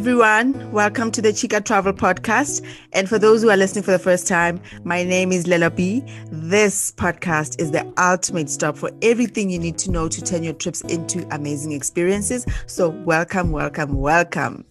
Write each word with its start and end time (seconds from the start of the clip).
everyone. 0.00 0.72
Welcome 0.72 1.10
to 1.10 1.20
the 1.20 1.30
Chica 1.30 1.60
Travel 1.60 1.92
Podcast. 1.92 2.64
And 2.94 3.06
for 3.06 3.18
those 3.18 3.42
who 3.42 3.50
are 3.50 3.56
listening 3.58 3.84
for 3.84 3.90
the 3.90 3.98
first 3.98 4.26
time, 4.26 4.58
my 4.82 5.04
name 5.04 5.30
is 5.30 5.44
Lelo 5.44 5.68
B. 5.76 6.02
This 6.32 6.92
podcast 6.92 7.60
is 7.60 7.70
the 7.70 7.86
ultimate 7.98 8.48
stop 8.48 8.78
for 8.78 8.90
everything 9.02 9.50
you 9.50 9.58
need 9.58 9.76
to 9.76 9.90
know 9.90 10.08
to 10.08 10.22
turn 10.22 10.42
your 10.42 10.54
trips 10.54 10.80
into 10.80 11.28
amazing 11.34 11.72
experiences. 11.72 12.46
So, 12.66 12.88
welcome, 12.88 13.52
welcome, 13.52 13.92
welcome. 13.92 14.64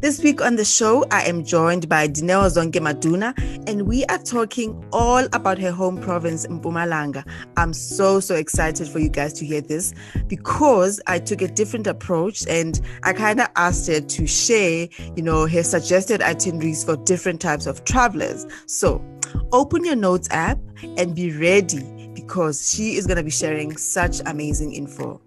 This 0.00 0.22
week 0.22 0.40
on 0.40 0.54
the 0.54 0.64
show, 0.64 1.04
I 1.10 1.24
am 1.24 1.44
joined 1.44 1.88
by 1.88 2.06
Dineo 2.06 2.48
Zonke 2.48 2.80
Maduna, 2.80 3.34
and 3.68 3.82
we 3.82 4.04
are 4.04 4.18
talking 4.18 4.84
all 4.92 5.26
about 5.32 5.58
her 5.58 5.72
home 5.72 6.00
province, 6.00 6.46
Mpumalanga. 6.46 7.28
I'm 7.56 7.72
so, 7.72 8.20
so 8.20 8.36
excited 8.36 8.86
for 8.86 9.00
you 9.00 9.08
guys 9.08 9.32
to 9.34 9.44
hear 9.44 9.60
this 9.60 9.92
because 10.28 11.00
I 11.08 11.18
took 11.18 11.42
a 11.42 11.48
different 11.48 11.88
approach 11.88 12.46
and 12.46 12.80
I 13.02 13.12
kind 13.12 13.40
of 13.40 13.48
asked 13.56 13.88
her 13.88 14.00
to 14.00 14.26
share, 14.26 14.67
you 15.16 15.22
know, 15.22 15.46
her 15.46 15.62
suggested 15.62 16.22
itineraries 16.22 16.84
for 16.84 16.96
different 16.96 17.40
types 17.40 17.66
of 17.66 17.84
travelers. 17.84 18.46
So, 18.66 19.04
open 19.52 19.84
your 19.84 19.96
notes 19.96 20.28
app 20.30 20.58
and 20.96 21.14
be 21.14 21.32
ready 21.36 22.08
because 22.14 22.72
she 22.72 22.96
is 22.96 23.06
going 23.06 23.16
to 23.16 23.22
be 23.22 23.30
sharing 23.30 23.76
such 23.76 24.20
amazing 24.26 24.74
info. 24.74 25.20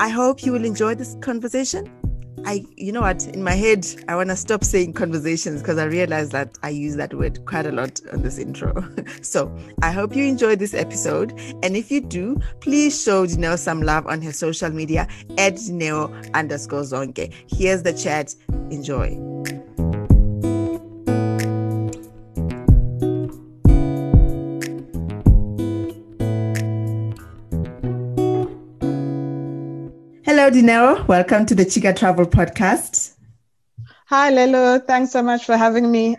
I 0.00 0.08
hope 0.08 0.44
you 0.44 0.52
will 0.52 0.64
enjoy 0.64 0.94
this 0.94 1.16
conversation. 1.20 1.99
I, 2.44 2.64
you 2.76 2.92
know 2.92 3.00
what, 3.02 3.26
in 3.26 3.42
my 3.42 3.54
head, 3.54 3.86
I 4.08 4.16
want 4.16 4.30
to 4.30 4.36
stop 4.36 4.64
saying 4.64 4.94
conversations 4.94 5.60
because 5.60 5.78
I 5.78 5.84
realize 5.84 6.30
that 6.30 6.56
I 6.62 6.70
use 6.70 6.96
that 6.96 7.14
word 7.14 7.44
quite 7.46 7.66
a 7.66 7.72
lot 7.72 8.00
on 8.12 8.22
this 8.22 8.38
intro. 8.38 8.84
so 9.22 9.54
I 9.82 9.90
hope 9.92 10.16
you 10.16 10.24
enjoyed 10.24 10.58
this 10.58 10.74
episode. 10.74 11.32
And 11.62 11.76
if 11.76 11.90
you 11.90 12.00
do, 12.00 12.40
please 12.60 13.00
show 13.00 13.26
Dineo 13.26 13.58
some 13.58 13.82
love 13.82 14.06
on 14.06 14.22
her 14.22 14.32
social 14.32 14.70
media 14.70 15.06
at 15.38 15.54
Dineo 15.54 16.32
underscore 16.34 16.82
Zonke. 16.82 17.32
Here's 17.46 17.82
the 17.82 17.92
chat. 17.92 18.34
Enjoy. 18.70 19.18
Hello, 30.40 30.50
Dineo. 30.50 31.06
Welcome 31.06 31.44
to 31.44 31.54
the 31.54 31.66
Chica 31.66 31.92
Travel 31.92 32.24
Podcast. 32.24 33.12
Hi, 34.06 34.32
Lelo. 34.32 34.82
Thanks 34.86 35.12
so 35.12 35.22
much 35.22 35.44
for 35.44 35.54
having 35.54 35.92
me. 35.92 36.16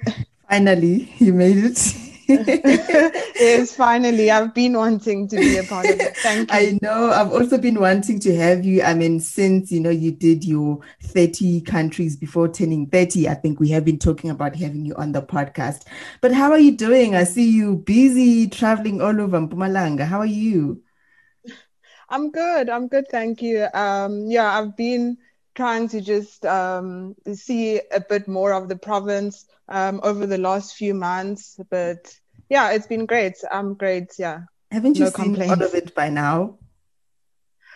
Finally, 0.47 1.11
you 1.17 1.33
made 1.33 1.58
it. 1.58 1.95
yes, 3.39 3.75
finally. 3.75 4.30
I've 4.30 4.53
been 4.53 4.73
wanting 4.73 5.28
to 5.28 5.38
be 5.38 5.58
a 5.58 5.63
part 5.63 5.89
of 5.89 6.00
it. 6.00 6.16
Thank 6.17 6.52
you. 6.52 6.55
I 6.55 6.80
know. 6.83 7.09
I've 7.09 7.31
also 7.31 7.58
been 7.58 7.80
wanting 7.80 8.19
to 8.19 8.36
have 8.36 8.63
you. 8.63 8.83
I 8.83 8.94
mean, 8.94 9.19
since 9.19 9.72
you 9.72 9.80
know 9.80 9.89
you 9.89 10.11
did 10.11 10.45
your 10.45 10.81
30 11.02 11.61
countries 11.61 12.16
before 12.16 12.47
turning 12.47 12.85
30, 12.85 13.28
I 13.28 13.33
think 13.33 13.59
we 13.59 13.69
have 13.69 13.85
been 13.85 13.97
talking 13.97 14.30
about 14.30 14.56
having 14.56 14.85
you 14.85 14.94
on 14.97 15.13
the 15.13 15.23
podcast. 15.23 15.88
But 16.22 16.31
how 16.31 16.52
are 16.52 16.59
you 16.59 16.78
doing? 16.78 17.16
I 17.16 17.23
see 17.23 17.50
you 17.50 17.78
busy 17.78 18.47
traveling 18.47 19.02
all 19.02 19.19
over 19.19 19.39
Mpumalanga. 19.39 20.06
How 20.06 20.19
are 20.19 20.28
you? 20.28 20.83
I'm 22.11 22.29
good. 22.29 22.69
I'm 22.69 22.89
good. 22.89 23.07
Thank 23.09 23.41
you. 23.41 23.67
Um, 23.73 24.29
yeah, 24.29 24.59
I've 24.59 24.75
been 24.75 25.17
trying 25.55 25.87
to 25.89 26.01
just 26.01 26.45
um, 26.45 27.15
see 27.33 27.79
a 27.91 28.01
bit 28.01 28.27
more 28.27 28.51
of 28.51 28.67
the 28.67 28.75
province 28.75 29.45
um, 29.69 30.01
over 30.03 30.27
the 30.27 30.37
last 30.37 30.75
few 30.75 30.93
months. 30.93 31.57
But 31.69 32.13
yeah, 32.49 32.71
it's 32.71 32.85
been 32.85 33.05
great. 33.05 33.35
I'm 33.49 33.75
great. 33.75 34.11
Yeah. 34.19 34.41
Haven't 34.71 34.97
you 34.97 35.05
no 35.05 35.11
seen 35.11 35.25
complaints. 35.25 35.53
all 35.53 35.63
of 35.63 35.73
it 35.73 35.95
by 35.95 36.09
now? 36.09 36.57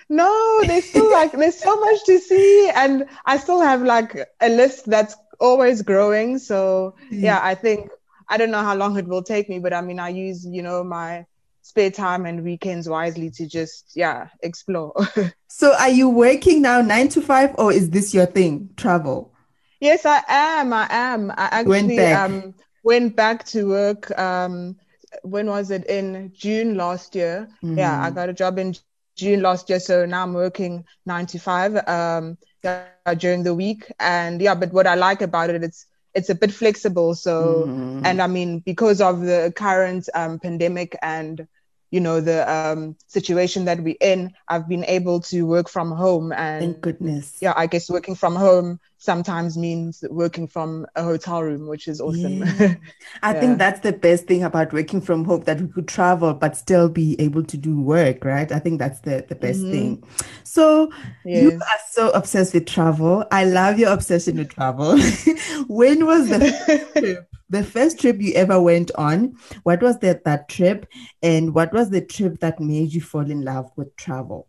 No, 0.09 0.61
there's 0.67 0.85
still 0.85 1.09
like 1.11 1.31
there's 1.31 1.57
so 1.57 1.79
much 1.79 2.03
to 2.05 2.19
see, 2.19 2.69
and 2.75 3.05
I 3.25 3.37
still 3.37 3.61
have 3.61 3.81
like 3.81 4.15
a 4.41 4.49
list 4.49 4.85
that's 4.85 5.15
always 5.39 5.81
growing. 5.81 6.39
So 6.39 6.95
mm. 7.09 7.21
yeah, 7.21 7.39
I 7.41 7.55
think 7.55 7.89
I 8.27 8.37
don't 8.37 8.51
know 8.51 8.61
how 8.61 8.75
long 8.75 8.97
it 8.97 9.07
will 9.07 9.23
take 9.23 9.49
me, 9.49 9.59
but 9.59 9.73
I 9.73 9.81
mean, 9.81 9.99
I 9.99 10.09
use 10.09 10.45
you 10.45 10.61
know 10.61 10.83
my 10.83 11.25
spare 11.65 11.89
time 11.89 12.27
and 12.27 12.43
weekends 12.43 12.87
wisely 12.87 13.27
to 13.31 13.47
just 13.47 13.91
yeah 13.95 14.27
explore 14.43 14.93
so 15.47 15.73
are 15.79 15.89
you 15.89 16.07
working 16.07 16.61
now 16.61 16.79
nine 16.79 17.07
to 17.07 17.19
five 17.19 17.55
or 17.57 17.73
is 17.73 17.89
this 17.89 18.13
your 18.13 18.27
thing 18.27 18.69
travel 18.77 19.33
yes 19.79 20.05
i 20.05 20.21
am 20.27 20.71
i 20.71 20.85
am 20.91 21.31
i 21.31 21.49
actually 21.51 21.69
went 21.69 21.97
back. 21.97 22.29
um 22.29 22.53
went 22.83 23.15
back 23.15 23.43
to 23.43 23.67
work 23.67 24.15
um 24.19 24.75
when 25.23 25.47
was 25.47 25.71
it 25.71 25.83
in 25.87 26.31
june 26.35 26.77
last 26.77 27.15
year 27.15 27.49
mm-hmm. 27.63 27.79
yeah 27.79 27.99
i 27.99 28.11
got 28.11 28.29
a 28.29 28.33
job 28.33 28.59
in 28.59 28.75
june 29.15 29.41
last 29.41 29.67
year 29.67 29.79
so 29.79 30.05
now 30.05 30.21
i'm 30.21 30.35
working 30.35 30.85
nine 31.07 31.25
to 31.25 31.39
five 31.39 31.75
um 31.87 32.37
yeah, 32.63 32.85
during 33.17 33.41
the 33.41 33.55
week 33.55 33.91
and 33.99 34.39
yeah 34.39 34.53
but 34.53 34.71
what 34.71 34.85
i 34.85 34.93
like 34.93 35.23
about 35.23 35.49
it 35.49 35.63
it's 35.63 35.87
it's 36.13 36.29
a 36.29 36.35
bit 36.35 36.51
flexible 36.51 37.15
so 37.15 37.65
mm-hmm. 37.65 38.05
and 38.05 38.21
i 38.21 38.27
mean 38.27 38.59
because 38.59 39.01
of 39.01 39.21
the 39.21 39.51
current 39.55 40.07
um, 40.13 40.37
pandemic 40.37 40.95
and 41.01 41.47
you 41.91 41.99
know 41.99 42.19
the 42.19 42.51
um, 42.51 42.95
situation 43.07 43.65
that 43.65 43.81
we're 43.81 43.95
in 44.01 44.31
i've 44.49 44.67
been 44.67 44.83
able 44.85 45.19
to 45.19 45.43
work 45.43 45.69
from 45.69 45.91
home 45.91 46.31
and 46.33 46.61
thank 46.61 46.81
goodness 46.81 47.37
yeah 47.41 47.53
i 47.55 47.67
guess 47.67 47.89
working 47.89 48.15
from 48.15 48.35
home 48.35 48.79
sometimes 48.97 49.57
means 49.57 50.03
working 50.09 50.47
from 50.47 50.85
a 50.95 51.03
hotel 51.03 51.43
room 51.43 51.67
which 51.67 51.87
is 51.87 52.01
awesome 52.01 52.39
yeah. 52.39 52.75
i 53.23 53.33
yeah. 53.33 53.39
think 53.39 53.57
that's 53.57 53.81
the 53.81 53.93
best 53.93 54.25
thing 54.25 54.43
about 54.43 54.73
working 54.73 54.99
from 54.99 55.23
home 55.23 55.43
that 55.43 55.61
we 55.61 55.67
could 55.67 55.87
travel 55.87 56.33
but 56.33 56.57
still 56.57 56.89
be 56.89 57.15
able 57.19 57.43
to 57.43 57.55
do 57.55 57.79
work 57.79 58.25
right 58.25 58.51
i 58.51 58.59
think 58.59 58.79
that's 58.79 58.99
the, 59.01 59.23
the 59.29 59.35
best 59.35 59.59
mm-hmm. 59.59 59.71
thing 59.71 60.03
so 60.43 60.91
yes. 61.23 61.43
you 61.43 61.53
are 61.53 61.79
so 61.91 62.09
obsessed 62.11 62.53
with 62.53 62.65
travel 62.65 63.23
i 63.31 63.45
love 63.45 63.77
your 63.77 63.91
obsession 63.91 64.37
with 64.37 64.49
travel 64.49 64.97
when 65.67 66.05
was 66.05 66.29
the 66.29 67.25
the 67.49 67.63
first 67.63 67.99
trip 67.99 68.19
you 68.19 68.33
ever 68.33 68.61
went 68.61 68.91
on 68.95 69.35
what 69.63 69.81
was 69.81 69.99
that 69.99 70.23
that 70.23 70.49
trip 70.49 70.87
and 71.21 71.53
what 71.53 71.71
was 71.73 71.89
the 71.89 72.01
trip 72.01 72.39
that 72.39 72.59
made 72.59 72.93
you 72.93 73.01
fall 73.01 73.29
in 73.29 73.43
love 73.43 73.71
with 73.75 73.95
travel 73.95 74.47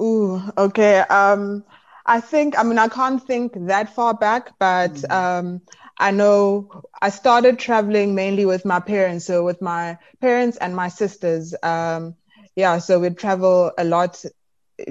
Ooh, 0.00 0.42
okay 0.56 0.98
um 1.00 1.64
i 2.06 2.20
think 2.20 2.58
i 2.58 2.62
mean 2.62 2.78
i 2.78 2.88
can't 2.88 3.22
think 3.22 3.52
that 3.66 3.94
far 3.94 4.14
back 4.14 4.52
but 4.58 4.92
mm. 4.92 5.10
um 5.10 5.60
i 5.98 6.10
know 6.10 6.82
i 7.00 7.10
started 7.10 7.58
traveling 7.58 8.14
mainly 8.14 8.44
with 8.44 8.64
my 8.64 8.80
parents 8.80 9.24
so 9.24 9.44
with 9.44 9.60
my 9.62 9.96
parents 10.20 10.56
and 10.58 10.74
my 10.74 10.88
sisters 10.88 11.54
um 11.62 12.14
yeah 12.56 12.78
so 12.78 12.98
we'd 12.98 13.18
travel 13.18 13.70
a 13.78 13.84
lot 13.84 14.24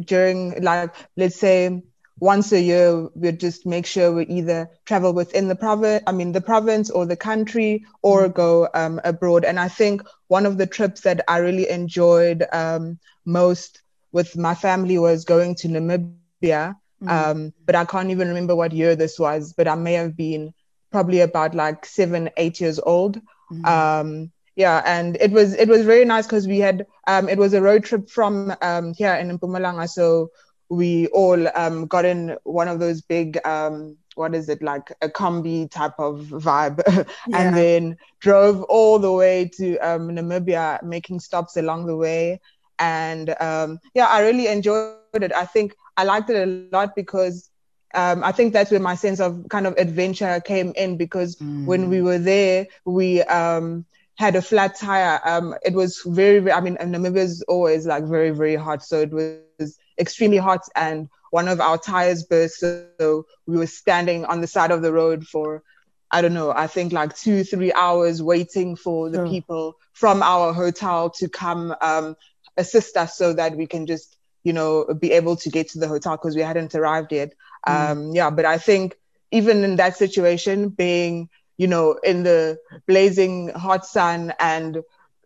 during 0.05 0.61
like 0.61 0.93
let's 1.17 1.35
say 1.35 1.81
once 2.23 2.53
a 2.53 2.61
year 2.61 3.09
we'd 3.16 3.38
just 3.38 3.66
make 3.66 3.85
sure 3.85 4.13
we 4.13 4.25
either 4.28 4.69
travel 4.85 5.11
within 5.11 5.50
the 5.50 5.56
province 5.56 6.01
i 6.07 6.11
mean 6.13 6.31
the 6.31 6.39
province 6.39 6.89
or 6.89 7.06
the 7.06 7.17
country 7.17 7.84
or 8.01 8.29
mm. 8.29 8.34
go 8.34 8.69
um, 8.73 9.01
abroad 9.03 9.44
and 9.44 9.59
i 9.59 9.67
think 9.67 10.01
one 10.28 10.45
of 10.45 10.57
the 10.57 10.66
trips 10.66 11.01
that 11.01 11.19
i 11.28 11.38
really 11.38 11.69
enjoyed 11.69 12.45
um, 12.53 12.97
most 13.25 13.81
with 14.13 14.38
my 14.38 14.56
family 14.56 14.97
was 14.97 15.25
going 15.25 15.53
to 15.53 15.67
namibia 15.67 16.73
mm. 17.03 17.09
um, 17.09 17.53
but 17.66 17.75
i 17.75 17.84
can't 17.84 18.09
even 18.09 18.29
remember 18.29 18.55
what 18.55 18.72
year 18.72 18.95
this 18.95 19.19
was 19.19 19.51
but 19.51 19.67
i 19.67 19.75
may 19.75 19.94
have 19.94 20.16
been 20.16 20.53
probably 20.91 21.19
about 21.19 21.53
like 21.53 21.85
seven 21.85 22.29
eight 22.38 22.61
years 22.61 22.79
old 22.79 23.19
mm. 23.51 23.66
um, 23.66 24.31
yeah 24.55 24.81
and 24.85 25.17
it 25.19 25.31
was 25.31 25.55
it 25.55 25.67
was 25.67 25.84
very 25.84 26.05
nice 26.05 26.25
because 26.25 26.47
we 26.47 26.59
had 26.59 26.85
um, 27.07 27.28
it 27.28 27.38
was 27.38 27.53
a 27.53 27.61
road 27.61 27.84
trip 27.84 28.09
from 28.09 28.55
um, 28.61 28.94
here 28.94 29.13
in 29.16 29.38
Mpumalanga 29.38 29.90
so 29.90 30.29
we 30.73 31.07
all 31.07 31.47
um, 31.56 31.85
got 31.85 32.06
in 32.06 32.35
one 32.44 32.67
of 32.67 32.79
those 32.79 33.01
big 33.01 33.39
um, 33.45 33.95
what 34.16 34.35
is 34.35 34.50
it 34.50 34.61
like 34.61 34.91
a 35.01 35.09
combi 35.09 35.69
type 35.69 35.94
of 35.97 36.22
vibe 36.28 36.81
yeah. 37.28 37.38
and 37.38 37.56
then 37.56 37.97
drove 38.19 38.61
all 38.63 38.99
the 38.99 39.11
way 39.11 39.49
to 39.55 39.78
um, 39.78 40.09
namibia 40.09 40.81
making 40.84 41.20
stops 41.20 41.58
along 41.58 41.85
the 41.85 41.96
way 41.96 42.40
and 42.79 43.35
um, 43.41 43.79
yeah 43.93 44.08
i 44.08 44.22
really 44.22 44.47
enjoyed 44.47 44.97
it 45.14 45.34
i 45.34 45.46
think 45.46 45.75
i 45.97 46.03
liked 46.03 46.29
it 46.29 46.47
a 46.47 46.75
lot 46.75 46.96
because 46.96 47.49
um, 47.96 48.23
I 48.23 48.31
think 48.31 48.53
that's 48.53 48.72
where 48.72 48.79
my 48.79 48.96
sense 48.96 49.20
of 49.20 49.46
kind 49.49 49.67
of 49.67 49.75
adventure 49.78 50.41
came 50.43 50.73
in 50.75 50.97
because 50.97 51.35
mm. 51.35 51.66
when 51.67 51.90
we 51.90 52.02
were 52.02 52.17
there, 52.17 52.66
we 52.85 53.22
um, 53.22 53.85
had 54.16 54.35
a 54.35 54.41
flat 54.41 54.75
tire. 54.75 55.20
Um, 55.23 55.53
it 55.64 55.73
was 55.73 56.02
very, 56.05 56.40
very 56.40 56.53
I 56.53 56.59
mean, 56.59 56.75
Namibia 56.78 57.17
is 57.17 57.43
always 57.43 57.85
like 57.85 58.05
very, 58.05 58.31
very 58.31 58.55
hot. 58.55 58.84
So 58.84 59.02
it 59.02 59.11
was 59.11 59.78
extremely 59.99 60.37
hot 60.37 60.61
and 60.75 61.09
one 61.31 61.47
of 61.47 61.59
our 61.59 61.78
tires 61.78 62.23
burst. 62.23 62.59
So 62.59 63.25
we 63.47 63.57
were 63.57 63.67
standing 63.67 64.25
on 64.25 64.41
the 64.41 64.47
side 64.47 64.72
of 64.72 64.81
the 64.81 64.93
road 64.93 65.25
for, 65.25 65.63
I 66.11 66.22
don't 66.22 66.34
know, 66.34 66.51
I 66.51 66.67
think 66.67 66.93
like 66.93 67.16
two, 67.16 67.43
three 67.43 67.73
hours 67.73 68.22
waiting 68.22 68.75
for 68.75 69.09
the 69.09 69.28
people 69.28 69.78
from 69.93 70.22
our 70.22 70.53
hotel 70.53 71.09
to 71.11 71.28
come 71.28 71.75
um, 71.81 72.16
assist 72.57 72.97
us 72.97 73.17
so 73.17 73.34
that 73.34 73.55
we 73.57 73.66
can 73.66 73.87
just, 73.87 74.17
you 74.43 74.53
know, 74.53 74.85
be 74.99 75.11
able 75.11 75.35
to 75.37 75.49
get 75.49 75.69
to 75.69 75.79
the 75.79 75.87
hotel 75.87 76.17
because 76.17 76.35
we 76.35 76.41
hadn't 76.41 76.75
arrived 76.75 77.11
yet. 77.11 77.34
Mm. 77.67 77.91
Um, 77.91 78.11
yeah, 78.11 78.29
but 78.29 78.46
I 78.46 78.57
think 78.57 78.96
even 79.31 79.63
in 79.63 79.78
that 79.78 79.97
situation, 79.97 80.69
being, 80.69 81.29
you 81.57 81.67
know, 81.67 81.93
in 82.03 82.23
the 82.23 82.59
blazing 82.87 83.49
hot 83.49 83.85
sun 83.85 84.34
and 84.39 84.84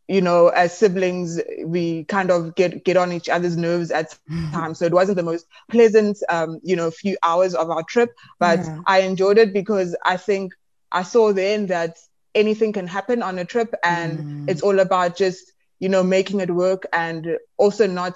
you 0.08 0.22
know, 0.22 0.48
as 0.50 0.78
siblings, 0.78 1.40
we 1.66 2.06
kind 2.06 2.32
of 2.32 2.56
get 2.56 2.86
get 2.86 2.98
on 2.98 3.12
each 3.14 3.30
other's 3.30 3.58
nerves 3.58 3.92
at 3.92 4.10
times. 4.20 4.48
So 4.48 4.58
it 4.58 4.64
wasn't 4.64 4.88
the 4.92 4.96
most 4.96 5.18
pleasant, 5.42 5.92
um, 6.04 6.32
you 6.36 6.54
know, 6.54 6.66
few 6.66 6.96
hours 7.02 7.36
of 7.36 7.52
our 7.52 7.68
trip, 7.68 7.96
but 8.24 8.54
Yeah. 8.60 8.78
I 8.78 8.92
enjoyed 8.92 9.32
it 9.32 9.54
because 9.54 9.96
I 10.04 10.16
think 10.18 10.52
I 10.92 11.02
saw 11.04 11.32
then 11.32 11.68
that 11.68 11.98
anything 12.34 12.74
can 12.74 12.88
happen 12.88 13.22
on 13.24 13.38
a 13.38 13.46
trip, 13.46 13.74
and 13.84 14.24
Mm. 14.24 14.48
it's 14.48 14.62
all 14.62 14.80
about 14.80 15.18
just 15.18 15.54
you 15.80 15.90
know 15.90 16.04
making 16.04 16.40
it 16.42 16.52
work 16.52 16.84
and 16.94 17.38
also 17.58 17.88
not. 17.88 18.14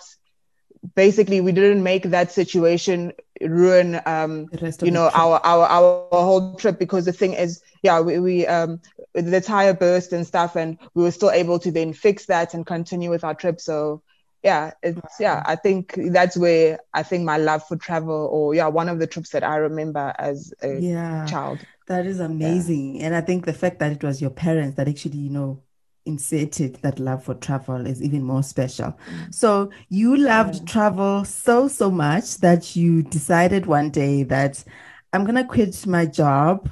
Basically, 0.95 1.41
we 1.41 1.51
didn't 1.51 1.83
make 1.83 2.03
that 2.03 2.31
situation 2.31 3.13
ruin 3.41 3.99
um, 4.05 4.49
The 4.51 4.57
rest 4.59 4.83
of 4.83 4.89
you 4.89 4.91
know 4.91 5.09
our, 5.13 5.39
our 5.43 5.65
our 5.67 5.93
whole 5.95 6.23
trip 6.23 6.77
because 6.79 7.05
the 7.05 7.13
thing 7.13 7.33
is 7.33 7.61
yeah 7.81 7.99
we, 7.99 8.19
we 8.19 8.47
um 8.47 8.79
the 9.13 9.41
tire 9.41 9.73
burst 9.73 10.13
and 10.13 10.25
stuff 10.25 10.55
and 10.55 10.77
we 10.93 11.03
were 11.03 11.11
still 11.11 11.31
able 11.31 11.59
to 11.59 11.71
then 11.71 11.93
fix 11.93 12.25
that 12.25 12.53
and 12.53 12.65
continue 12.65 13.09
with 13.09 13.23
our 13.23 13.35
trip 13.35 13.59
so 13.59 14.01
yeah 14.43 14.71
it's 14.81 15.19
yeah 15.19 15.43
i 15.45 15.55
think 15.55 15.93
that's 16.11 16.35
where 16.35 16.79
i 16.93 17.03
think 17.03 17.23
my 17.23 17.37
love 17.37 17.65
for 17.67 17.75
travel 17.75 18.29
or 18.31 18.55
yeah 18.55 18.67
one 18.67 18.89
of 18.89 18.99
the 18.99 19.05
trips 19.05 19.29
that 19.29 19.43
i 19.43 19.55
remember 19.55 20.13
as 20.17 20.53
a 20.63 20.79
yeah. 20.79 21.25
child 21.25 21.59
That 21.91 22.05
is 22.05 22.21
amazing. 22.21 23.01
And 23.01 23.13
I 23.13 23.19
think 23.19 23.45
the 23.45 23.51
fact 23.51 23.79
that 23.79 23.91
it 23.91 24.01
was 24.01 24.21
your 24.21 24.29
parents 24.29 24.77
that 24.77 24.87
actually, 24.87 25.17
you 25.17 25.29
know, 25.29 25.61
inserted 26.05 26.75
that 26.83 26.99
love 26.99 27.25
for 27.25 27.33
travel 27.33 27.85
is 27.85 28.01
even 28.01 28.23
more 28.23 28.43
special. 28.43 28.97
So 29.29 29.71
you 29.89 30.15
loved 30.15 30.65
travel 30.65 31.25
so, 31.25 31.67
so 31.67 31.91
much 31.91 32.37
that 32.37 32.77
you 32.77 33.03
decided 33.03 33.65
one 33.65 33.89
day 33.89 34.23
that 34.23 34.63
I'm 35.11 35.25
going 35.25 35.35
to 35.35 35.43
quit 35.43 35.85
my 35.85 36.05
job 36.05 36.69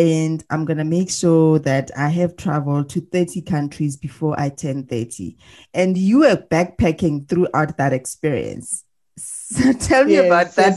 and 0.00 0.42
I'm 0.48 0.64
going 0.64 0.78
to 0.78 0.84
make 0.84 1.10
sure 1.10 1.58
that 1.58 1.90
I 1.96 2.08
have 2.08 2.36
traveled 2.36 2.88
to 2.90 3.00
30 3.02 3.42
countries 3.42 3.96
before 3.98 4.38
I 4.40 4.48
turn 4.48 4.86
30. 4.86 5.36
And 5.74 5.96
you 5.96 6.20
were 6.20 6.36
backpacking 6.36 7.28
throughout 7.28 7.76
that 7.76 7.92
experience. 7.92 8.84
So 9.52 9.72
tell 9.72 10.04
me 10.04 10.14
about 10.16 10.54
that 10.54 10.76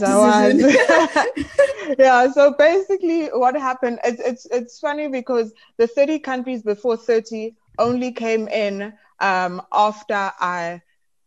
yeah. 1.98 2.30
So 2.32 2.54
basically, 2.58 3.26
what 3.28 3.54
happened? 3.54 4.00
It's 4.02 4.20
it's 4.20 4.46
it's 4.46 4.80
funny 4.80 5.06
because 5.06 5.52
the 5.78 5.86
30 5.86 6.18
countries 6.18 6.64
before 6.64 6.96
30 6.96 7.54
only 7.78 8.10
came 8.10 8.48
in 8.48 8.92
um, 9.20 9.62
after 9.72 10.32
I 10.40 10.82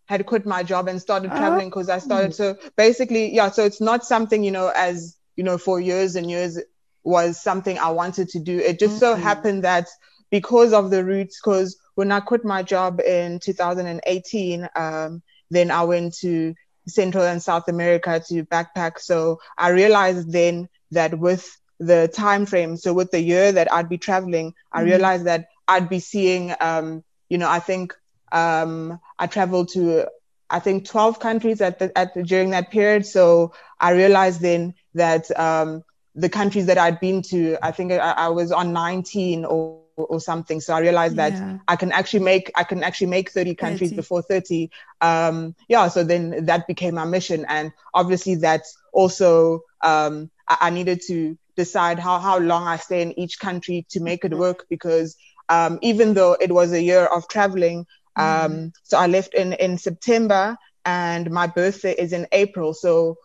had 0.07 0.25
quit 0.25 0.45
my 0.45 0.61
job 0.61 0.89
and 0.89 1.01
started 1.01 1.31
traveling 1.31 1.69
because 1.69 1.87
I 1.87 1.99
started. 1.99 2.35
So 2.35 2.57
basically, 2.75 3.33
yeah. 3.33 3.49
So 3.49 3.63
it's 3.63 3.79
not 3.79 4.05
something 4.05 4.43
you 4.43 4.51
know 4.51 4.73
as 4.75 5.15
you 5.37 5.45
know 5.45 5.57
for 5.57 5.79
years 5.79 6.17
and 6.17 6.29
years 6.29 6.59
was 7.07 7.41
something 7.41 7.79
I 7.79 7.91
wanted 7.91 8.29
to 8.29 8.39
do. 8.39 8.59
It 8.59 8.79
just 8.79 8.99
so 8.99 9.15
Mhm. 9.15 9.15
happened 9.15 9.63
that 9.63 9.87
because 10.31 10.73
of 10.73 10.91
the 10.91 11.03
roots, 11.03 11.39
because 11.41 11.77
when 11.95 12.11
I 12.11 12.19
quit 12.19 12.45
my 12.45 12.63
job 12.63 12.99
in 13.01 13.39
2018, 13.39 14.67
um, 14.75 15.23
then 15.49 15.71
I 15.71 15.83
went 15.83 16.15
to 16.21 16.53
Central 16.87 17.23
and 17.25 17.41
South 17.41 17.67
America 17.69 18.21
to 18.29 18.43
backpack. 18.45 18.99
So 18.99 19.39
I 19.57 19.69
realized 19.69 20.31
then 20.31 20.69
that 20.91 21.17
with 21.19 21.47
the 21.79 22.09
time 22.13 22.45
frame, 22.45 22.77
so 22.77 22.93
with 22.93 23.11
the 23.11 23.21
year 23.21 23.51
that 23.51 23.71
I'd 23.71 23.89
be 23.89 23.97
traveling, 23.97 24.53
I 24.71 24.81
Mhm. 24.81 24.81
realized 24.81 25.25
that 25.25 25.47
I'd 25.67 25.89
be 25.89 25.99
seeing, 25.99 26.53
um, 26.59 27.03
you 27.29 27.37
know, 27.37 27.49
I 27.49 27.59
think 27.59 27.93
um, 28.31 28.99
I 29.19 29.27
traveled 29.27 29.69
to, 29.73 30.07
I 30.49 30.59
think, 30.59 30.85
12 30.87 31.19
countries 31.19 31.61
at 31.61 31.79
the, 31.79 31.97
at 31.97 32.13
the, 32.13 32.23
during 32.23 32.51
that 32.51 32.71
period. 32.71 33.05
So 33.05 33.53
I 33.79 33.91
realized 33.91 34.41
then 34.41 34.73
that 34.95 35.29
um, 35.39 35.83
the 36.17 36.29
countries 36.29 36.65
that 36.65 36.77
I'd 36.77 36.99
been 36.99 37.21
to, 37.23 37.57
I 37.63 37.71
think 37.71 37.93
I, 37.93 37.97
I 37.97 38.27
was 38.29 38.51
on 38.51 38.73
19 38.73 39.45
or 39.45 39.77
or 39.97 40.19
something. 40.19 40.61
So 40.61 40.73
I 40.75 40.79
realized 40.79 41.15
that 41.17 41.33
Yeah. 41.33 41.57
I 41.67 41.75
can 41.75 41.91
actually 41.91 42.23
make 42.23 42.51
I 42.55 42.63
can 42.63 42.83
actually 42.83 43.07
make 43.07 43.31
30 43.31 43.55
countries 43.55 43.91
30. 43.91 43.95
before 43.95 44.21
30. 44.21 44.69
Um, 45.01 45.55
yeah, 45.69 45.87
so 45.87 46.03
then 46.03 46.45
that 46.45 46.67
became 46.67 46.95
my 46.95 47.05
mission, 47.05 47.45
and 47.47 47.71
obviously 47.93 48.35
that's 48.35 48.77
also 48.93 49.61
um, 49.83 50.29
I, 50.47 50.57
I 50.61 50.69
needed 50.69 51.01
to 51.07 51.37
decide 51.55 51.99
how 51.99 52.19
how 52.19 52.37
long 52.39 52.67
I 52.67 52.77
stay 52.77 53.01
in 53.01 53.17
each 53.19 53.39
country 53.39 53.85
to 53.89 53.99
make 53.99 54.25
it 54.25 54.33
work 54.37 54.65
because 54.69 55.15
um, 55.49 55.79
even 55.81 56.13
though 56.13 56.33
it 56.39 56.51
was 56.51 56.71
a 56.73 56.81
year 56.81 57.05
of 57.05 57.27
traveling, 57.27 57.85
um, 58.15 58.71
so 58.83 58.97
I 58.97 59.07
left 59.07 59.33
in 59.33 59.53
in 59.53 59.77
September, 59.77 60.57
and 60.85 61.31
my 61.31 61.47
birthday 61.47 61.93
is 61.93 62.13
in 62.13 62.27
April, 62.31 62.73
so. 62.73 63.17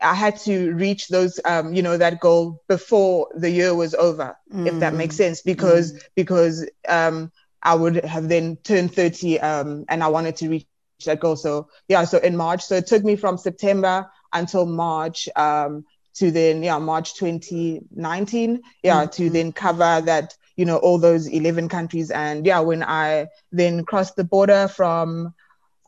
I 0.00 0.14
had 0.14 0.36
to 0.40 0.72
reach 0.72 1.08
those, 1.08 1.38
um, 1.44 1.72
you 1.74 1.82
know, 1.82 1.96
that 1.96 2.20
goal 2.20 2.62
before 2.68 3.28
the 3.34 3.50
year 3.50 3.74
was 3.74 3.94
over, 3.94 4.36
if 4.64 4.78
that 4.78 4.94
makes 4.94 5.16
sense, 5.16 5.40
because 5.42 5.92
because 6.14 6.68
um, 6.88 7.30
I 7.62 7.74
would 7.74 8.04
have 8.04 8.28
then 8.28 8.56
turned 8.62 8.94
30 8.94 9.40
um, 9.40 9.84
and 9.88 10.02
I 10.02 10.08
wanted 10.08 10.36
to 10.36 10.48
reach 10.48 10.68
that 10.68 10.82
goal. 10.86 10.96
So 11.36 11.36
yeah, 11.48 11.66
so 11.66 11.84
in 11.84 12.00
March. 12.00 12.26
So 12.26 12.40
it 12.76 12.86
took 12.86 13.04
me 13.04 13.16
from 13.16 13.36
September 13.38 13.84
until 14.08 14.48
March 14.48 15.28
um, 15.36 15.84
to 16.14 16.30
then, 16.30 16.62
yeah, 16.62 16.78
March 16.78 17.14
2019, 17.14 18.60
yeah, 18.82 19.06
to 19.06 19.28
Mhm. 19.28 19.32
then 19.32 19.52
cover 19.52 20.00
that, 20.04 20.34
you 20.56 20.64
know, 20.64 20.76
all 20.78 20.98
those 20.98 21.26
11 21.26 21.68
countries. 21.68 22.10
And 22.10 22.46
yeah, 22.46 22.60
when 22.60 22.82
I 22.82 23.26
then 23.50 23.84
crossed 23.84 24.16
the 24.16 24.24
border 24.24 24.68
from, 24.68 25.34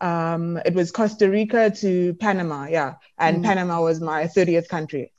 um, 0.05 0.59
it 0.67 0.75
was 0.75 0.93
Costa 0.93 1.31
Rica 1.31 1.71
to 1.83 2.15
Panama, 2.15 2.67
yeah. 2.67 2.95
And 3.19 3.43
Mm. 3.43 3.45
Panama 3.45 3.83
was 3.83 4.01
my 4.01 4.27
30th 4.29 4.69
country. 4.69 5.13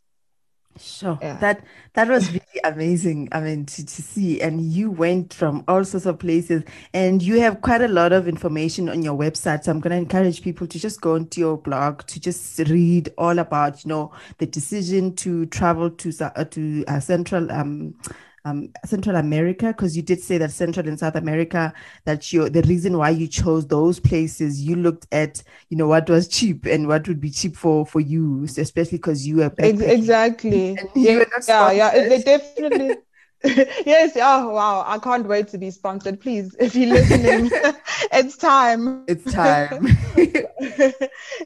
Sure. 0.78 1.18
Yeah. 1.22 1.38
That 1.40 1.64
that 1.94 2.10
was 2.10 2.32
really 2.34 2.60
amazing. 2.66 3.30
I 3.32 3.40
mean, 3.40 3.66
to, 3.66 3.86
to 3.86 4.02
see. 4.04 4.42
And 4.42 4.62
you 4.62 4.92
went 4.92 5.34
from 5.34 5.64
all 5.70 5.86
sorts 5.86 6.06
of 6.06 6.20
places, 6.20 6.64
and 6.94 7.22
you 7.22 7.40
have 7.40 7.62
quite 7.62 7.82
a 7.82 7.88
lot 7.88 8.12
of 8.12 8.28
information 8.28 8.90
on 8.90 9.02
your 9.02 9.18
website. 9.18 9.64
So 9.64 9.72
I'm 9.72 9.80
going 9.80 9.92
to 9.92 9.98
encourage 9.98 10.42
people 10.42 10.68
to 10.68 10.78
just 10.78 11.00
go 11.00 11.16
into 11.16 11.40
your 11.40 11.58
blog 11.58 12.06
to 12.08 12.20
just 12.20 12.60
read 12.60 13.10
all 13.18 13.40
about, 13.40 13.86
you 13.86 13.90
know, 13.90 14.12
the 14.40 14.48
decision 14.48 15.16
to 15.18 15.46
travel 15.46 15.90
to 15.92 16.12
uh, 16.22 16.44
to 16.44 16.84
uh, 16.90 17.00
Central 17.00 17.50
um 17.54 17.96
um 18.45 18.71
Central 18.86 19.15
America, 19.18 19.68
because 19.68 19.97
you 19.97 20.03
did 20.03 20.21
say 20.21 20.38
that 20.38 20.51
Central 20.51 20.88
and 20.88 20.97
South 20.97 21.15
America, 21.15 21.74
that 22.06 22.31
you 22.31 22.47
the 22.47 22.62
reason 22.62 22.97
why 22.97 23.09
you 23.09 23.27
chose 23.27 23.68
those 23.68 24.00
places, 24.00 24.62
you 24.62 24.75
looked 24.75 25.07
at, 25.12 25.44
you 25.69 25.77
know, 25.77 25.88
what 25.88 26.09
was 26.09 26.27
cheap 26.27 26.65
and 26.65 26.88
what 26.88 27.07
would 27.07 27.19
be 27.19 27.31
cheap 27.31 27.57
for 27.57 27.86
for 27.86 28.00
you, 28.00 28.44
especially 28.44 29.00
because 29.00 29.27
you 29.27 29.38
were 29.38 29.50
backpacking. 29.50 29.89
exactly. 29.89 30.77
Yeah, 30.95 31.24
yeah, 31.47 31.71
yeah. 31.71 31.92
They 32.07 32.21
definitely. 32.21 32.95
yes. 33.44 34.13
Oh, 34.15 34.50
wow. 34.50 34.83
I 34.88 34.97
can't 34.97 35.27
wait 35.27 35.47
to 35.50 35.57
be 35.57 35.69
sponsored. 35.69 36.19
Please, 36.19 36.56
if 36.59 36.75
you're 36.75 36.89
listening, 36.94 37.52
it's 38.11 38.37
time. 38.37 39.04
It's 39.07 39.31
time. 39.31 39.87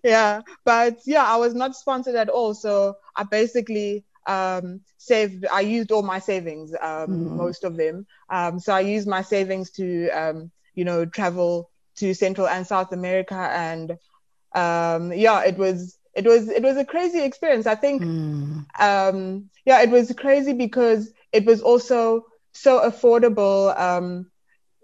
yeah, 0.04 0.42
but 0.66 1.00
yeah, 1.06 1.26
I 1.26 1.36
was 1.38 1.54
not 1.54 1.76
sponsored 1.76 2.16
at 2.16 2.30
all. 2.30 2.54
So 2.54 2.96
I 3.16 3.24
basically 3.24 4.06
um, 4.28 4.82
saved. 4.98 5.46
I 5.52 5.62
used 5.62 5.92
all 5.92 6.04
my 6.04 6.20
savings, 6.20 6.74
um, 6.82 7.36
Mhm. 7.36 7.36
most 7.36 7.64
of 7.64 7.78
them. 7.78 8.06
Um, 8.30 8.60
so 8.60 8.74
I 8.74 8.82
used 8.82 9.08
my 9.08 9.22
savings 9.22 9.72
to, 9.72 10.10
um, 10.10 10.52
you 10.76 10.86
know, 10.86 11.06
travel 11.06 11.70
to 11.98 12.14
Central 12.14 12.48
and 12.48 12.66
South 12.66 12.92
America, 12.94 13.36
and 13.36 13.98
um, 14.56 15.12
yeah, 15.14 15.44
it 15.44 15.58
was. 15.58 15.98
It 16.16 16.26
was 16.26 16.50
it 16.50 16.64
was 16.64 16.78
a 16.78 16.86
crazy 16.86 17.22
experience. 17.24 17.66
I 17.68 17.76
think 17.76 18.08
Mm, 18.08 18.66
um, 18.80 19.50
yeah, 19.66 19.82
it 19.82 19.90
was 19.90 20.14
crazy 20.18 20.54
because 20.54 21.12
it 21.32 21.46
was 21.46 21.62
also 21.62 22.24
so 22.54 22.80
affordable. 22.82 23.78
Um, 23.80 24.32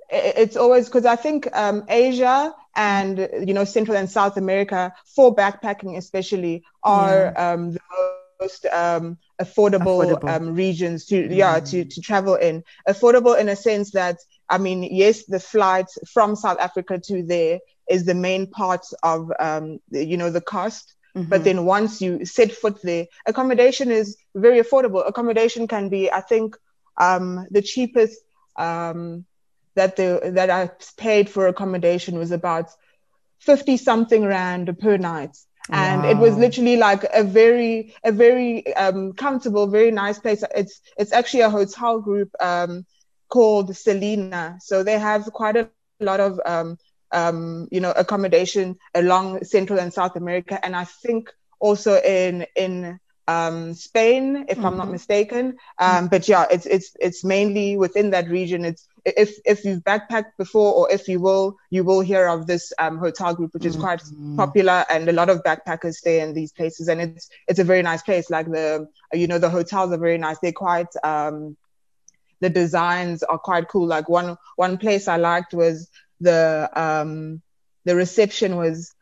it- 0.10 0.36
it's 0.38 0.58
always 0.58 0.86
because 0.88 1.06
I 1.06 1.16
think 1.16 1.48
um, 1.56 1.86
Asia 1.90 2.54
and 2.76 3.18
you 3.46 3.54
know 3.54 3.64
Central 3.66 3.98
and 3.98 4.10
South 4.10 4.38
America 4.38 4.94
for 5.16 5.36
backpacking 5.36 5.98
especially 5.98 6.64
are 6.84 7.34
um, 7.40 7.72
the 7.72 7.80
most 7.92 8.66
um, 8.66 9.18
affordable, 9.42 10.18
Affordable. 10.18 10.28
Um, 10.28 10.54
regions 10.54 11.06
to 11.08 11.34
yeah 11.34 11.60
Mm. 11.60 11.70
to 11.70 11.86
to 11.86 12.02
travel 12.02 12.36
in. 12.36 12.64
Affordable 12.88 13.38
in 13.40 13.50
a 13.50 13.56
sense 13.56 13.92
that 13.92 14.18
I 14.50 14.58
mean 14.58 14.84
yes, 14.84 15.26
the 15.26 15.40
flight 15.40 15.88
from 16.14 16.36
South 16.36 16.60
Africa 16.60 17.00
to 17.08 17.24
there 17.24 17.60
is 17.90 18.06
the 18.06 18.16
main 18.16 18.50
part 18.50 18.86
of 19.04 19.32
um, 19.40 19.80
the, 19.90 20.06
you 20.06 20.18
know 20.18 20.30
the 20.30 20.42
cost. 20.42 20.94
But 21.28 21.42
mhm. 21.42 21.44
then 21.44 21.66
once 21.66 22.02
you 22.02 22.26
set 22.26 22.52
foot 22.52 22.80
there, 22.84 23.06
accommodation 23.26 23.92
is 23.92 24.18
very 24.36 24.60
affordable. 24.62 25.08
Accommodation 25.08 25.68
can 25.68 25.90
be, 25.90 26.12
I 26.12 26.22
think, 26.22 26.56
um, 27.00 27.46
the 27.52 27.62
cheapest 27.62 28.20
um, 28.58 29.26
that 29.76 29.96
the 29.96 30.32
that 30.34 30.50
I 30.50 30.70
paid 30.98 31.30
for 31.30 31.48
accommodation 31.48 32.18
was 32.18 32.32
about 32.32 32.70
fifty 33.40 33.78
something 33.78 34.24
rand 34.26 34.78
per 34.80 34.98
night, 34.98 35.36
and 35.72 36.06
it 36.06 36.18
was 36.18 36.38
literally 36.38 36.78
like 36.78 37.04
a 37.14 37.24
very 37.24 37.94
a 38.04 38.12
very 38.12 38.76
um, 38.76 39.14
comfortable, 39.14 39.68
very 39.68 39.92
nice 39.92 40.20
place. 40.20 40.44
It's 40.56 40.82
it's 40.98 41.14
actually 41.14 41.42
a 41.42 41.50
hotel 41.50 42.00
group 42.00 42.30
um, 42.42 42.86
called 43.30 43.76
Selina, 43.76 44.50
so 44.52 44.72
they 44.74 44.88
have 44.88 45.18
quite 45.34 45.46
a 45.46 45.56
lot 45.56 45.78
of 45.80 45.96
um, 46.00 46.28
um, 46.64 47.22
you 47.26 47.44
know, 47.44 47.58
accommodation 47.58 48.50
along 48.70 49.18
Central 49.26 49.62
and 49.62 49.72
South 49.74 49.96
America, 49.96 50.44
and 50.44 50.76
I 50.76 50.76
think 50.84 51.18
also 51.60 52.00
in 52.02 52.46
in 52.56 53.00
um, 53.28 53.74
Spain, 53.74 54.46
if 54.48 54.58
mm-hmm. 54.58 54.66
I'm 54.66 54.78
not 54.78 54.84
mm-hmm. 54.84 54.94
mistaken. 54.94 55.58
Um, 55.80 56.08
but 56.08 56.28
yeah, 56.28 56.46
it's 56.52 56.66
it's 56.66 56.96
it's 57.00 57.24
mainly 57.24 57.78
within 57.78 58.12
that 58.12 58.30
region. 58.30 58.66
It's 58.66 58.88
if 59.04 59.38
if 59.46 59.66
you've 59.66 59.84
backpacked 59.84 60.38
before, 60.38 60.74
or 60.74 60.92
if 60.92 61.08
you 61.08 61.20
will, 61.20 61.58
you 61.70 61.84
will 61.84 62.02
hear 62.02 62.28
of 62.28 62.48
this 62.48 62.72
um, 62.80 62.98
hotel 62.98 63.34
group, 63.34 63.54
which 63.54 63.66
is 63.66 63.76
quite 63.76 64.02
mm-hmm. 64.02 64.36
popular, 64.36 64.86
and 64.90 65.08
a 65.10 65.14
lot 65.14 65.30
of 65.30 65.44
backpackers 65.44 65.96
stay 65.96 66.22
in 66.22 66.34
these 66.34 66.52
places, 66.52 66.88
and 66.88 67.02
it's 67.02 67.30
it's 67.48 67.60
a 67.60 67.64
very 67.64 67.82
nice 67.82 68.02
place. 68.02 68.30
Like 68.30 68.48
the 68.48 68.88
you 69.14 69.28
know 69.28 69.40
the 69.40 69.50
hotels 69.50 69.92
are 69.92 69.98
very 69.98 70.18
nice. 70.18 70.38
They're 70.40 70.52
quite 70.52 70.94
um, 71.04 71.58
the 72.42 72.50
designs 72.50 73.24
are 73.24 73.40
quite 73.40 73.68
cool. 73.68 73.88
Like 73.88 74.10
one 74.10 74.38
one 74.56 74.78
place 74.78 75.08
I 75.08 75.18
liked 75.18 75.54
was 75.54 75.90
the 76.20 76.70
um, 76.74 77.42
the 77.86 77.96
reception 77.96 78.56
was 78.56 78.94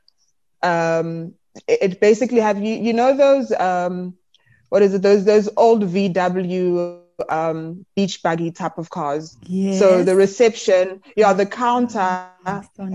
um, 0.61 1.33
it, 1.67 1.99
basically 1.99 2.39
have 2.39 2.61
you 2.61 2.75
you 2.75 2.93
know 2.93 3.15
those 3.15 3.51
um, 3.53 4.15
what 4.69 4.81
is 4.81 4.93
it 4.93 5.01
those 5.01 5.25
those 5.25 5.49
old 5.57 5.83
VW 5.83 7.03
um, 7.29 7.85
beach 7.95 8.21
buggy 8.23 8.51
type 8.51 8.77
of 8.77 8.89
cars. 8.89 9.37
Yes. 9.43 9.79
So 9.79 10.03
the 10.03 10.15
reception, 10.15 11.01
yeah, 11.15 11.33
the 11.33 11.45
counter 11.45 12.29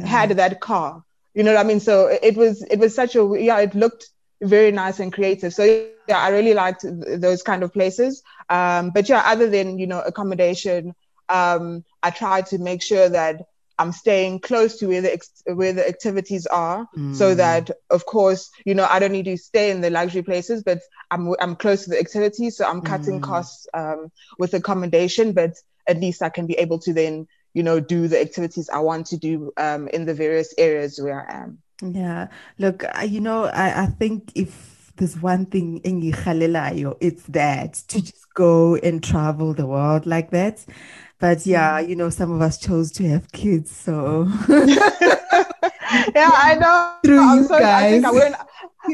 had 0.05 0.31
that 0.31 0.61
car. 0.61 1.03
You 1.35 1.45
know 1.45 1.55
what 1.55 1.61
I 1.61 1.69
mean? 1.69 1.81
So 1.81 2.07
it 2.07 2.37
was 2.37 2.63
it 2.71 2.79
was 2.79 2.95
such 2.95 3.17
a 3.17 3.37
yeah, 3.39 3.61
it 3.61 3.75
looked 3.75 4.09
very 4.43 4.73
nice 4.73 5.01
and 5.01 5.13
creative. 5.13 5.55
So 5.55 5.65
yeah, 5.65 6.19
I 6.19 6.31
really 6.31 6.55
liked 6.55 6.85
those 6.85 7.43
kind 7.43 7.63
of 7.63 7.73
places. 7.73 8.23
Um, 8.49 8.91
but 8.91 9.09
yeah, 9.09 9.23
other 9.25 9.49
than 9.49 9.79
you 9.79 9.87
know 9.87 10.01
accommodation, 10.01 10.95
um, 11.29 11.85
I 12.03 12.11
tried 12.11 12.47
to 12.47 12.59
make 12.59 12.83
sure 12.83 13.09
that 13.09 13.47
I'm 13.79 13.93
staying 13.93 14.41
close 14.41 14.79
to 14.79 14.87
where 14.87 15.01
the 15.01 15.13
ex- 15.13 15.43
where 15.47 15.73
the 15.73 15.87
activities 15.87 16.47
are, 16.47 16.89
mm. 16.97 17.15
so 17.15 17.35
that 17.35 17.71
of 17.91 18.07
course 18.07 18.51
you 18.65 18.75
know 18.75 18.87
I 18.89 18.99
don't 18.99 19.13
need 19.13 19.27
to 19.27 19.37
stay 19.37 19.71
in 19.71 19.81
the 19.81 19.91
luxury 19.91 20.23
places, 20.23 20.63
but 20.63 20.81
I'm 21.11 21.35
I'm 21.41 21.57
close 21.57 21.85
to 21.85 21.91
the 21.91 21.99
activities, 21.99 22.57
so 22.57 22.67
I'm 22.67 22.83
cutting 22.83 23.21
mm. 23.21 23.23
costs 23.23 23.67
um, 23.75 24.11
with 24.39 24.55
accommodation, 24.55 25.33
but 25.33 25.55
at 25.87 25.99
least 25.99 26.23
I 26.23 26.29
can 26.29 26.47
be 26.47 26.55
able 26.55 26.79
to 26.81 26.93
then 26.93 27.29
you 27.55 27.63
know 27.63 27.81
do 27.81 28.09
the 28.09 28.21
activities 28.21 28.69
I 28.69 28.81
want 28.81 29.07
to 29.07 29.17
do 29.17 29.53
um, 29.57 29.89
in 29.89 30.05
the 30.07 30.15
various 30.15 30.55
areas 30.59 31.01
where 31.01 31.29
I 31.29 31.43
am. 31.43 31.59
Yeah, 31.81 32.29
look, 32.59 32.85
you 33.07 33.21
know, 33.21 33.45
I, 33.45 33.85
I 33.85 33.87
think 33.87 34.33
if 34.35 34.93
there's 34.97 35.21
one 35.21 35.47
thing 35.47 35.79
in 35.85 36.03
it's 36.03 37.23
that 37.29 37.75
to 37.75 38.03
just 38.03 38.35
go 38.35 38.75
and 38.77 39.03
travel 39.03 39.55
the 39.55 39.67
world 39.67 40.07
like 40.07 40.31
that. 40.31 40.65
But 41.21 41.47
yeah, 41.47 41.81
mm. 41.81 41.89
you 41.89 41.97
know, 41.97 42.11
some 42.11 42.31
of 42.31 42.41
us 42.41 42.59
chose 42.59 42.93
to 42.93 43.09
have 43.09 43.33
kids, 43.33 43.75
so 43.75 44.29
yeah, 44.49 46.31
I 46.33 46.57
know. 46.61 46.95
Through 47.05 47.21
I'm 47.21 47.39
you 47.39 47.45
sorry, 47.45 47.63
guys. 47.63 47.85
I 47.85 47.91
think 47.91 48.05
I 48.05 48.11
wouldn't 48.11 48.37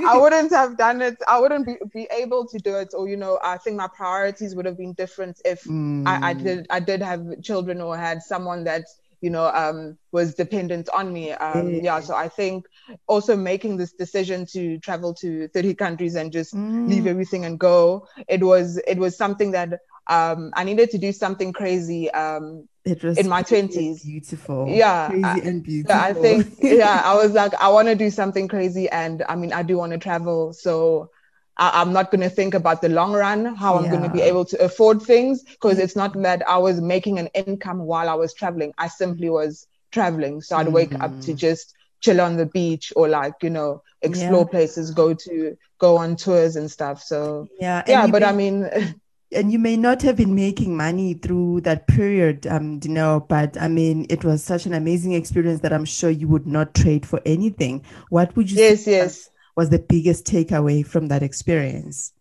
I 0.07 0.19
wouldn't 0.21 0.51
have 0.53 0.77
done 0.77 1.03
it. 1.03 1.17
I 1.29 1.39
wouldn't 1.39 1.67
be, 1.67 1.77
be 1.93 2.09
able 2.11 2.47
to 2.47 2.59
do 2.59 2.77
it. 2.77 2.95
Or, 2.95 3.09
you 3.09 3.17
know, 3.17 3.39
I 3.43 3.59
think 3.59 3.77
my 3.77 3.89
priorities 3.89 4.55
would 4.55 4.65
have 4.65 4.79
been 4.79 4.95
different 4.95 5.41
if 5.45 5.65
mm. 5.65 6.07
I, 6.07 6.31
I 6.31 6.35
mm. 6.35 6.43
did 6.43 6.67
I 6.71 6.81
did 6.81 7.03
have 7.03 7.43
children 7.43 7.81
or 7.81 7.97
had 7.97 8.23
someone 8.23 8.65
that 8.65 8.85
you 9.25 9.31
know, 9.31 9.51
um, 9.55 9.97
was 10.13 10.35
dependent 10.35 10.87
on 10.91 11.11
me. 11.11 11.33
Um, 11.33 11.69
mm. 11.69 11.83
Yeah, 11.83 12.01
so 12.01 12.15
I 12.15 12.29
think 12.29 12.67
also 13.07 13.37
making 13.37 13.77
this 13.77 13.93
decision 13.93 14.47
to 14.47 14.79
travel 14.79 15.15
to 15.15 15.49
30 15.49 15.75
countries 15.75 16.15
and 16.15 16.33
just 16.33 16.55
mm. 16.55 16.89
leave 16.89 17.07
everything 17.07 17.45
and 17.45 17.59
go, 17.59 18.07
it 18.29 18.43
was 18.43 18.79
it 18.87 18.99
was 18.99 19.17
something 19.17 19.53
that 19.53 19.81
um, 20.07 20.53
I 20.55 20.65
needed 20.65 20.91
to 20.91 20.99
do 20.99 21.13
something 21.13 21.53
crazy 21.53 22.11
um, 22.11 22.69
it 22.85 23.03
was 23.03 23.17
in 23.19 23.29
my 23.29 23.43
20s. 23.43 24.05
Beautiful. 24.05 24.69
Yeah. 24.69 25.09
Crazy 25.09 25.49
and 25.49 25.63
beautiful. 25.63 25.97
I 25.97 26.13
think, 26.13 26.55
yeah, 26.63 27.01
I 27.05 27.15
was 27.15 27.33
like, 27.33 27.55
I 27.55 27.69
want 27.69 27.89
to 27.89 27.95
do 27.95 28.11
something 28.11 28.47
crazy. 28.47 28.91
And 28.91 29.25
I 29.29 29.37
mean, 29.37 29.53
I 29.53 29.63
do 29.63 29.79
want 29.79 29.93
to 29.93 29.99
travel. 29.99 30.53
So 30.53 31.11
I, 31.57 31.81
am 31.81 31.95
not 31.95 32.11
going 32.11 32.21
to 32.21 32.29
think 32.29 32.53
about 32.53 32.83
the 32.83 32.91
long 32.91 33.13
run, 33.13 33.55
how 33.55 33.79
I'm 33.79 33.89
going 33.89 34.03
to 34.03 34.11
be 34.11 34.21
able 34.21 34.45
to 34.47 34.63
afford 34.63 35.01
things, 35.01 35.43
because 35.43 35.79
it's 35.79 35.97
not 35.97 36.13
that 36.23 36.47
I 36.47 36.59
was 36.59 36.81
making 36.81 37.19
an 37.19 37.29
income 37.29 37.79
while 37.79 38.09
I 38.09 38.15
was 38.15 38.35
traveling. 38.35 38.75
I 38.77 38.89
simply 38.89 39.31
was 39.31 39.67
traveling. 39.91 40.43
So 40.43 40.57
I'd 40.57 40.67
mm-hmm. 40.67 40.75
wake 40.75 40.95
up 40.95 41.13
to 41.13 41.31
mm-hmm. 41.31 41.37
just 41.37 41.75
chill 42.05 42.21
on 42.21 42.37
the 42.37 42.47
beach 42.47 42.93
or 42.97 43.09
like, 43.09 43.35
you 43.43 43.51
know, 43.51 43.83
explore 44.03 44.43
yeah. 44.43 44.51
places, 44.51 44.91
go 44.91 45.15
to, 45.15 45.57
go 45.79 45.97
on 45.97 46.17
tours 46.17 46.57
and 46.57 46.71
stuff. 46.71 47.03
So, 47.03 47.49
yeah. 47.59 47.83
Yeah. 47.87 48.07
But 48.07 48.23
may, 48.23 48.29
I 48.29 48.33
mean, 48.33 48.71
and 49.35 49.51
you 49.51 49.59
may 49.59 49.77
not 49.77 50.03
have 50.03 50.17
been 50.17 50.35
making 50.35 50.77
money 50.77 51.15
through 51.15 51.63
that 51.63 51.87
period, 51.87 52.47
um, 52.47 52.81
you 52.85 52.91
know, 52.91 53.25
but 53.29 53.61
I 53.61 53.69
mean, 53.69 54.07
it 54.11 54.23
was 54.23 54.45
such 54.45 54.67
an 54.67 54.75
amazing 54.75 55.13
experience 55.13 55.61
that 55.63 55.73
I'm 55.73 55.87
sure 55.87 56.11
you 56.11 56.29
would 56.29 56.47
not 56.47 56.75
trade 56.75 57.07
for 57.07 57.21
anything. 57.25 57.83
What 58.11 58.37
would 58.37 58.51
you 58.51 58.59
yes, 58.59 58.87
yes 58.87 59.31
was 59.57 59.71
the 59.71 59.79
biggest 59.79 60.27
takeaway 60.27 60.87
from 60.87 61.09
that 61.09 61.23
experience? 61.23 62.13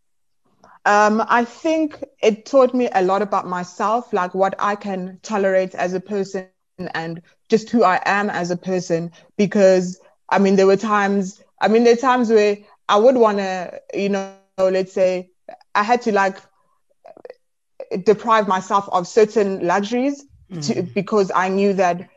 Um, 0.86 1.24
I 1.28 1.46
think 1.46 2.04
it 2.22 2.46
taught 2.46 2.74
me 2.74 2.90
a 2.94 3.02
lot 3.02 3.22
about 3.22 3.48
myself, 3.48 4.12
like 4.12 4.34
what 4.34 4.54
I 4.60 4.76
can 4.76 5.20
tolerate 5.24 5.76
as 5.76 5.94
a 5.94 6.00
person 6.00 6.48
and 6.78 7.22
just 7.50 7.70
who 7.70 7.84
I 7.84 8.02
am 8.06 8.30
as 8.30 8.52
a 8.52 8.58
person. 8.58 9.12
Because 9.38 10.00
I 10.30 10.40
mean, 10.40 10.56
there 10.56 10.68
were 10.68 10.78
times, 10.78 11.42
I 11.62 11.68
mean, 11.68 11.84
there 11.84 11.94
are 11.94 11.98
times 11.98 12.30
where 12.30 12.58
I 12.90 12.98
would 12.98 13.16
want 13.16 13.38
to, 13.38 13.82
you 13.94 14.10
know, 14.10 14.30
let's 14.30 14.94
say 14.94 15.30
I 15.40 15.84
had 15.84 16.02
to 16.04 16.12
like 16.12 16.38
deprive 18.04 18.48
myself 18.48 18.88
of 18.92 19.08
certain 19.08 19.66
luxuries 19.66 20.26
to, 20.50 20.58
mm. 20.58 20.94
because 20.94 21.32
I 21.34 21.50
knew 21.50 21.74
that 21.74 22.10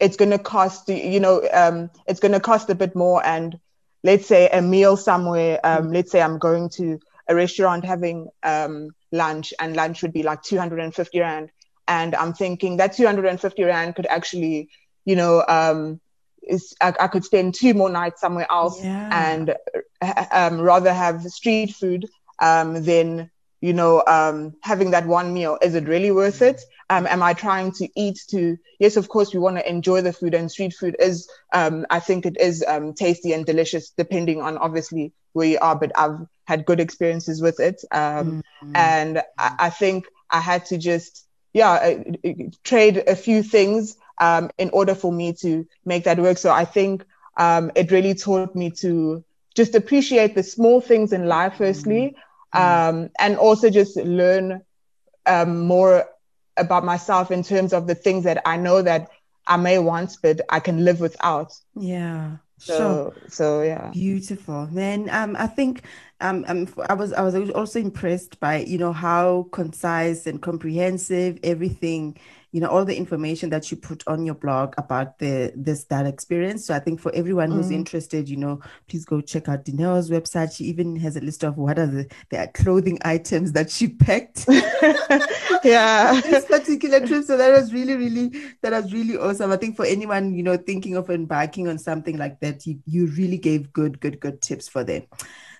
it's 0.00 0.16
going 0.16 0.30
to 0.30 0.38
cost, 0.38 0.88
you 0.88 1.20
know, 1.20 1.42
um, 1.52 1.90
it's 2.06 2.20
going 2.20 2.32
to 2.32 2.40
cost 2.40 2.70
a 2.70 2.74
bit 2.74 2.94
more 2.94 3.24
and 3.24 3.58
let's 4.04 4.26
say 4.26 4.48
a 4.48 4.60
meal 4.60 4.96
somewhere 4.96 5.60
um, 5.64 5.92
let's 5.92 6.10
say 6.10 6.20
i'm 6.20 6.38
going 6.38 6.68
to 6.68 6.98
a 7.28 7.34
restaurant 7.34 7.84
having 7.84 8.28
um, 8.42 8.90
lunch 9.12 9.52
and 9.60 9.76
lunch 9.76 10.02
would 10.02 10.12
be 10.12 10.22
like 10.22 10.42
250 10.42 11.20
rand 11.20 11.50
and 11.88 12.14
i'm 12.14 12.32
thinking 12.32 12.76
that 12.76 12.94
250 12.94 13.62
rand 13.64 13.94
could 13.94 14.06
actually 14.06 14.68
you 15.04 15.16
know 15.16 15.44
um, 15.48 16.00
is 16.42 16.74
I, 16.80 16.94
I, 17.00 17.08
could 17.08 17.24
spend 17.24 17.54
two 17.54 17.72
more 17.74 17.90
nights 17.90 18.20
somewhere 18.20 18.46
else 18.50 18.82
yeah. 18.82 19.32
and 19.32 19.54
uh, 20.00 20.24
um, 20.32 20.60
rather 20.60 20.92
have 20.92 21.22
street 21.22 21.74
food 21.74 22.08
um, 22.40 22.82
than 22.82 23.30
you 23.62 23.72
know, 23.72 24.02
um, 24.08 24.54
having 24.60 24.90
that 24.90 25.06
one 25.06 25.32
meal, 25.32 25.56
is 25.62 25.76
it 25.76 25.86
really 25.86 26.10
worth 26.10 26.42
it? 26.42 26.60
Um, 26.90 27.06
am 27.06 27.22
I 27.22 27.32
trying 27.32 27.70
to 27.74 27.88
eat 27.94 28.18
to, 28.30 28.58
yes, 28.80 28.96
of 28.96 29.08
course, 29.08 29.32
we 29.32 29.38
want 29.38 29.56
to 29.56 29.68
enjoy 29.68 30.00
the 30.00 30.12
food 30.12 30.34
and 30.34 30.50
street 30.50 30.74
food 30.74 30.96
is, 30.98 31.30
um, 31.52 31.86
I 31.88 32.00
think 32.00 32.26
it 32.26 32.36
is 32.40 32.64
um, 32.66 32.92
tasty 32.92 33.32
and 33.32 33.46
delicious 33.46 33.90
depending 33.90 34.42
on 34.42 34.58
obviously 34.58 35.12
where 35.32 35.46
you 35.46 35.58
are, 35.62 35.76
but 35.76 35.92
I've 35.94 36.26
had 36.44 36.66
good 36.66 36.80
experiences 36.80 37.40
with 37.40 37.60
it. 37.60 37.84
Mm-hmm. 37.92 38.40
And 38.74 39.22
I, 39.38 39.54
I, 39.60 39.70
think 39.70 40.06
I 40.28 40.40
had 40.40 40.66
to 40.66 40.76
just, 40.76 41.24
yeah, 41.52 41.70
uh, 41.72 42.32
trade 42.64 43.02
a 43.06 43.14
few 43.16 43.42
things 43.42 43.96
um, 44.20 44.50
in 44.58 44.70
order 44.70 44.94
for 44.94 45.12
me 45.12 45.32
to 45.40 45.66
make 45.84 46.04
that 46.04 46.18
work. 46.18 46.38
So 46.38 46.50
I 46.50 46.64
think 46.64 47.04
um, 47.36 47.70
it 47.74 47.90
really 47.90 48.14
taught 48.14 48.50
me 48.50 48.70
to 48.80 49.22
just 49.54 49.74
appreciate 49.74 50.34
the 50.34 50.42
small 50.42 50.80
things 50.80 51.12
in 51.12 51.26
life, 51.26 51.54
firstly. 51.56 52.14
Mm-hmm 52.14 52.18
Mm. 52.54 52.82
um, 52.90 53.10
and 53.18 53.36
also 53.36 53.70
just 53.70 53.96
learn 53.96 54.60
um, 55.26 55.66
more 55.66 56.04
about 56.56 56.84
myself 56.84 57.30
in 57.30 57.42
terms 57.42 57.72
of 57.72 57.86
the 57.86 57.94
things 57.94 58.24
that 58.24 58.42
I 58.44 58.56
know 58.56 58.82
that 58.82 59.08
I 59.46 59.56
may 59.56 59.78
want, 59.78 60.16
but 60.22 60.40
I 60.48 60.60
can 60.60 60.84
live 60.84 61.00
without. 61.00 61.52
Yeah. 61.76 62.38
So, 62.64 63.14
so 63.28 63.62
yeah. 63.62 63.90
Beautiful. 63.90 64.68
Then 64.70 65.10
um, 65.10 65.36
I 65.36 65.46
think 65.46 65.84
um, 66.20 66.44
um, 66.46 66.68
I 66.88 66.94
was 66.94 67.12
I 67.12 67.22
was 67.22 67.50
also 67.50 67.80
impressed 67.80 68.38
by 68.40 68.58
you 68.58 68.78
know 68.78 68.92
how 68.92 69.48
concise 69.52 70.26
and 70.26 70.40
comprehensive 70.40 71.38
everything 71.42 72.16
you 72.52 72.60
know 72.60 72.68
all 72.68 72.84
the 72.84 72.96
information 72.96 73.50
that 73.50 73.70
you 73.70 73.76
put 73.76 74.04
on 74.06 74.24
your 74.24 74.34
blog 74.34 74.74
about 74.78 75.18
the 75.18 75.52
this 75.56 75.84
that 75.84 76.06
experience. 76.06 76.66
So 76.66 76.74
i 76.74 76.78
think 76.78 77.00
for 77.00 77.12
everyone 77.14 77.50
who's 77.50 77.70
mm. 77.70 77.74
interested 77.74 78.28
you 78.28 78.36
know 78.36 78.60
please 78.88 79.04
go 79.04 79.20
check 79.20 79.48
out 79.48 79.64
Dineo's 79.64 80.10
website. 80.10 80.54
She 80.54 80.64
even 80.64 80.96
has 80.96 81.16
a 81.16 81.20
list 81.20 81.42
of 81.42 81.56
what 81.56 81.78
are 81.78 81.86
the, 81.86 82.10
the 82.30 82.50
clothing 82.54 82.98
items 83.04 83.52
that 83.52 83.70
she 83.70 83.88
packed. 83.88 84.46
Yeah. 85.64 86.20
This 86.20 86.44
particular 86.44 87.06
trip. 87.06 87.24
So 87.24 87.36
that 87.36 87.52
was 87.52 87.72
really 87.72 87.96
really 87.96 88.28
that 88.62 88.72
was 88.72 88.92
really 88.92 89.16
awesome. 89.16 89.52
I 89.52 89.56
think 89.56 89.76
for 89.76 89.86
anyone 89.86 90.34
you 90.34 90.42
know 90.42 90.56
thinking 90.56 90.96
of 90.96 91.08
embarking 91.10 91.68
on 91.68 91.78
something 91.78 92.18
like 92.18 92.40
that 92.40 92.66
you, 92.66 92.80
you 92.86 93.06
really 93.06 93.38
gave 93.38 93.72
good 93.72 94.00
good 94.00 94.20
good 94.20 94.42
tips 94.42 94.68
for 94.68 94.84
them 94.84 95.02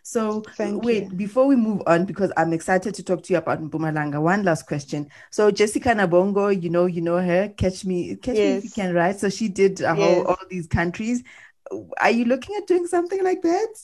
so 0.03 0.41
Thank 0.57 0.83
wait, 0.83 1.05
you. 1.05 1.11
before 1.11 1.47
we 1.47 1.55
move 1.55 1.83
on, 1.87 2.05
because 2.05 2.33
I'm 2.37 2.53
excited 2.53 2.95
to 2.95 3.03
talk 3.05 3.23
to 3.23 3.33
you 3.33 3.39
about 3.39 3.63
Mpumalanga. 3.63 4.21
One 4.21 4.43
last 4.43 4.67
question. 4.67 5.09
So 5.31 5.51
Jessica 5.51 5.91
Nabongo, 5.91 6.61
you 6.61 6.71
know, 6.71 6.87
you 6.87 7.01
know 7.01 7.19
her. 7.19 7.49
Catch 7.51 7.85
me, 7.85 8.17
catch 8.17 8.37
yes. 8.37 8.45
me 8.45 8.59
if 8.59 8.65
you 8.65 8.71
can, 8.71 8.95
right? 8.95 9.19
So 9.19 9.29
she 9.29 9.49
did 9.49 9.79
whole 9.81 10.27
all 10.27 10.39
these 10.51 10.67
countries. 10.67 11.23
Are 12.01 12.11
you 12.11 12.25
looking 12.25 12.57
at 12.57 12.67
doing 12.67 12.87
something 12.87 13.23
like 13.23 13.43
that? 13.43 13.75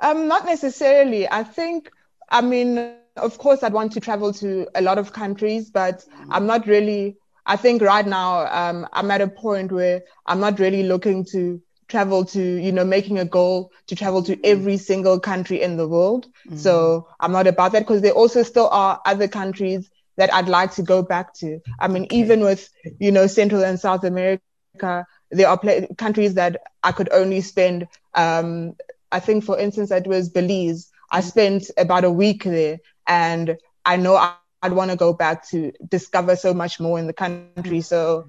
Um, 0.00 0.28
not 0.28 0.44
necessarily. 0.44 1.28
I 1.28 1.44
think. 1.44 1.90
I 2.30 2.42
mean, 2.42 2.94
of 3.16 3.38
course, 3.38 3.62
I'd 3.62 3.72
want 3.72 3.92
to 3.92 4.00
travel 4.00 4.32
to 4.34 4.68
a 4.74 4.82
lot 4.82 4.98
of 4.98 5.12
countries, 5.12 5.70
but 5.70 6.00
mm-hmm. 6.00 6.32
I'm 6.32 6.46
not 6.46 6.66
really. 6.66 7.16
I 7.46 7.56
think 7.56 7.80
right 7.80 8.06
now 8.06 8.46
um, 8.48 8.86
I'm 8.92 9.10
at 9.10 9.22
a 9.22 9.28
point 9.28 9.72
where 9.72 10.02
I'm 10.26 10.40
not 10.40 10.58
really 10.58 10.82
looking 10.82 11.24
to 11.26 11.62
travel 11.88 12.24
to, 12.24 12.40
you 12.40 12.70
know, 12.70 12.84
making 12.84 13.18
a 13.18 13.24
goal 13.24 13.72
to 13.86 13.96
travel 13.96 14.22
to 14.22 14.38
every 14.44 14.76
single 14.76 15.18
country 15.18 15.62
in 15.62 15.76
the 15.76 15.88
world. 15.88 16.26
Mm-hmm. 16.46 16.56
So 16.56 17.08
I'm 17.18 17.32
not 17.32 17.46
about 17.46 17.72
that 17.72 17.80
because 17.80 18.02
there 18.02 18.12
also 18.12 18.42
still 18.42 18.68
are 18.68 19.00
other 19.04 19.28
countries 19.28 19.90
that 20.16 20.32
I'd 20.34 20.48
like 20.48 20.72
to 20.74 20.82
go 20.82 21.02
back 21.02 21.32
to. 21.34 21.60
I 21.78 21.88
mean, 21.88 22.04
okay. 22.04 22.16
even 22.16 22.40
with, 22.40 22.68
you 22.98 23.10
know, 23.10 23.26
Central 23.26 23.64
and 23.64 23.80
South 23.80 24.04
America, 24.04 25.06
there 25.30 25.48
are 25.48 25.60
countries 25.96 26.34
that 26.34 26.60
I 26.82 26.92
could 26.92 27.08
only 27.12 27.40
spend, 27.40 27.88
um, 28.14 28.74
I 29.10 29.20
think, 29.20 29.44
for 29.44 29.58
instance, 29.58 29.90
it 29.90 30.06
was 30.06 30.28
Belize. 30.28 30.90
I 31.10 31.20
mm-hmm. 31.20 31.28
spent 31.28 31.70
about 31.78 32.04
a 32.04 32.10
week 32.10 32.44
there 32.44 32.78
and 33.06 33.56
I 33.84 33.96
know 33.96 34.16
I, 34.16 34.34
would 34.64 34.72
want 34.72 34.90
to 34.90 34.96
go 34.96 35.12
back 35.12 35.48
to 35.50 35.72
discover 35.88 36.34
so 36.34 36.52
much 36.52 36.80
more 36.80 36.98
in 36.98 37.06
the 37.06 37.12
country. 37.12 37.80
So, 37.80 38.26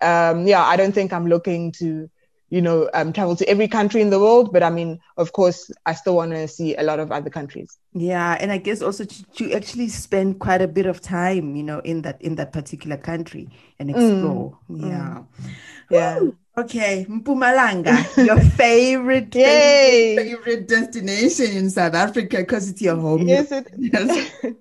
um, 0.00 0.46
yeah, 0.46 0.64
I 0.64 0.76
don't 0.76 0.92
think 0.92 1.12
I'm 1.12 1.26
looking 1.26 1.72
to, 1.72 2.08
you 2.48 2.62
know, 2.62 2.88
um, 2.94 3.12
travel 3.12 3.34
to 3.36 3.48
every 3.48 3.68
country 3.68 4.00
in 4.00 4.10
the 4.10 4.20
world. 4.20 4.52
But 4.52 4.62
I 4.62 4.70
mean, 4.70 5.00
of 5.16 5.32
course, 5.32 5.70
I 5.84 5.94
still 5.94 6.16
want 6.16 6.32
to 6.32 6.46
see 6.48 6.76
a 6.76 6.82
lot 6.82 7.00
of 7.00 7.10
other 7.10 7.30
countries. 7.30 7.78
Yeah, 7.92 8.36
and 8.38 8.52
I 8.52 8.58
guess 8.58 8.82
also 8.82 9.04
to, 9.04 9.24
to, 9.24 9.52
actually 9.52 9.88
spend 9.88 10.38
quite 10.38 10.62
a 10.62 10.68
bit 10.68 10.86
of 10.86 11.00
time, 11.00 11.56
you 11.56 11.62
know, 11.62 11.80
in 11.80 12.02
that 12.02 12.20
in 12.22 12.36
that 12.36 12.52
particular 12.52 12.96
country 12.96 13.48
and 13.78 13.90
explore. 13.90 14.58
Mm. 14.70 14.88
Yeah, 14.88 15.22
mm. 15.42 15.50
yeah. 15.90 16.20
Okay, 16.58 17.04
Mpumalanga, 17.06 18.26
your 18.26 18.40
favorite, 18.56 19.30
favorite, 19.34 20.24
favorite 20.24 20.68
destination 20.68 21.50
in 21.54 21.68
South 21.68 21.92
Africa 21.92 22.38
because 22.38 22.70
it's 22.70 22.80
your 22.80 22.96
home. 22.96 23.28
Yes, 23.28 23.52
it 23.52 23.68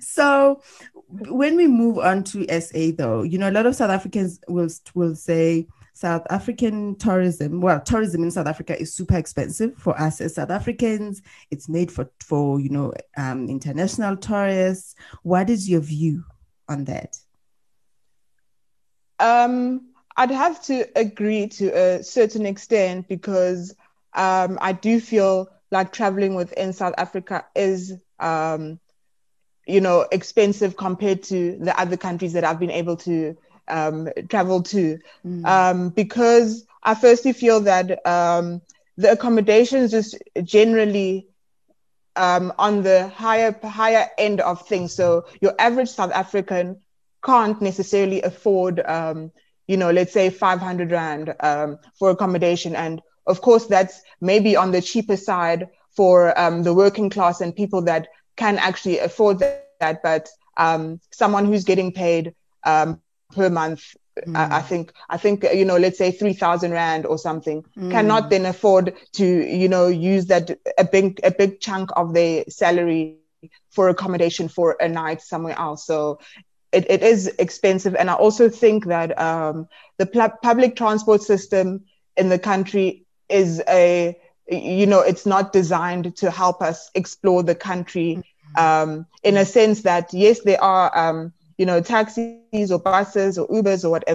so, 0.08 0.60
when 1.08 1.54
we 1.54 1.68
move 1.68 1.98
on 1.98 2.24
to 2.24 2.60
SA, 2.60 2.90
though, 2.96 3.22
you 3.22 3.38
know, 3.38 3.48
a 3.48 3.52
lot 3.52 3.66
of 3.66 3.76
South 3.76 3.90
Africans 3.90 4.40
will 4.48 4.68
will 4.94 5.14
say 5.14 5.68
South 5.98 6.24
African 6.30 6.94
tourism. 6.94 7.60
Well, 7.60 7.80
tourism 7.80 8.22
in 8.22 8.30
South 8.30 8.46
Africa 8.46 8.80
is 8.80 8.94
super 8.94 9.16
expensive 9.16 9.76
for 9.76 10.00
us 10.00 10.20
as 10.20 10.36
South 10.36 10.50
Africans. 10.50 11.22
It's 11.50 11.68
made 11.68 11.90
for 11.90 12.08
for 12.20 12.60
you 12.60 12.68
know 12.68 12.92
um, 13.16 13.48
international 13.48 14.16
tourists. 14.16 14.94
What 15.24 15.50
is 15.50 15.68
your 15.68 15.80
view 15.80 16.22
on 16.68 16.84
that? 16.84 17.16
Um 19.18 19.88
I'd 20.16 20.30
have 20.30 20.62
to 20.64 20.86
agree 20.96 21.48
to 21.48 21.68
a 21.68 22.02
certain 22.04 22.46
extent 22.46 23.08
because 23.08 23.74
um, 24.14 24.58
I 24.60 24.72
do 24.72 25.00
feel 25.00 25.48
like 25.70 25.92
traveling 25.92 26.34
within 26.34 26.72
South 26.72 26.94
Africa 26.98 27.44
is, 27.54 27.94
um, 28.18 28.80
you 29.66 29.80
know, 29.80 30.06
expensive 30.10 30.76
compared 30.76 31.22
to 31.24 31.56
the 31.60 31.78
other 31.80 31.96
countries 31.96 32.32
that 32.32 32.42
I've 32.42 32.58
been 32.58 32.70
able 32.70 32.96
to 32.98 33.36
um, 33.68 34.08
travel 34.28 34.62
to. 34.62 34.98
Mm. 35.26 35.46
Um, 35.46 35.88
because 35.90 36.66
I 36.82 36.94
firstly 36.94 37.32
feel 37.32 37.60
that 37.60 38.06
um, 38.06 38.60
the 38.96 39.12
accommodations 39.12 39.90
just 39.90 40.16
generally 40.42 41.28
um, 42.16 42.52
on 42.58 42.82
the 42.82 43.08
higher 43.08 43.58
higher 43.62 44.08
end 44.18 44.40
of 44.40 44.66
things. 44.66 44.94
So 44.94 45.26
your 45.40 45.54
average 45.58 45.88
South 45.88 46.12
African 46.12 46.80
can't 47.24 47.60
necessarily 47.60 48.22
afford 48.22 48.80
um, 48.80 49.32
you 49.68 49.76
know, 49.76 49.90
let's 49.90 50.12
say 50.12 50.30
500 50.30 50.90
Rand 50.90 51.34
um, 51.40 51.78
for 51.98 52.10
accommodation. 52.10 52.74
And 52.74 53.00
of 53.26 53.40
course, 53.42 53.66
that's 53.66 54.02
maybe 54.20 54.56
on 54.56 54.72
the 54.72 54.80
cheaper 54.80 55.16
side 55.16 55.68
for 55.94 56.38
um, 56.40 56.62
the 56.62 56.74
working 56.74 57.10
class 57.10 57.40
and 57.40 57.54
people 57.54 57.82
that 57.82 58.08
can 58.36 58.58
actually 58.58 58.98
afford 58.98 59.38
that. 59.40 59.68
But 59.68 60.28
um, 60.56 61.00
someone 61.12 61.44
who's 61.44 61.64
getting 61.64 61.92
paid 61.92 62.34
um, 62.64 63.00
per 63.32 63.50
month, 63.50 63.94
mm. 64.26 64.36
I, 64.36 64.58
I, 64.58 64.62
think, 64.62 64.92
I 65.08 65.16
think, 65.16 65.44
you 65.52 65.64
know, 65.64 65.76
let's 65.76 65.98
say 65.98 66.10
3,000 66.10 66.72
Rand 66.72 67.06
or 67.06 67.18
something, 67.18 67.64
mm. 67.76 67.90
cannot 67.90 68.30
then 68.30 68.46
afford 68.46 68.94
to, 69.12 69.24
you 69.24 69.68
know, 69.68 69.88
use 69.88 70.26
that 70.26 70.58
a 70.78 70.84
big, 70.84 71.20
a 71.22 71.30
big 71.30 71.60
chunk 71.60 71.90
of 71.96 72.14
their 72.14 72.44
salary 72.48 73.18
for 73.70 73.88
accommodation 73.88 74.48
for 74.48 74.76
a 74.80 74.88
night 74.88 75.22
somewhere 75.22 75.58
else. 75.58 75.86
So 75.86 76.18
it, 76.72 76.90
it 76.90 77.02
is 77.02 77.28
expensive. 77.38 77.94
And 77.94 78.10
I 78.10 78.14
also 78.14 78.48
think 78.48 78.86
that 78.86 79.18
um, 79.18 79.68
the 79.96 80.06
pl- 80.06 80.32
public 80.42 80.76
transport 80.76 81.22
system 81.22 81.84
in 82.16 82.28
the 82.28 82.38
country 82.38 83.04
is 83.28 83.62
a, 83.68 84.18
you 84.48 84.86
know, 84.86 85.00
it's 85.00 85.26
not 85.26 85.52
designed 85.52 86.16
to 86.16 86.30
help 86.30 86.62
us 86.62 86.90
explore 86.94 87.42
the 87.42 87.54
country 87.54 88.22
um, 88.56 89.06
in 89.22 89.36
a 89.36 89.44
sense 89.44 89.82
that, 89.82 90.12
yes, 90.12 90.40
there 90.40 90.62
are, 90.62 90.96
um, 90.96 91.32
you 91.58 91.66
know, 91.66 91.80
taxis 91.80 92.44
or 92.44 92.52
buses 92.52 93.04
or 93.38 93.48
Ubers 93.48 93.84
or 93.84 93.90
whatever, 93.90 94.14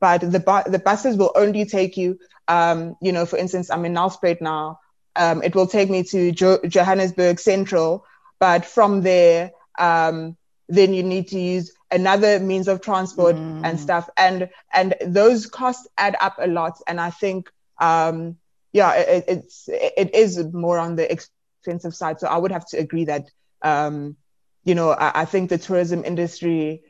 but 0.00 0.20
the, 0.20 0.40
bu- 0.40 0.70
the 0.70 0.78
buses 0.78 1.16
will 1.16 1.32
only 1.36 1.64
take 1.64 1.96
you, 1.96 2.18
um, 2.48 2.96
you 3.00 3.12
know, 3.12 3.26
for 3.26 3.36
instance, 3.36 3.70
I'm 3.70 3.84
in 3.84 3.94
Nelspruit 3.94 4.40
now. 4.40 4.80
Um, 5.16 5.42
it 5.42 5.54
will 5.54 5.66
take 5.66 5.90
me 5.90 6.02
to 6.04 6.32
jo- 6.32 6.60
Johannesburg 6.66 7.38
Central, 7.38 8.04
but 8.40 8.64
from 8.64 9.02
there, 9.02 9.52
um, 9.78 10.36
then 10.68 10.94
you 10.94 11.02
need 11.02 11.28
to 11.28 11.38
use 11.38 11.72
another 11.90 12.38
means 12.40 12.68
of 12.68 12.80
transport 12.80 13.36
mm. 13.36 13.60
and 13.64 13.80
stuff 13.80 14.08
and 14.16 14.48
and 14.72 14.94
those 15.06 15.46
costs 15.46 15.86
add 15.96 16.16
up 16.20 16.36
a 16.38 16.46
lot 16.46 16.78
and 16.86 17.00
i 17.00 17.10
think 17.10 17.50
um 17.80 18.36
yeah 18.72 18.94
it, 18.94 19.24
it's 19.28 19.68
it 19.68 20.14
is 20.14 20.42
more 20.52 20.78
on 20.78 20.96
the 20.96 21.10
expensive 21.10 21.94
side 21.94 22.20
so 22.20 22.28
i 22.28 22.36
would 22.36 22.52
have 22.52 22.66
to 22.66 22.78
agree 22.78 23.04
that 23.04 23.30
um 23.62 24.16
you 24.64 24.74
know 24.74 24.90
i, 24.90 25.22
I 25.22 25.24
think 25.24 25.50
the 25.50 25.58
tourism 25.58 26.04
industry 26.04 26.82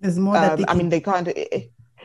there's 0.00 0.18
more 0.18 0.36
um, 0.36 0.64
i 0.68 0.74
mean 0.74 0.88
they 0.88 1.00
can't 1.00 1.28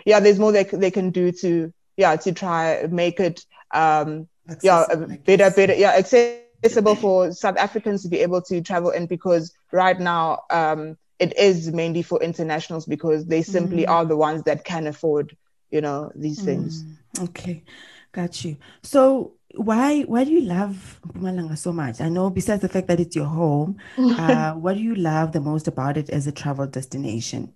yeah 0.05 0.19
there's 0.19 0.39
more 0.39 0.51
they, 0.51 0.63
they 0.63 0.91
can 0.91 1.11
do 1.11 1.31
to 1.31 1.73
yeah 1.97 2.15
to 2.15 2.31
try 2.31 2.87
make 2.89 3.19
it 3.19 3.45
um 3.73 4.27
yeah 4.61 4.85
better 5.25 5.49
better 5.51 5.73
yeah 5.73 5.91
accessible 5.91 6.95
for 6.95 7.31
south 7.31 7.57
africans 7.57 8.03
to 8.03 8.09
be 8.09 8.19
able 8.19 8.41
to 8.41 8.61
travel 8.61 8.89
in 8.89 9.05
because 9.05 9.53
right 9.71 9.99
now 9.99 10.39
um 10.49 10.97
it 11.23 11.37
is 11.37 11.71
mainly 11.71 12.01
for 12.01 12.21
internationals 12.21 12.85
because 12.85 13.25
they 13.25 13.41
simply 13.41 13.85
mm. 13.85 13.89
are 13.89 14.05
the 14.05 14.17
ones 14.17 14.43
that 14.43 14.65
can 14.65 14.87
afford, 14.87 15.37
you 15.71 15.79
know, 15.79 16.11
these 16.15 16.41
mm. 16.41 16.45
things. 16.45 16.83
Okay, 17.19 17.63
got 18.11 18.43
you. 18.43 18.57
So 18.81 19.33
why 19.55 20.01
why 20.01 20.23
do 20.23 20.31
you 20.31 20.41
love 20.41 20.99
Mpumalanga 21.07 21.57
so 21.57 21.71
much? 21.71 22.01
I 22.01 22.09
know 22.09 22.29
besides 22.29 22.61
the 22.61 22.69
fact 22.69 22.87
that 22.87 22.99
it's 22.99 23.15
your 23.15 23.25
home, 23.25 23.77
uh, 23.97 24.53
what 24.53 24.75
do 24.75 24.81
you 24.81 24.95
love 24.95 25.31
the 25.31 25.41
most 25.41 25.67
about 25.67 25.97
it 25.97 26.09
as 26.09 26.27
a 26.27 26.31
travel 26.31 26.67
destination? 26.67 27.53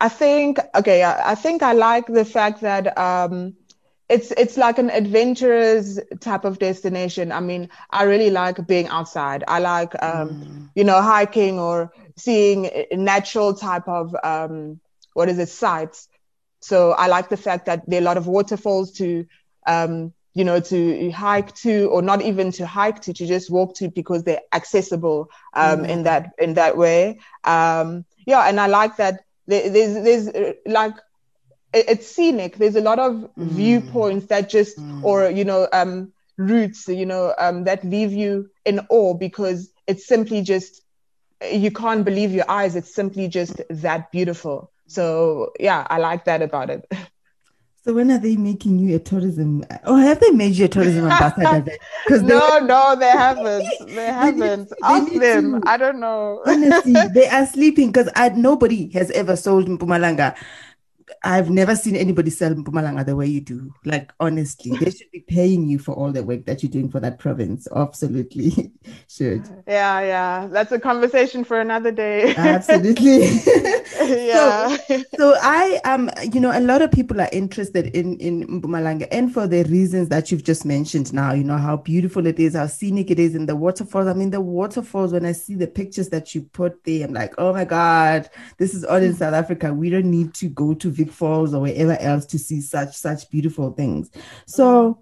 I 0.00 0.08
think 0.08 0.58
okay, 0.74 1.02
I, 1.02 1.32
I 1.32 1.34
think 1.34 1.62
I 1.62 1.72
like 1.72 2.06
the 2.06 2.24
fact 2.24 2.62
that 2.62 2.96
um, 2.98 3.54
it's 4.08 4.30
it's 4.32 4.56
like 4.56 4.78
an 4.78 4.90
adventurous 4.90 5.98
type 6.20 6.44
of 6.44 6.58
destination. 6.58 7.30
I 7.30 7.40
mean, 7.40 7.68
I 7.90 8.04
really 8.04 8.30
like 8.30 8.66
being 8.66 8.88
outside. 8.88 9.44
I 9.46 9.58
like 9.58 9.94
um, 10.02 10.28
mm. 10.28 10.70
you 10.74 10.84
know 10.84 11.00
hiking 11.00 11.58
or 11.58 11.92
seeing 12.16 12.70
natural 12.92 13.54
type 13.54 13.86
of 13.86 14.16
um, 14.24 14.80
what 15.12 15.28
is 15.28 15.38
it 15.38 15.48
sites. 15.48 16.08
So 16.60 16.92
I 16.92 17.08
like 17.08 17.28
the 17.28 17.36
fact 17.36 17.66
that 17.66 17.82
there 17.86 18.00
are 18.00 18.02
a 18.02 18.06
lot 18.06 18.16
of 18.16 18.26
waterfalls 18.26 18.92
to 18.92 19.26
um, 19.66 20.14
you 20.34 20.44
know 20.44 20.60
to 20.60 21.10
hike 21.10 21.54
to 21.54 21.86
or 21.86 22.02
not 22.02 22.20
even 22.22 22.50
to 22.52 22.66
hike 22.66 23.00
to 23.02 23.12
to 23.12 23.26
just 23.26 23.50
walk 23.50 23.74
to 23.76 23.88
because 23.88 24.24
they're 24.24 24.42
accessible 24.52 25.30
um, 25.54 25.80
mm. 25.80 25.88
in 25.88 26.02
that 26.02 26.32
in 26.38 26.54
that 26.54 26.76
way. 26.76 27.18
Um, 27.44 28.04
yeah, 28.26 28.48
and 28.48 28.60
I 28.60 28.66
like 28.66 28.96
that 28.96 29.24
there, 29.46 29.68
there's 29.70 29.94
there's 30.04 30.28
uh, 30.28 30.52
like 30.66 30.94
it's 31.74 32.06
scenic. 32.06 32.56
There's 32.56 32.76
a 32.76 32.80
lot 32.80 32.98
of 32.98 33.14
mm. 33.14 33.30
viewpoints 33.36 34.26
that 34.26 34.48
just, 34.48 34.78
mm. 34.78 35.02
or 35.02 35.28
you 35.28 35.44
know, 35.44 35.68
um, 35.72 36.12
routes, 36.36 36.88
you 36.88 37.06
know, 37.06 37.34
um, 37.38 37.64
that 37.64 37.84
leave 37.84 38.12
you 38.12 38.50
in 38.64 38.80
awe 38.88 39.14
because 39.14 39.70
it's 39.86 40.06
simply 40.06 40.42
just 40.42 40.82
you 41.52 41.70
can't 41.70 42.04
believe 42.04 42.32
your 42.32 42.48
eyes. 42.48 42.76
It's 42.76 42.94
simply 42.94 43.28
just 43.28 43.60
that 43.68 44.10
beautiful. 44.12 44.70
So 44.86 45.52
yeah, 45.58 45.86
I 45.88 45.98
like 45.98 46.24
that 46.24 46.42
about 46.42 46.70
it. 46.70 46.90
So 47.84 47.92
when 47.92 48.10
are 48.10 48.18
they 48.18 48.36
making 48.36 48.78
you 48.78 48.96
a 48.96 48.98
tourism? 48.98 49.62
Or 49.86 49.98
have 49.98 50.18
they 50.18 50.30
made 50.30 50.54
you 50.56 50.64
a 50.64 50.68
tourism 50.68 51.04
ambassador? 51.04 51.70
Because 52.06 52.22
no, 52.32 52.58
no, 52.60 52.96
they 52.98 53.10
haven't. 53.10 53.66
They 53.94 54.06
haven't. 54.06 54.70
They 54.70 54.76
Ask 54.82 55.12
them. 55.12 55.60
To, 55.60 55.68
I 55.68 55.76
don't 55.76 56.00
know. 56.00 56.40
honestly, 56.46 56.94
they 57.14 57.28
are 57.28 57.44
sleeping 57.44 57.92
because 57.92 58.08
nobody 58.36 58.90
has 58.92 59.10
ever 59.10 59.36
sold 59.36 59.68
Mpumalanga 59.68 60.34
I've 61.22 61.50
never 61.50 61.76
seen 61.76 61.96
anybody 61.96 62.30
sell 62.30 62.54
Mpumalanga 62.54 63.04
the 63.04 63.16
way 63.16 63.26
you 63.26 63.40
do. 63.40 63.72
Like 63.84 64.12
honestly, 64.20 64.76
they 64.76 64.90
should 64.90 65.10
be 65.10 65.20
paying 65.20 65.68
you 65.68 65.78
for 65.78 65.94
all 65.94 66.12
the 66.12 66.22
work 66.22 66.46
that 66.46 66.62
you're 66.62 66.70
doing 66.70 66.90
for 66.90 67.00
that 67.00 67.18
province. 67.18 67.68
Absolutely, 67.74 68.72
should. 69.08 69.46
Yeah, 69.66 70.00
yeah, 70.00 70.48
that's 70.50 70.72
a 70.72 70.80
conversation 70.80 71.44
for 71.44 71.60
another 71.60 71.90
day. 71.90 72.34
Absolutely. 72.36 73.20
yeah. 74.02 74.76
So, 74.76 75.04
so, 75.16 75.34
I 75.40 75.80
um, 75.84 76.10
you 76.32 76.40
know, 76.40 76.56
a 76.56 76.60
lot 76.60 76.82
of 76.82 76.90
people 76.90 77.20
are 77.20 77.30
interested 77.32 77.86
in 77.96 78.18
in 78.18 78.60
Mpumalanga, 78.60 79.08
and 79.10 79.32
for 79.32 79.46
the 79.46 79.64
reasons 79.64 80.08
that 80.08 80.30
you've 80.30 80.44
just 80.44 80.64
mentioned. 80.64 81.12
Now, 81.12 81.32
you 81.32 81.44
know 81.44 81.58
how 81.58 81.76
beautiful 81.76 82.26
it 82.26 82.38
is, 82.38 82.54
how 82.54 82.66
scenic 82.66 83.10
it 83.10 83.18
is, 83.18 83.34
and 83.34 83.48
the 83.48 83.56
waterfalls. 83.56 84.06
I 84.06 84.14
mean, 84.14 84.30
the 84.30 84.40
waterfalls. 84.40 85.12
When 85.12 85.26
I 85.26 85.32
see 85.32 85.54
the 85.54 85.66
pictures 85.66 86.08
that 86.10 86.34
you 86.34 86.42
put 86.42 86.82
there, 86.84 87.06
I'm 87.06 87.12
like, 87.12 87.34
oh 87.38 87.52
my 87.52 87.64
god, 87.64 88.30
this 88.58 88.74
is 88.74 88.84
all 88.84 88.96
in 88.96 89.14
South 89.14 89.34
Africa. 89.34 89.72
We 89.72 89.90
don't 89.90 90.10
need 90.10 90.34
to 90.34 90.48
go 90.48 90.74
to 90.74 90.93
Vic 90.94 91.10
Falls 91.10 91.54
or 91.54 91.60
wherever 91.60 91.96
else 91.98 92.26
to 92.26 92.38
see 92.38 92.60
such 92.60 92.96
such 92.96 93.28
beautiful 93.30 93.72
things. 93.72 94.10
So 94.46 95.00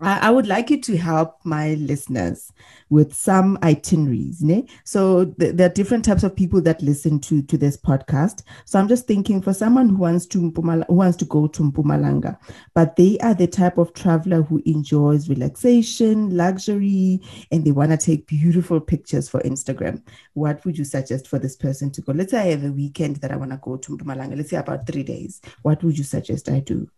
I, 0.00 0.30
would 0.30 0.46
like 0.46 0.68
you 0.68 0.80
to 0.82 0.96
help 0.96 1.38
my 1.44 1.74
listeners 1.74 2.52
with 2.90 3.14
some 3.14 3.58
itineraries. 3.62 4.42
Ne? 4.42 4.66
So 4.84 5.24
th- 5.24 5.54
there 5.54 5.70
are 5.70 5.72
different 5.72 6.04
types 6.04 6.22
of 6.22 6.36
people 6.36 6.60
that 6.62 6.82
listen 6.82 7.18
to, 7.20 7.40
to 7.42 7.56
this 7.56 7.78
podcast. 7.78 8.42
So 8.66 8.78
I'm 8.78 8.88
just 8.88 9.06
thinking 9.06 9.40
for 9.40 9.54
someone 9.54 9.88
who 9.88 9.96
wants 9.96 10.26
to 10.26 10.50
who 10.50 10.94
wants 10.94 11.16
to 11.18 11.24
go 11.24 11.46
to 11.46 11.62
Mpumalanga, 11.62 12.38
but 12.74 12.96
they 12.96 13.18
are 13.18 13.34
the 13.34 13.46
type 13.46 13.78
of 13.78 13.94
traveler 13.94 14.42
who 14.42 14.62
enjoys 14.66 15.30
relaxation, 15.30 16.36
luxury, 16.36 17.22
and 17.50 17.64
they 17.64 17.72
want 17.72 17.90
to 17.92 17.96
take 17.96 18.26
beautiful 18.26 18.80
pictures 18.80 19.28
for 19.30 19.40
Instagram. 19.40 20.02
What 20.34 20.64
would 20.66 20.76
you 20.76 20.84
suggest 20.84 21.26
for 21.26 21.38
this 21.38 21.56
person 21.56 21.90
to 21.92 22.02
go? 22.02 22.12
Let's 22.12 22.32
say 22.32 22.40
I 22.40 22.50
have 22.50 22.64
a 22.64 22.72
weekend 22.72 23.16
that 23.16 23.32
I 23.32 23.36
want 23.36 23.52
to 23.52 23.56
go 23.58 23.76
to 23.78 23.96
Mpumalanga. 23.96 24.36
Let's 24.36 24.50
say 24.50 24.58
about 24.58 24.86
three 24.86 25.04
days. 25.04 25.40
What 25.62 25.82
would 25.82 25.96
you 25.96 26.04
suggest 26.04 26.50
I 26.50 26.60
do? 26.60 26.90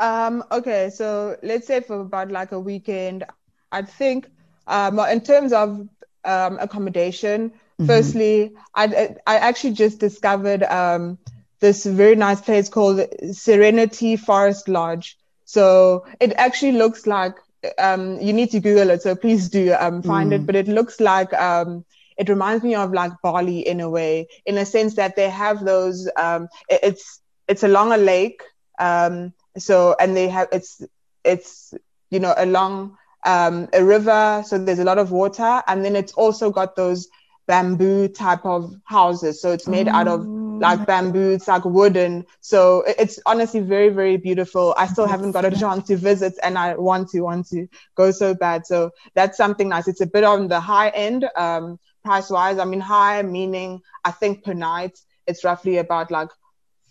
Um, 0.00 0.42
okay, 0.50 0.90
so 0.90 1.36
let's 1.42 1.66
say 1.66 1.80
for 1.80 2.00
about 2.00 2.30
like 2.30 2.52
a 2.52 2.58
weekend, 2.60 3.24
I 3.70 3.82
think 3.82 4.28
um, 4.66 4.98
in 4.98 5.20
terms 5.20 5.52
of 5.52 5.88
um, 6.24 6.58
accommodation, 6.58 7.50
mm-hmm. 7.50 7.86
firstly, 7.86 8.52
I, 8.74 9.14
I 9.26 9.36
actually 9.36 9.74
just 9.74 10.00
discovered 10.00 10.62
um, 10.64 11.18
this 11.60 11.84
very 11.84 12.16
nice 12.16 12.40
place 12.40 12.68
called 12.68 13.02
Serenity 13.32 14.16
Forest 14.16 14.68
Lodge. 14.68 15.18
So 15.44 16.06
it 16.20 16.32
actually 16.36 16.72
looks 16.72 17.06
like 17.06 17.34
um, 17.78 18.18
you 18.20 18.32
need 18.32 18.50
to 18.52 18.60
Google 18.60 18.90
it, 18.90 19.02
so 19.02 19.14
please 19.14 19.50
do 19.50 19.74
um, 19.78 20.02
find 20.02 20.30
mm. 20.30 20.36
it. 20.36 20.46
But 20.46 20.56
it 20.56 20.68
looks 20.68 20.98
like 21.00 21.32
um, 21.34 21.84
it 22.16 22.28
reminds 22.30 22.64
me 22.64 22.74
of 22.74 22.92
like 22.92 23.12
Bali 23.22 23.60
in 23.60 23.80
a 23.80 23.90
way, 23.90 24.28
in 24.46 24.56
a 24.56 24.64
sense 24.64 24.94
that 24.94 25.16
they 25.16 25.28
have 25.28 25.64
those. 25.64 26.08
Um, 26.16 26.48
it, 26.70 26.80
it's 26.82 27.20
it's 27.48 27.64
along 27.64 27.92
a 27.92 27.98
lake, 27.98 28.40
um, 28.78 29.34
so 29.58 29.96
and 30.00 30.16
they 30.16 30.28
have 30.28 30.48
it's 30.52 30.82
it's 31.24 31.74
you 32.10 32.20
know 32.20 32.34
along 32.36 32.96
um, 33.24 33.68
a 33.72 33.84
river, 33.84 34.42
so 34.46 34.58
there's 34.58 34.78
a 34.78 34.84
lot 34.84 34.98
of 34.98 35.10
water, 35.10 35.62
and 35.66 35.84
then 35.84 35.96
it's 35.96 36.12
also 36.12 36.50
got 36.50 36.76
those 36.76 37.08
bamboo 37.46 38.08
type 38.08 38.44
of 38.46 38.74
houses. 38.84 39.40
So 39.40 39.52
it's 39.52 39.66
made 39.66 39.88
oh. 39.88 39.92
out 39.92 40.08
of 40.08 40.24
like 40.24 40.80
oh. 40.80 40.84
bamboo, 40.84 41.30
it's 41.30 41.48
like 41.48 41.64
wooden. 41.64 42.24
So 42.40 42.84
it's 42.86 43.18
honestly 43.26 43.60
very, 43.60 43.88
very 43.88 44.16
beautiful. 44.16 44.74
I 44.78 44.86
still 44.86 45.06
haven't 45.06 45.32
got 45.32 45.44
a 45.44 45.50
chance 45.50 45.88
to 45.88 45.96
visit 45.96 46.34
and 46.42 46.56
I 46.56 46.76
want 46.76 47.08
to, 47.10 47.22
want 47.22 47.48
to 47.48 47.66
go 47.96 48.10
so 48.10 48.34
bad. 48.34 48.66
So 48.66 48.90
that's 49.14 49.36
something 49.36 49.68
nice. 49.68 49.88
It's 49.88 50.00
a 50.00 50.06
bit 50.06 50.22
on 50.22 50.48
the 50.48 50.60
high 50.60 50.90
end, 50.90 51.28
um, 51.36 51.80
price 52.04 52.30
wise. 52.30 52.58
I 52.58 52.64
mean, 52.64 52.80
high 52.80 53.22
meaning 53.22 53.80
I 54.04 54.12
think 54.12 54.44
per 54.44 54.54
night 54.54 54.98
it's 55.26 55.42
roughly 55.42 55.78
about 55.78 56.10
like 56.10 56.28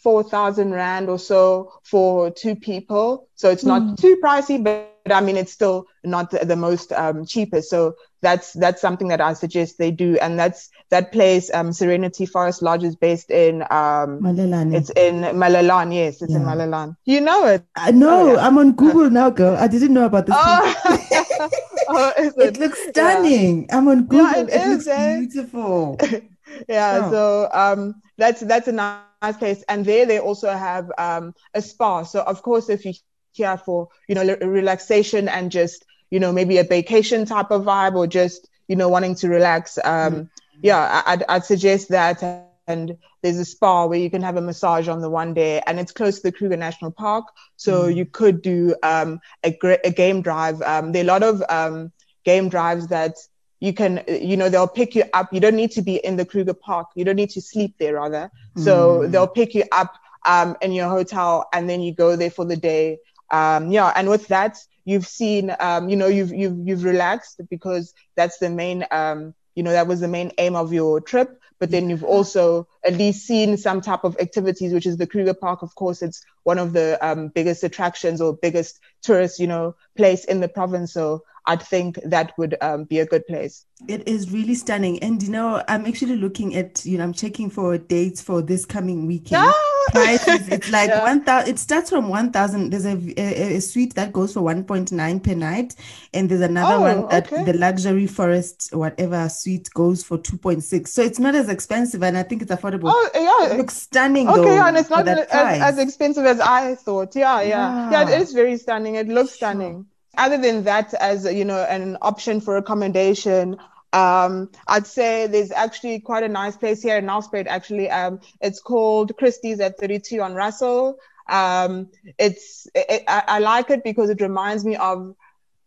4,000 0.02 0.72
Rand 0.72 1.10
or 1.10 1.20
so 1.20 1.74
for 1.84 2.32
two 2.32 2.56
people. 2.56 3.28
So 3.36 3.50
it's 3.50 3.64
not 3.64 3.82
mm. 3.82 3.98
too 3.98 4.18
pricey, 4.24 4.64
but 4.64 4.90
I 5.10 5.22
mean, 5.22 5.38
it's 5.38 5.52
still 5.52 5.86
not 6.04 6.32
the, 6.32 6.46
the 6.46 6.56
most 6.56 6.92
um, 6.92 7.26
cheapest. 7.26 7.70
So 7.70 7.96
that's, 8.22 8.54
that's 8.54 8.82
something 8.82 9.08
that 9.10 9.22
I 9.22 9.34
suggest 9.34 9.78
they 9.78 9.92
do. 9.92 10.18
And 10.20 10.38
that's, 10.38 10.70
that 10.90 11.12
place, 11.12 11.54
um, 11.54 11.72
Serenity 11.72 12.26
Forest 12.26 12.62
Lodge 12.62 12.84
is 12.84 12.96
based 12.96 13.32
in, 13.32 13.62
um, 13.64 14.22
Malelane. 14.22 14.76
It's 14.76 14.90
in 14.92 15.22
Malelan. 15.22 15.94
Yes, 15.94 16.22
it's 16.22 16.32
yeah. 16.32 16.38
in 16.38 16.44
Malelan. 16.44 16.96
You 17.06 17.22
know 17.22 17.46
it. 17.46 17.64
I 17.76 17.92
know. 17.92 18.10
Oh, 18.10 18.34
yeah. 18.34 18.48
I'm 18.48 18.58
on 18.58 18.74
Google 18.74 19.10
now, 19.10 19.30
girl. 19.30 19.56
I 19.58 19.68
didn't 19.68 19.94
know 19.94 20.06
about 20.06 20.26
this. 20.26 20.36
Oh, 20.38 20.76
oh 21.90 22.14
it? 22.18 22.34
it? 22.38 22.58
looks 22.58 22.80
stunning. 22.90 23.68
Yeah. 23.70 23.78
I'm 23.78 23.88
on 23.88 24.06
Google. 24.06 24.26
Yeah, 24.26 24.38
it, 24.38 24.50
it 24.50 24.62
is, 24.62 24.68
looks 24.70 24.88
eh? 24.88 25.20
beautiful. 25.20 25.98
yeah. 26.70 27.10
So, 27.10 27.50
um, 27.52 28.02
that's, 28.18 28.42
that's 28.42 28.68
a 28.68 29.02
nice 29.22 29.38
place. 29.38 29.64
And 29.68 29.86
there 29.86 30.06
they 30.06 30.20
also 30.20 30.50
have 30.50 30.92
um, 30.98 31.34
a 31.54 31.62
spa. 31.62 32.04
So 32.04 32.22
of 32.22 32.42
course, 32.42 32.70
if 32.70 32.86
you 32.86 32.94
here 33.34 33.58
for 33.58 33.90
you 34.08 34.16
know 34.16 34.38
relaxation 34.42 35.28
and 35.30 35.52
just 35.52 35.86
you 36.10 36.20
know 36.20 36.32
maybe 36.32 36.58
a 36.58 36.64
vacation 36.64 37.26
type 37.26 37.52
of 37.52 37.64
vibe 37.64 37.96
or 37.96 38.08
just 38.08 38.50
you 38.68 38.76
know 38.76 38.90
wanting 38.90 39.16
to 39.16 39.30
relax, 39.30 39.78
um, 39.84 40.14
mm-hmm. 40.14 40.24
yeah, 40.62 41.04
I'd, 41.06 41.24
I'd 41.30 41.46
suggest 41.46 41.90
that. 41.90 42.46
And 42.68 42.98
there's 43.24 43.40
a 43.40 43.46
spa 43.46 43.88
where 43.88 43.98
you 43.98 44.12
can 44.12 44.22
have 44.22 44.38
a 44.38 44.42
massage 44.42 44.88
on 44.88 45.02
the 45.02 45.10
one 45.10 45.34
day, 45.34 45.60
and 45.66 45.80
it's 45.80 45.92
close 45.92 46.18
to 46.18 46.24
the 46.24 46.32
Kruger 46.32 46.56
National 46.56 46.92
Park, 46.92 47.26
so 47.56 47.86
mm. 47.86 47.96
you 47.96 48.06
could 48.06 48.44
do 48.44 48.76
um, 48.84 49.20
a, 49.44 49.58
a 49.84 49.90
game 49.90 50.22
drive. 50.22 50.62
Um, 50.62 50.92
there 50.92 51.02
are 51.02 51.06
a 51.06 51.08
lot 51.08 51.24
of 51.24 51.44
um, 51.50 51.92
game 52.26 52.48
drives 52.48 52.88
that 52.88 53.16
you 53.60 53.74
can 53.74 54.04
you 54.08 54.38
know 54.38 54.50
they'll 54.50 54.68
pick 54.68 54.96
you 54.96 55.04
up. 55.14 55.34
You 55.34 55.40
don't 55.40 55.56
need 55.56 55.72
to 55.72 55.82
be 55.82 55.96
in 55.96 56.16
the 56.16 56.26
kruger 56.26 56.54
park. 56.54 56.88
You 56.96 57.04
don't 57.04 57.16
need 57.16 57.32
to 57.32 57.42
sleep 57.42 57.76
there 57.80 57.96
rather. 57.96 58.32
So 58.58 59.00
mm. 59.00 59.12
they'll 59.12 59.28
pick 59.28 59.54
you 59.54 59.66
up 59.72 59.96
um, 60.26 60.56
in 60.62 60.72
your 60.72 60.90
hotel 60.90 61.48
and 61.54 61.70
then 61.70 61.82
you 61.82 61.94
go 61.94 62.16
there 62.16 62.32
for 62.32 62.46
the 62.46 62.58
day. 62.58 63.00
Um, 63.32 63.72
yeah 63.72 63.94
and 63.96 64.10
with 64.10 64.28
that 64.30 64.58
you've 64.86 65.06
seen 65.06 65.56
um, 65.60 65.88
you 65.88 65.96
know 65.96 66.08
you've 66.08 66.34
you've 66.34 66.58
you've 66.68 66.84
relaxed 66.84 67.42
because 67.48 67.94
that's 68.16 68.40
the 68.40 68.50
main 68.50 68.86
um, 68.90 69.36
you 69.54 69.62
know 69.62 69.72
that 69.72 69.88
was 69.88 70.00
the 70.00 70.08
main 70.08 70.32
aim 70.38 70.56
of 70.56 70.74
your 70.74 71.00
trip. 71.00 71.40
But 71.60 71.72
then 71.72 71.90
you've 71.90 72.06
also 72.06 72.70
at 72.86 72.94
least 72.94 73.28
seen 73.28 73.58
some 73.58 73.82
type 73.82 74.06
of 74.06 74.18
activities 74.18 74.72
which 74.72 74.86
is 74.86 74.96
the 74.96 75.06
kruger 75.06 75.34
park. 75.34 75.62
Of 75.62 75.76
course 75.76 76.02
it's 76.02 76.24
one 76.44 76.58
of 76.58 76.72
the 76.74 76.98
um, 77.06 77.28
biggest 77.28 77.64
attractions 77.64 78.22
or 78.22 78.34
biggest 78.34 78.80
tourist 79.04 79.40
you 79.40 79.48
know 79.48 79.76
place 79.96 80.24
in 80.24 80.40
the 80.40 80.48
province. 80.48 80.94
So 80.94 81.24
I'd 81.46 81.62
think 81.62 82.00
that 82.06 82.34
would 82.38 82.56
um, 82.62 82.84
be 82.84 83.00
a 83.00 83.06
good 83.06 83.26
place. 83.28 83.66
It 83.88 84.08
is 84.08 84.32
really 84.32 84.56
stunning. 84.56 85.02
And, 85.02 85.24
you 85.24 85.30
know, 85.30 85.64
I'm 85.68 85.86
actually 85.86 86.18
looking 86.18 86.56
at, 86.56 86.86
you 86.86 86.98
know, 86.98 87.04
I'm 87.06 87.14
checking 87.14 87.50
for 87.50 87.78
dates 87.78 88.22
for 88.22 88.42
this 88.42 88.66
coming 88.66 89.08
weekend. 89.08 89.44
Ah! 89.46 89.66
Prices, 89.92 90.48
it's 90.50 90.70
like 90.72 90.90
yeah. 90.90 91.02
1,000, 91.02 91.50
it 91.50 91.58
starts 91.58 91.90
from 91.90 92.10
1,000. 92.10 92.70
There's 92.70 92.86
a, 92.86 92.98
a, 93.18 93.56
a, 93.56 93.62
suite 93.62 93.96
that 93.96 94.14
goes 94.14 94.34
for 94.34 94.42
1.9 94.42 95.24
per 95.24 95.34
night. 95.34 95.76
And 96.14 96.30
there's 96.30 96.42
another 96.42 96.76
oh, 96.76 96.82
one 96.82 97.10
that 97.10 97.32
okay. 97.32 97.44
the 97.46 97.54
luxury 97.54 98.06
forest, 98.06 98.70
whatever 98.74 99.28
suite 99.30 99.70
goes 99.74 100.04
for 100.04 100.18
2.6. 100.18 100.88
So 100.90 101.02
it's 101.02 101.18
not 101.18 101.34
as 101.34 101.48
expensive 101.50 102.04
and 102.04 102.18
I 102.18 102.24
think 102.24 102.42
it's 102.42 102.52
affordable. 102.52 102.92
Oh, 102.94 103.10
yeah. 103.16 103.54
It 103.54 103.58
looks 103.58 103.78
stunning. 103.78 104.28
Okay, 104.28 104.42
though, 104.42 104.66
and 104.66 104.78
it's 104.78 104.90
not 104.90 105.08
as, 105.08 105.26
as, 105.32 105.78
expensive 105.78 106.26
as 106.26 106.40
I 106.42 106.76
thought. 106.76 107.16
Yeah, 107.16 107.42
yeah. 107.42 107.90
Yeah, 107.90 107.92
yeah 107.92 108.10
it 108.10 108.22
is 108.22 108.34
very 108.34 108.58
stunning. 108.58 108.96
It 108.96 109.08
looks 109.08 109.32
stunning 109.32 109.88
other 110.20 110.38
than 110.38 110.64
that, 110.66 110.94
as 110.94 111.26
you 111.26 111.46
know, 111.46 111.64
an 111.64 111.98
option 112.02 112.42
for 112.42 112.58
accommodation, 112.58 113.58
um, 113.94 114.52
I'd 114.68 114.86
say 114.86 115.26
there's 115.26 115.52
actually 115.52 116.00
quite 116.00 116.24
a 116.24 116.28
nice 116.28 116.56
place 116.56 116.84
here 116.84 116.98
in 116.98 117.06
Nelspruit. 117.06 117.48
Actually, 117.48 117.90
um, 117.90 118.20
it's 118.42 118.62
called 118.62 119.18
Christie's 119.18 119.60
at 119.60 119.80
32 119.80 120.22
on 120.22 120.36
Russell. 120.36 121.00
Um, 121.28 121.90
it's 122.18 122.68
it, 122.76 123.04
I, 123.08 123.24
I, 123.28 123.40
like 123.40 123.70
it 123.70 123.84
because 123.84 124.10
it 124.10 124.22
reminds 124.22 124.66
me 124.66 124.76
of 124.76 125.16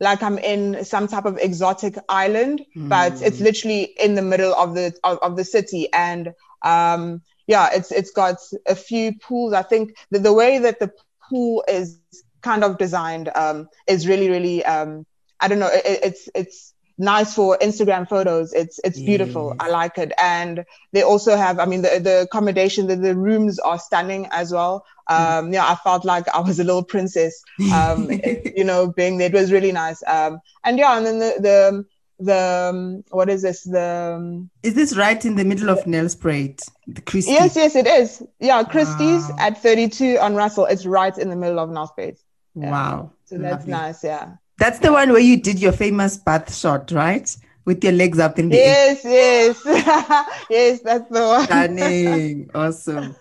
like 0.00 0.22
I'm 0.22 0.38
in 0.38 0.84
some 0.84 1.06
type 1.08 1.24
of 1.24 1.38
exotic 1.38 1.96
island, 2.08 2.64
mm. 2.76 2.88
but 2.88 3.22
it's 3.22 3.40
literally 3.40 3.84
in 3.98 4.14
the 4.14 4.22
middle 4.22 4.54
of 4.54 4.74
the 4.74 4.92
of, 5.04 5.18
of 5.18 5.36
the 5.36 5.44
city, 5.44 5.92
and 5.92 6.34
um, 6.62 7.22
yeah, 7.46 7.70
it's 7.72 7.90
it's 7.92 8.10
got 8.10 8.36
a 8.66 8.74
few 8.74 9.18
pools. 9.18 9.52
I 9.52 9.62
think 9.62 9.96
the, 10.10 10.18
the 10.18 10.32
way 10.32 10.58
that 10.58 10.80
the 10.80 10.92
pool 11.28 11.64
is 11.68 11.98
kind 12.42 12.64
of 12.64 12.78
designed 12.78 13.31
um, 13.35 13.68
is 13.87 14.07
really, 14.07 14.28
really, 14.28 14.64
um, 14.64 15.07
I 15.40 15.48
don't 15.48 15.59
know, 15.59 15.70
it, 15.72 16.00
it's, 16.02 16.28
it's 16.35 16.74
nice 16.98 17.35
for 17.35 17.59
Instagram 17.61 18.09
photos. 18.09 18.52
It's, 18.52 18.78
it's 18.85 19.00
beautiful. 19.00 19.55
I 19.59 19.68
like 19.68 19.98
it. 19.98 20.12
And 20.18 20.64
they 20.92 21.02
also 21.02 21.37
have, 21.37 21.59
I 21.59 21.64
mean, 21.64 21.83
the, 21.83 22.00
the 22.00 22.22
accommodation, 22.22 22.87
the, 22.87 22.96
the 22.96 23.16
rooms 23.16 23.59
are 23.59 23.78
stunning 23.78 24.28
as 24.31 24.52
well. 24.52 24.85
Um, 25.09 25.52
yeah, 25.52 25.66
I 25.66 25.74
felt 25.76 26.05
like 26.05 26.28
I 26.28 26.40
was 26.40 26.61
a 26.61 26.64
little 26.64 26.85
princess, 26.85 27.42
um, 27.72 28.09
you 28.57 28.64
know, 28.64 28.92
being 28.92 29.18
there. 29.18 29.28
It 29.28 29.35
was 29.35 29.52
really 29.52 29.72
nice. 29.72 30.02
Um, 30.07 30.40
and 30.64 30.78
yeah, 30.78 30.96
and 30.96 31.07
then 31.07 31.18
the, 31.18 31.35
the, 31.40 31.85
the 32.22 32.68
um, 32.70 33.05
what 33.11 33.28
is 33.28 33.42
this 33.42 33.64
the 33.64 34.14
um, 34.16 34.50
is 34.62 34.74
this 34.74 34.96
right 34.96 35.24
in 35.24 35.35
the 35.35 35.44
middle 35.44 35.70
of 35.70 35.81
Nelspruit 35.85 36.62
the 36.87 37.00
Christie's 37.00 37.35
yes 37.35 37.57
yes 37.57 37.74
it 37.74 37.87
is 37.87 38.22
yeah 38.38 38.62
Christie's 38.62 39.28
wow. 39.28 39.37
at 39.40 39.62
32 39.62 40.18
on 40.18 40.35
Russell 40.35 40.66
it's 40.66 40.87
right 40.87 41.16
in 41.16 41.31
the 41.31 41.37
middle 41.37 41.59
of 41.59 41.70
Nelspruit 41.70 42.18
yeah. 42.18 42.31
Wow. 42.54 43.12
So 43.24 43.38
that's 43.38 43.66
Lovely. 43.66 43.70
nice. 43.72 44.04
Yeah. 44.04 44.32
That's 44.58 44.78
the 44.78 44.92
one 44.92 45.10
where 45.10 45.20
you 45.20 45.40
did 45.40 45.58
your 45.60 45.72
famous 45.72 46.16
bath 46.16 46.54
shot, 46.54 46.90
right? 46.92 47.34
With 47.64 47.82
your 47.82 47.92
legs 47.92 48.18
up 48.18 48.38
in 48.38 48.48
the 48.48 48.56
yes, 48.56 49.04
air. 49.04 49.46
Yes, 49.46 49.62
yes. 50.50 50.80
that's 50.80 51.08
the 51.10 51.20
one. 51.20 51.44
Stunning. 51.44 52.50
awesome. 52.54 53.16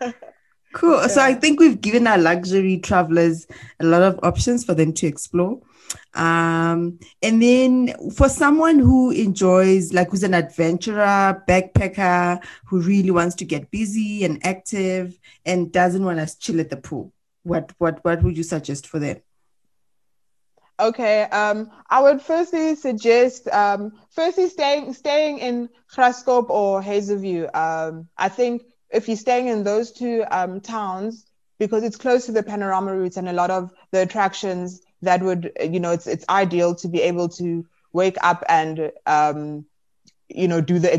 Cool. 0.74 1.02
Yeah. 1.02 1.08
So 1.08 1.22
I 1.22 1.34
think 1.34 1.60
we've 1.60 1.80
given 1.80 2.08
our 2.08 2.18
luxury 2.18 2.80
travelers 2.80 3.48
a 3.80 3.86
lot 3.86 4.02
of 4.02 4.20
options 4.24 4.64
for 4.64 4.74
them 4.74 4.94
to 4.94 5.08
explore. 5.08 5.62
Um, 6.14 7.00
and 7.22 7.42
then 7.42 8.12
for 8.12 8.30
someone 8.30 8.80
who 8.80 9.12
enjoys, 9.12 9.94
like 9.94 10.10
who's 10.10 10.24
an 10.24 10.34
adventurer, 10.34 11.44
backpacker, 11.48 12.44
who 12.66 12.82
really 12.82 13.12
wants 13.12 13.36
to 13.36 13.46
get 13.46 13.72
busy 13.72 14.24
and 14.26 14.46
active 14.46 15.18
and 15.46 15.72
doesn't 15.72 16.04
want 16.04 16.20
to 16.20 16.40
chill 16.40 16.60
at 16.60 16.70
the 16.70 16.78
pool, 16.78 17.14
what 17.44 17.74
what 17.78 18.04
what 18.04 18.24
would 18.24 18.38
you 18.38 18.44
suggest 18.44 18.88
for 18.88 19.00
them? 19.00 19.22
Okay, 20.80 21.24
um, 21.24 21.70
I 21.90 22.02
would 22.02 22.22
firstly 22.22 22.76
suggest 22.76 23.48
um, 23.50 23.94
firstly 24.10 24.50
staying 24.50 24.94
staying 24.94 25.38
in 25.38 25.70
Graskop 25.94 26.50
or 26.50 26.82
Hazyview. 26.82 27.54
Um, 27.56 28.08
I 28.18 28.30
think 28.30 28.64
if 28.90 29.08
you're 29.08 29.18
staying 29.18 29.48
in 29.48 29.64
those 29.64 29.92
two 29.92 30.24
um, 30.32 30.60
towns, 30.60 31.26
because 31.60 31.84
it's 31.84 31.98
close 31.98 32.26
to 32.26 32.32
the 32.32 32.42
panorama 32.42 32.96
routes 32.96 33.18
and 33.18 33.30
a 33.30 33.34
lot 33.34 33.52
of 33.52 33.72
the 33.92 34.02
attractions 34.02 34.82
that 35.04 35.22
would, 35.22 35.52
you 35.62 35.80
know, 35.80 35.92
it's 35.92 36.08
it's 36.08 36.26
ideal 36.30 36.74
to 36.76 36.88
be 36.88 37.02
able 37.02 37.30
to 37.30 37.66
wake 37.94 38.18
up 38.24 38.44
and, 38.50 38.92
um, 39.06 39.66
you 40.30 40.48
know, 40.48 40.62
do 40.62 40.80
the 40.80 40.92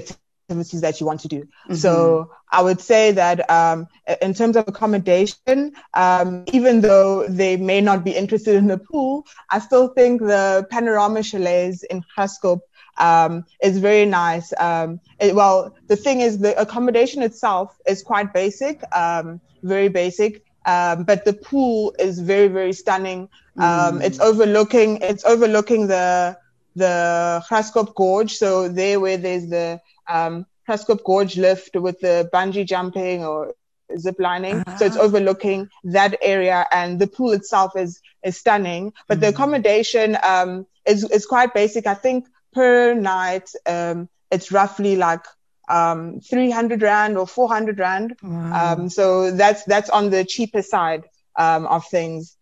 activities 0.53 0.81
that 0.83 1.01
you 1.01 1.07
want 1.07 1.21
to 1.21 1.29
do. 1.29 1.41
Mm-hmm. 1.43 1.75
So 1.75 2.31
I 2.51 2.62
would 2.62 2.81
say 2.81 3.12
that 3.12 3.49
um, 3.51 3.87
in 4.21 4.35
terms 4.35 4.57
of 4.57 4.69
accommodation, 4.69 5.73
um, 5.95 6.45
even 6.53 6.81
though 6.81 7.27
they 7.29 7.57
may 7.57 7.81
not 7.81 8.05
be 8.05 8.12
interested 8.12 8.55
in 8.57 8.67
the 8.67 8.79
pool, 8.79 9.25
I 9.51 9.59
still 9.59 9.88
think 9.88 10.21
the 10.21 10.67
panorama 10.71 11.23
chalets 11.23 11.83
in 11.85 12.05
Graskop 12.17 12.61
um, 12.99 13.45
is 13.62 13.79
very 13.79 14.07
nice. 14.07 14.53
Um, 14.59 15.01
it, 15.19 15.35
well, 15.35 15.75
the 15.88 15.97
thing 15.97 16.21
is, 16.21 16.38
the 16.38 16.59
accommodation 16.61 17.23
itself 17.23 17.79
is 17.87 18.03
quite 18.03 18.33
basic, 18.33 18.83
um, 18.95 19.41
very 19.62 19.88
basic. 19.88 20.45
Um, 20.65 21.03
but 21.05 21.25
the 21.25 21.33
pool 21.33 21.95
is 21.99 22.21
very, 22.21 22.47
very 22.47 22.73
stunning. 22.73 23.29
Um, 23.59 23.99
mm. 23.99 24.05
It's 24.05 24.21
overlooking, 24.21 24.99
it's 25.03 25.25
overlooking 25.25 25.88
the 25.88 26.37
the 26.77 27.43
Graskop 27.49 27.95
Gorge. 27.95 28.35
So 28.37 28.69
there, 28.69 28.99
where 29.01 29.19
there's 29.19 29.49
the 29.49 29.81
um, 30.09 30.47
Graskop 30.69 31.03
Gorge 31.05 31.37
lift 31.37 31.77
with 31.77 32.01
the 32.01 32.29
bungee 32.33 32.67
jumping 32.67 33.25
or 33.25 33.55
zip 33.99 34.17
lining. 34.19 34.61
Uh-huh. 34.61 34.77
So 34.79 34.87
it's 34.87 34.97
ah. 34.97 35.03
overlooking 35.03 35.69
that 35.85 36.17
area, 36.23 36.67
and 36.73 36.99
the 36.99 37.07
pool 37.07 37.33
itself 37.33 37.77
is 37.77 38.01
is 38.23 38.38
stunning. 38.38 38.93
But 39.09 39.19
mm. 39.19 39.21
the 39.23 39.29
accommodation 39.29 40.17
um, 40.23 40.67
is 40.87 41.05
is 41.11 41.27
quite 41.27 41.55
basic. 41.55 41.87
I 41.87 41.95
think 41.95 42.27
per 42.53 42.95
night, 42.95 43.51
um, 43.67 44.09
it's 44.31 44.53
roughly 44.53 44.97
like 44.97 45.25
um, 45.69 46.21
300 46.21 46.83
rand 46.83 47.17
or 47.17 47.27
400 47.27 47.79
rand. 47.79 48.17
Wow. 48.23 48.75
Um, 48.75 48.88
so 48.88 49.31
that's 49.31 49.65
that's 49.65 49.91
on 49.91 50.11
the 50.11 50.25
cheaper 50.25 50.62
side 50.62 51.05
um, 51.37 51.67
of 51.67 51.87
things. 51.87 52.37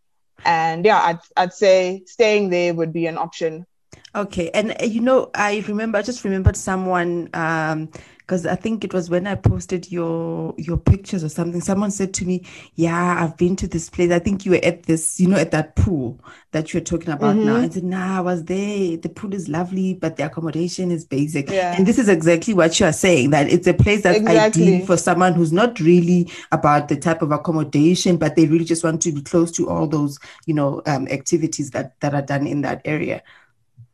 And 0.45 0.85
yeah, 0.85 1.01
I'd 1.01 1.21
I'd 1.37 1.53
say 1.53 2.03
staying 2.07 2.51
there 2.51 2.75
would 2.75 2.93
be 2.93 3.07
an 3.07 3.19
option. 3.19 3.67
Okay, 4.15 4.51
and 4.51 4.73
uh, 4.81 4.85
you 4.85 5.01
know, 5.01 5.31
I 5.35 5.65
remember 5.69 5.99
I 5.99 6.03
just 6.03 6.25
remembered 6.25 6.57
someone 6.57 7.31
um, 7.33 7.89
because 8.19 8.45
I 8.45 8.57
think 8.57 8.83
it 8.83 8.93
was 8.93 9.09
when 9.09 9.25
I 9.29 9.37
posted 9.37 9.91
your 9.93 10.53
your 10.59 10.79
pictures 10.79 11.23
or 11.23 11.29
something. 11.29 11.61
Someone 11.61 11.93
said 11.93 12.13
to 12.15 12.25
me, 12.25 12.45
"Yeah, 12.75 13.23
I've 13.23 13.37
been 13.37 13.55
to 13.57 13.69
this 13.69 13.89
place. 13.89 14.11
I 14.11 14.19
think 14.19 14.45
you 14.45 14.53
were 14.53 14.61
at 14.65 14.85
this, 14.85 15.21
you 15.21 15.29
know, 15.29 15.37
at 15.37 15.53
that 15.53 15.77
pool 15.77 16.19
that 16.51 16.75
you're 16.75 16.81
talking 16.81 17.11
about 17.11 17.37
mm-hmm. 17.37 17.47
now." 17.47 17.57
I 17.57 17.69
said, 17.69 17.85
"Nah, 17.85 18.19
I 18.19 18.21
was 18.21 18.45
there. 18.47 18.97
The 18.97 19.09
pool 19.09 19.33
is 19.33 19.49
lovely, 19.49 19.95
but 19.95 20.17
the 20.17 20.27
accommodation 20.27 20.91
is 20.91 21.05
basic." 21.05 21.49
Yeah. 21.49 21.77
And 21.77 21.87
this 21.87 21.99
is 21.99 22.09
exactly 22.09 22.53
what 22.53 22.81
you 22.81 22.87
are 22.87 22.93
saying 22.93 23.31
that 23.31 23.49
it's 23.49 23.69
a 23.69 23.75
place 23.75 24.03
that 24.03 24.17
exactly. 24.17 24.75
ideal 24.75 24.87
for 24.87 24.97
someone 24.97 25.35
who's 25.35 25.53
not 25.53 25.79
really 25.79 26.29
about 26.51 26.89
the 26.89 26.97
type 26.97 27.23
of 27.23 27.31
accommodation, 27.31 28.17
but 28.17 28.35
they 28.35 28.47
really 28.47 28.65
just 28.65 28.83
want 28.83 29.03
to 29.03 29.13
be 29.13 29.23
close 29.23 29.53
to 29.53 29.69
all 29.69 29.87
those, 29.87 30.19
you 30.47 30.55
know, 30.55 30.83
um, 30.87 31.07
activities 31.09 31.71
that 31.71 31.99
that 32.01 32.13
are 32.13 32.23
done 32.23 32.49
in 32.49 32.63
that 32.63 32.83
area. 32.85 33.23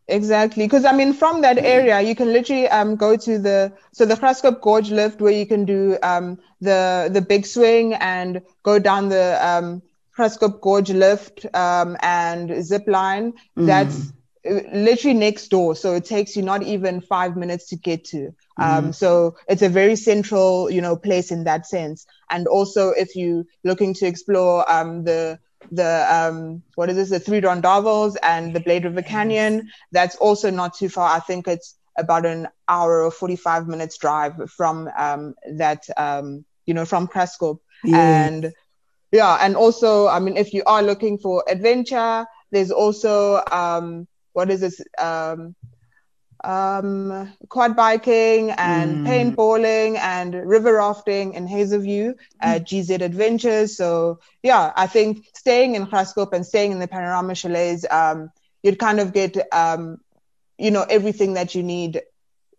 Exactly, 0.09 0.64
because 0.64 0.85
I 0.85 0.92
mean, 0.92 1.12
from 1.12 1.40
that 1.40 1.59
area, 1.59 2.01
you 2.01 2.14
can 2.14 2.33
literally 2.33 2.69
um, 2.69 2.95
go 2.95 3.16
to 3.16 3.38
the 3.38 3.73
so 3.92 4.07
the 4.07 4.14
Graskop 4.14 4.61
Gorge 4.61 4.92
lift 4.92 5.21
where 5.21 5.33
you 5.33 5.47
can 5.47 5.64
do 5.64 5.99
um, 6.01 6.38
the 6.61 7.11
the 7.12 7.21
big 7.21 7.45
swing 7.45 7.95
and 7.95 8.40
go 8.62 8.79
down 8.79 9.09
the 9.09 9.37
um, 9.45 9.83
Graskop 10.16 10.61
Gorge 10.61 10.90
lift 10.90 11.45
um, 11.55 11.97
and 12.03 12.64
zip 12.64 12.85
line. 12.87 13.33
Mm. 13.59 13.66
That's 13.66 14.12
uh, 14.49 14.61
literally 14.73 15.19
next 15.19 15.49
door, 15.49 15.75
so 15.75 15.95
it 15.95 16.05
takes 16.05 16.37
you 16.37 16.42
not 16.42 16.62
even 16.62 17.01
five 17.01 17.37
minutes 17.37 17.66
to 17.71 17.77
get 17.77 18.05
to. 18.05 18.33
Um, 18.59 18.90
mm. 18.90 18.95
So 18.95 19.37
it's 19.49 19.62
a 19.62 19.69
very 19.69 19.97
central, 19.97 20.71
you 20.71 20.83
know, 20.83 20.95
place 20.95 21.33
in 21.33 21.42
that 21.45 21.66
sense. 21.66 22.07
And 22.31 22.47
also, 22.47 22.90
if 22.90 23.16
you 23.16 23.45
looking 23.64 23.92
to 23.95 24.07
explore 24.07 24.71
um, 24.71 25.03
the 25.03 25.40
the 25.70 26.07
um, 26.14 26.62
what 26.74 26.90
is 26.90 26.96
this? 26.96 27.11
The 27.11 27.20
three 27.20 27.40
rondavels 27.40 28.16
and 28.22 28.55
the 28.55 28.61
Blyde 28.61 28.85
River 28.85 29.02
Canyon. 29.02 29.68
That's 29.92 30.16
also 30.16 30.50
not 30.50 30.74
too 30.74 30.88
far. 30.88 31.14
I 31.14 31.20
think 31.20 31.48
it's 31.48 31.76
about 31.98 32.26
an 32.26 32.48
hour 32.68 33.02
or 33.02 33.11
45 33.11 33.68
minutes 33.68 33.96
drive 33.98 34.35
from 34.50 34.90
um, 34.96 35.35
that, 35.55 35.85
um, 35.96 36.44
you 36.66 36.74
know, 36.74 36.85
from 36.85 37.09
Graskop. 37.09 37.59
And 37.92 38.52
yeah, 39.12 39.38
and 39.40 39.57
also, 39.57 40.09
I 40.09 40.18
mean, 40.18 40.37
if 40.37 40.52
you 40.52 40.62
are 40.66 40.83
looking 40.83 41.18
for 41.18 41.44
adventure, 41.48 42.26
there's 42.50 42.70
also, 42.70 43.42
um, 43.50 44.07
what 44.33 44.50
is 44.50 44.61
this? 44.61 44.81
Um, 44.98 45.55
um, 46.44 47.33
quad 47.49 47.77
biking 47.77 48.51
and 48.51 49.07
mm. 49.07 49.07
paintballing 49.07 49.99
and 49.99 50.35
river 50.35 50.75
rafting 50.75 51.35
in 51.35 51.46
Hazyview 51.46 52.14
at 52.40 52.62
mm. 52.62 52.66
GZ 52.66 53.01
Adventures. 53.01 53.77
So 53.77 54.20
yeah, 54.42 54.72
I 54.77 54.87
think 54.87 55.27
staying 55.35 55.75
in 55.75 55.87
Graskop 55.87 56.33
and 56.33 56.46
staying 56.46 56.72
in 56.72 56.79
the 56.79 56.88
Panorama 56.88 57.35
Chalets, 57.35 57.85
um, 57.90 58.31
you'd 58.62 58.79
kind 58.79 59.01
of 59.01 59.12
get, 59.12 59.37
um, 59.53 59.99
you 60.59 60.70
know, 60.70 60.85
everything 60.88 61.35
that 61.35 61.55
you 61.55 61.62
need 61.62 62.01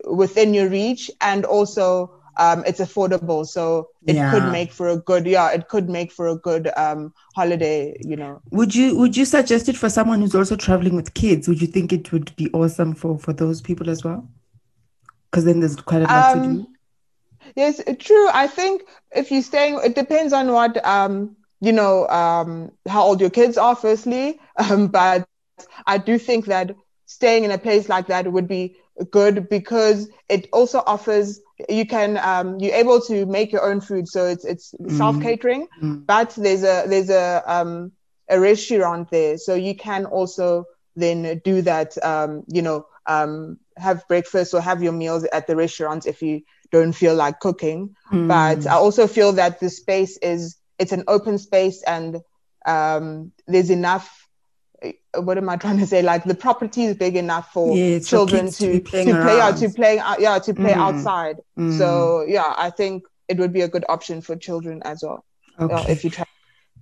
within 0.05 0.53
your 0.53 0.69
reach 0.69 1.09
and 1.19 1.45
also 1.45 2.16
um, 2.37 2.63
it's 2.65 2.79
affordable, 2.79 3.45
so 3.45 3.89
it 4.05 4.15
yeah. 4.15 4.31
could 4.31 4.51
make 4.51 4.71
for 4.71 4.89
a 4.89 4.97
good 4.97 5.25
yeah, 5.25 5.51
it 5.51 5.67
could 5.67 5.89
make 5.89 6.11
for 6.11 6.27
a 6.27 6.35
good 6.35 6.69
um, 6.77 7.13
holiday. 7.35 7.97
You 8.01 8.15
know. 8.15 8.41
Would 8.51 8.73
you 8.75 8.97
would 8.97 9.17
you 9.17 9.25
suggest 9.25 9.69
it 9.69 9.77
for 9.77 9.89
someone 9.89 10.21
who's 10.21 10.35
also 10.35 10.55
traveling 10.55 10.95
with 10.95 11.13
kids? 11.13 11.47
Would 11.47 11.61
you 11.61 11.67
think 11.67 11.91
it 11.91 12.11
would 12.11 12.35
be 12.35 12.51
awesome 12.51 12.93
for 12.93 13.17
for 13.17 13.33
those 13.33 13.61
people 13.61 13.89
as 13.89 14.03
well? 14.03 14.27
Because 15.29 15.45
then 15.45 15.59
there's 15.59 15.75
quite 15.75 16.01
a 16.01 16.05
lot 16.05 16.37
um, 16.37 16.41
to 16.41 16.63
do. 16.63 16.67
Yes, 17.55 17.81
true. 17.99 18.29
I 18.33 18.47
think 18.47 18.83
if 19.11 19.31
you're 19.31 19.41
staying, 19.41 19.79
it 19.83 19.95
depends 19.95 20.33
on 20.33 20.51
what 20.51 20.83
um, 20.85 21.35
you 21.59 21.71
know 21.71 22.07
um, 22.07 22.71
how 22.87 23.03
old 23.03 23.21
your 23.21 23.29
kids 23.29 23.57
are. 23.57 23.75
Firstly, 23.75 24.39
um, 24.57 24.87
but 24.87 25.27
I 25.85 25.97
do 25.97 26.17
think 26.17 26.45
that 26.45 26.75
staying 27.05 27.45
in 27.45 27.51
a 27.51 27.57
place 27.57 27.89
like 27.89 28.07
that 28.07 28.31
would 28.31 28.47
be 28.47 28.75
good 29.05 29.49
because 29.49 30.09
it 30.29 30.47
also 30.51 30.83
offers 30.85 31.39
you 31.69 31.85
can 31.85 32.17
um, 32.17 32.59
you're 32.59 32.73
able 32.73 33.01
to 33.01 33.25
make 33.25 33.51
your 33.51 33.63
own 33.63 33.81
food 33.81 34.07
so 34.07 34.25
it's 34.25 34.45
it's 34.45 34.73
mm. 34.73 34.97
self 34.97 35.19
catering 35.21 35.67
mm. 35.81 36.05
but 36.05 36.31
there's 36.37 36.63
a 36.63 36.83
there's 36.87 37.09
a 37.09 37.43
um, 37.45 37.91
a 38.29 38.39
restaurant 38.39 39.09
there 39.09 39.37
so 39.37 39.55
you 39.55 39.75
can 39.75 40.05
also 40.05 40.65
then 40.95 41.39
do 41.43 41.61
that 41.61 42.03
um, 42.03 42.43
you 42.47 42.61
know 42.61 42.85
um, 43.05 43.57
have 43.77 44.07
breakfast 44.07 44.53
or 44.53 44.61
have 44.61 44.83
your 44.83 44.91
meals 44.91 45.23
at 45.25 45.47
the 45.47 45.55
restaurant 45.55 46.05
if 46.05 46.21
you 46.21 46.41
don't 46.71 46.93
feel 46.93 47.15
like 47.15 47.39
cooking 47.39 47.95
mm. 48.11 48.27
but 48.27 48.67
i 48.67 48.73
also 48.73 49.07
feel 49.07 49.31
that 49.31 49.59
the 49.59 49.69
space 49.69 50.17
is 50.17 50.57
it's 50.79 50.91
an 50.91 51.03
open 51.07 51.37
space 51.37 51.81
and 51.83 52.21
um, 52.65 53.31
there's 53.47 53.69
enough 53.69 54.26
what 55.15 55.37
am 55.37 55.49
I 55.49 55.57
trying 55.57 55.79
to 55.79 55.87
say? 55.87 56.01
Like 56.01 56.23
the 56.23 56.35
property 56.35 56.85
is 56.85 56.95
big 56.95 57.15
enough 57.15 57.51
for 57.51 57.75
yeah, 57.75 57.99
children 57.99 58.51
to, 58.51 58.51
to, 58.51 58.79
to 58.79 58.89
play 58.89 59.39
out, 59.39 59.57
to 59.57 59.69
play 59.69 59.99
out, 59.99 60.19
yeah, 60.19 60.39
to 60.39 60.53
play 60.53 60.73
mm. 60.73 60.77
outside. 60.77 61.37
Mm. 61.57 61.77
So 61.77 62.25
yeah, 62.27 62.53
I 62.57 62.69
think 62.69 63.03
it 63.27 63.37
would 63.37 63.53
be 63.53 63.61
a 63.61 63.67
good 63.67 63.85
option 63.89 64.21
for 64.21 64.35
children 64.35 64.81
as 64.83 65.03
well. 65.03 65.25
Okay. 65.59 65.73
Uh, 65.73 65.85
if 65.89 66.03
you 66.03 66.09
try 66.09 66.25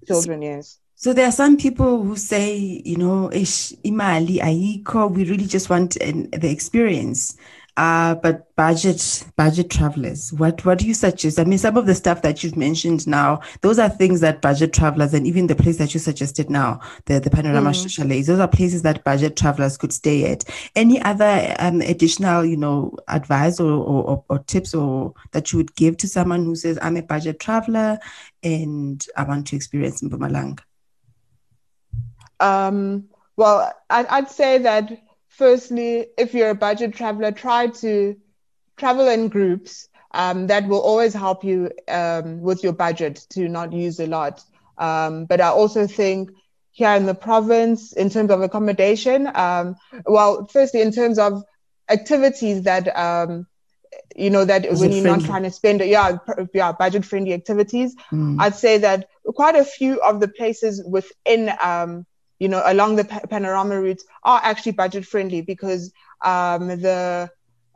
children, 0.05 0.41
so, 0.41 0.45
yes. 0.45 0.79
So 0.95 1.13
there 1.13 1.27
are 1.27 1.31
some 1.31 1.57
people 1.57 2.03
who 2.03 2.15
say, 2.15 2.81
you 2.85 2.97
know, 2.97 3.31
ish 3.31 3.71
imali 3.83 4.39
ayiko, 4.39 5.11
we 5.11 5.25
really 5.25 5.45
just 5.45 5.69
want 5.69 5.95
an, 5.97 6.29
the 6.31 6.49
experience. 6.49 7.37
Uh, 7.77 8.15
but 8.15 8.55
budget 8.55 9.25
budget 9.35 9.69
travelers, 9.69 10.31
what 10.31 10.63
what 10.63 10.77
do 10.77 10.87
you 10.87 10.93
suggest? 10.93 11.37
I 11.37 11.43
mean, 11.43 11.57
some 11.57 11.75
of 11.75 11.85
the 11.85 11.93
stuff 11.93 12.21
that 12.21 12.41
you've 12.41 12.55
mentioned 12.55 13.05
now, 13.05 13.41
those 13.61 13.79
are 13.79 13.89
things 13.89 14.21
that 14.21 14.41
budget 14.41 14.71
travelers 14.71 15.13
and 15.13 15.27
even 15.27 15.47
the 15.47 15.57
place 15.57 15.77
that 15.79 15.93
you 15.93 15.99
suggested 15.99 16.49
now, 16.49 16.79
the 17.05 17.19
the 17.19 17.29
panorama 17.29 17.71
mm. 17.71 17.89
chalets, 17.89 18.27
those 18.27 18.39
are 18.39 18.47
places 18.47 18.81
that 18.83 19.03
budget 19.03 19.35
travelers 19.35 19.77
could 19.77 19.91
stay 19.91 20.31
at. 20.31 20.45
Any 20.73 21.01
other 21.01 21.53
um, 21.59 21.81
additional, 21.81 22.45
you 22.45 22.55
know, 22.55 22.95
advice 23.09 23.59
or, 23.59 23.71
or, 23.71 24.23
or 24.29 24.39
tips 24.39 24.73
or 24.73 25.13
that 25.33 25.51
you 25.51 25.57
would 25.57 25.75
give 25.75 25.97
to 25.97 26.07
someone 26.07 26.45
who 26.45 26.55
says, 26.55 26.79
I'm 26.81 26.95
a 26.95 27.01
budget 27.01 27.41
traveler 27.41 27.99
and 28.41 29.05
I 29.17 29.23
want 29.23 29.47
to 29.47 29.55
experience 29.57 30.01
Mpumalanga? 30.01 30.61
Um, 32.39 33.09
well, 33.35 33.73
I'd, 33.89 34.05
I'd 34.07 34.29
say 34.29 34.59
that 34.59 35.04
firstly, 35.37 36.07
if 36.17 36.33
you're 36.33 36.49
a 36.49 36.55
budget 36.55 36.93
traveler, 36.95 37.31
try 37.31 37.67
to 37.67 38.15
travel 38.77 39.07
in 39.07 39.27
groups. 39.27 39.87
Um, 40.11 40.47
that 40.47 40.65
will 40.69 40.79
always 40.79 41.13
help 41.13 41.43
you 41.43 41.71
um, 41.89 42.39
with 42.39 42.63
your 42.63 42.71
budget 42.71 43.25
to 43.31 43.49
not 43.49 43.73
use 43.73 43.99
a 43.99 44.07
lot. 44.07 44.41
Um, 44.77 45.25
but 45.25 45.41
I 45.41 45.47
also 45.47 45.87
think 45.87 46.29
here 46.71 46.91
in 46.91 47.05
the 47.05 47.15
province, 47.15 47.91
in 47.91 48.09
terms 48.09 48.31
of 48.31 48.41
accommodation, 48.41 49.29
um, 49.35 49.75
well, 50.05 50.47
firstly, 50.47 50.81
in 50.81 50.91
terms 50.93 51.19
of 51.19 51.43
activities 51.89 52.61
that, 52.61 52.95
um, 52.97 53.45
you 54.15 54.29
know, 54.29 54.45
that 54.45 54.63
when 54.63 54.91
you're 54.91 55.01
friendly. 55.01 55.03
not 55.03 55.21
trying 55.25 55.43
to 55.43 55.51
spend, 55.51 55.81
yeah, 55.81 56.17
yeah, 56.53 56.71
budget 56.71 57.03
friendly 57.03 57.33
activities, 57.33 57.93
mm. 58.09 58.39
I'd 58.39 58.55
say 58.55 58.77
that 58.77 59.09
quite 59.35 59.55
a 59.55 59.65
few 59.65 60.01
of 60.01 60.21
the 60.21 60.29
places 60.29 60.81
within 60.85 61.51
um, 61.61 62.05
you 62.39 62.47
know, 62.47 62.61
along 62.65 62.95
the 62.95 63.05
panorama 63.29 63.79
routes 63.79 64.05
are 64.23 64.39
actually 64.43 64.73
budget 64.73 65.05
friendly 65.05 65.41
because 65.41 65.93
um, 66.23 66.67
the 66.67 67.29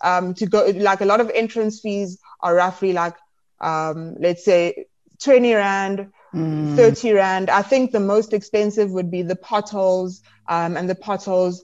um, 0.03 0.33
to 0.35 0.45
go 0.45 0.65
like 0.75 1.01
a 1.01 1.05
lot 1.05 1.21
of 1.21 1.29
entrance 1.33 1.79
fees 1.79 2.19
are 2.41 2.55
roughly 2.55 2.93
like 2.93 3.15
um, 3.61 4.15
let's 4.19 4.45
say 4.45 4.85
20 5.19 5.53
rand, 5.53 6.11
mm. 6.33 6.75
30 6.75 7.13
rand. 7.13 7.49
I 7.49 7.61
think 7.61 7.91
the 7.91 7.99
most 7.99 8.33
expensive 8.33 8.91
would 8.91 9.11
be 9.11 9.21
the 9.21 9.35
potholes, 9.35 10.21
um, 10.47 10.77
and 10.77 10.89
the 10.89 10.95
potholes 10.95 11.63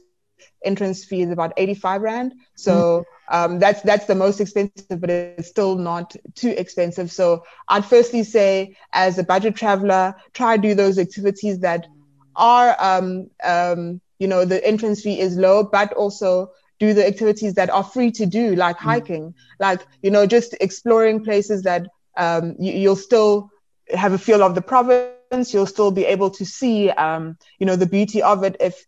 entrance 0.63 1.05
fee 1.05 1.21
is 1.21 1.31
about 1.31 1.53
85 1.57 2.01
rand. 2.01 2.33
So 2.55 3.05
mm. 3.31 3.35
um, 3.35 3.59
that's 3.59 3.81
that's 3.81 4.05
the 4.05 4.15
most 4.15 4.41
expensive, 4.41 4.99
but 4.99 5.09
it's 5.09 5.47
still 5.47 5.75
not 5.75 6.15
too 6.35 6.49
expensive. 6.49 7.11
So 7.11 7.43
I'd 7.67 7.85
firstly 7.85 8.23
say, 8.23 8.75
as 8.91 9.17
a 9.17 9.23
budget 9.23 9.55
traveler, 9.55 10.15
try 10.33 10.57
do 10.57 10.73
those 10.73 10.97
activities 10.99 11.59
that 11.59 11.87
are, 12.35 12.75
um, 12.79 13.29
um, 13.43 14.01
you 14.19 14.27
know, 14.27 14.45
the 14.45 14.65
entrance 14.65 15.01
fee 15.01 15.19
is 15.19 15.35
low, 15.35 15.63
but 15.63 15.93
also 15.93 16.51
do 16.79 16.93
the 16.93 17.05
activities 17.05 17.53
that 17.55 17.69
are 17.69 17.83
free 17.83 18.11
to 18.11 18.25
do, 18.25 18.55
like 18.55 18.77
mm. 18.77 18.81
hiking, 18.81 19.33
like 19.59 19.85
you 20.01 20.11
know, 20.11 20.25
just 20.25 20.55
exploring 20.59 21.23
places 21.23 21.63
that 21.63 21.87
um, 22.17 22.55
you, 22.59 22.73
you'll 22.73 22.95
still 22.95 23.49
have 23.89 24.13
a 24.13 24.17
feel 24.17 24.43
of 24.43 24.55
the 24.55 24.61
province. 24.61 25.53
You'll 25.53 25.65
still 25.65 25.91
be 25.91 26.05
able 26.05 26.29
to 26.31 26.45
see, 26.45 26.89
um, 26.89 27.37
you 27.59 27.65
know, 27.65 27.75
the 27.75 27.85
beauty 27.85 28.21
of 28.21 28.43
it 28.43 28.57
if 28.59 28.85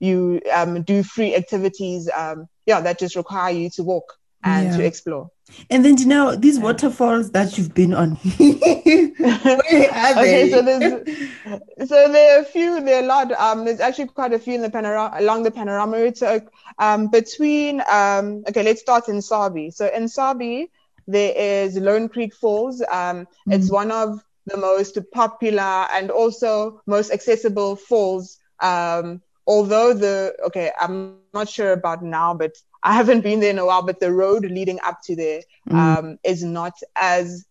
you 0.00 0.40
um, 0.52 0.82
do 0.82 1.02
free 1.02 1.34
activities, 1.34 2.10
um, 2.14 2.46
yeah, 2.66 2.80
that 2.80 2.98
just 2.98 3.14
require 3.16 3.52
you 3.52 3.70
to 3.70 3.82
walk 3.82 4.14
and 4.44 4.68
yeah. 4.68 4.76
to 4.76 4.84
explore. 4.84 5.30
And 5.68 5.84
then 5.84 5.98
you 5.98 6.06
know 6.06 6.34
these 6.34 6.58
waterfalls 6.58 7.32
that 7.32 7.58
you've 7.58 7.74
been 7.74 7.92
on. 7.92 8.12
okay, 8.40 9.12
so 10.50 10.62
there's 10.62 11.08
so 11.88 12.12
there 12.12 12.38
are 12.38 12.42
a 12.42 12.44
few, 12.44 12.80
there 12.80 13.00
are 13.00 13.04
a 13.04 13.06
lot. 13.06 13.32
Um, 13.32 13.64
there's 13.64 13.80
actually 13.80 14.08
quite 14.08 14.32
a 14.32 14.38
few 14.38 14.54
in 14.54 14.62
the 14.62 14.70
panorama 14.70 15.14
along 15.18 15.42
the 15.42 15.50
panorama 15.50 15.98
route. 15.98 16.16
So 16.16 16.40
um, 16.78 17.08
between 17.08 17.82
um, 17.90 18.44
okay, 18.48 18.62
let's 18.62 18.80
start 18.80 19.08
in 19.08 19.16
Sabie. 19.16 19.72
So 19.72 19.90
in 19.94 20.04
Sabie, 20.04 20.70
there 21.06 21.34
is 21.36 21.76
Lone 21.76 22.08
Creek 22.08 22.34
Falls. 22.34 22.80
Um, 22.80 22.88
mm-hmm. 22.88 23.52
it's 23.52 23.70
one 23.70 23.90
of 23.90 24.24
the 24.46 24.56
most 24.56 24.98
popular 25.12 25.86
and 25.92 26.10
also 26.10 26.80
most 26.86 27.12
accessible 27.12 27.76
falls 27.76 28.38
um, 28.60 29.20
although 29.46 29.92
the 29.92 30.34
okay 30.44 30.70
i'm 30.80 31.16
not 31.34 31.48
sure 31.48 31.72
about 31.72 32.02
now 32.02 32.34
but 32.34 32.56
i 32.82 32.94
haven't 32.94 33.22
been 33.22 33.40
there 33.40 33.50
in 33.50 33.58
a 33.58 33.66
while 33.66 33.82
but 33.82 34.00
the 34.00 34.12
road 34.12 34.44
leading 34.44 34.80
up 34.80 35.02
to 35.02 35.16
there 35.16 35.42
mm. 35.68 35.74
um, 35.74 36.18
is 36.24 36.42
not 36.42 36.74
as 36.96 37.44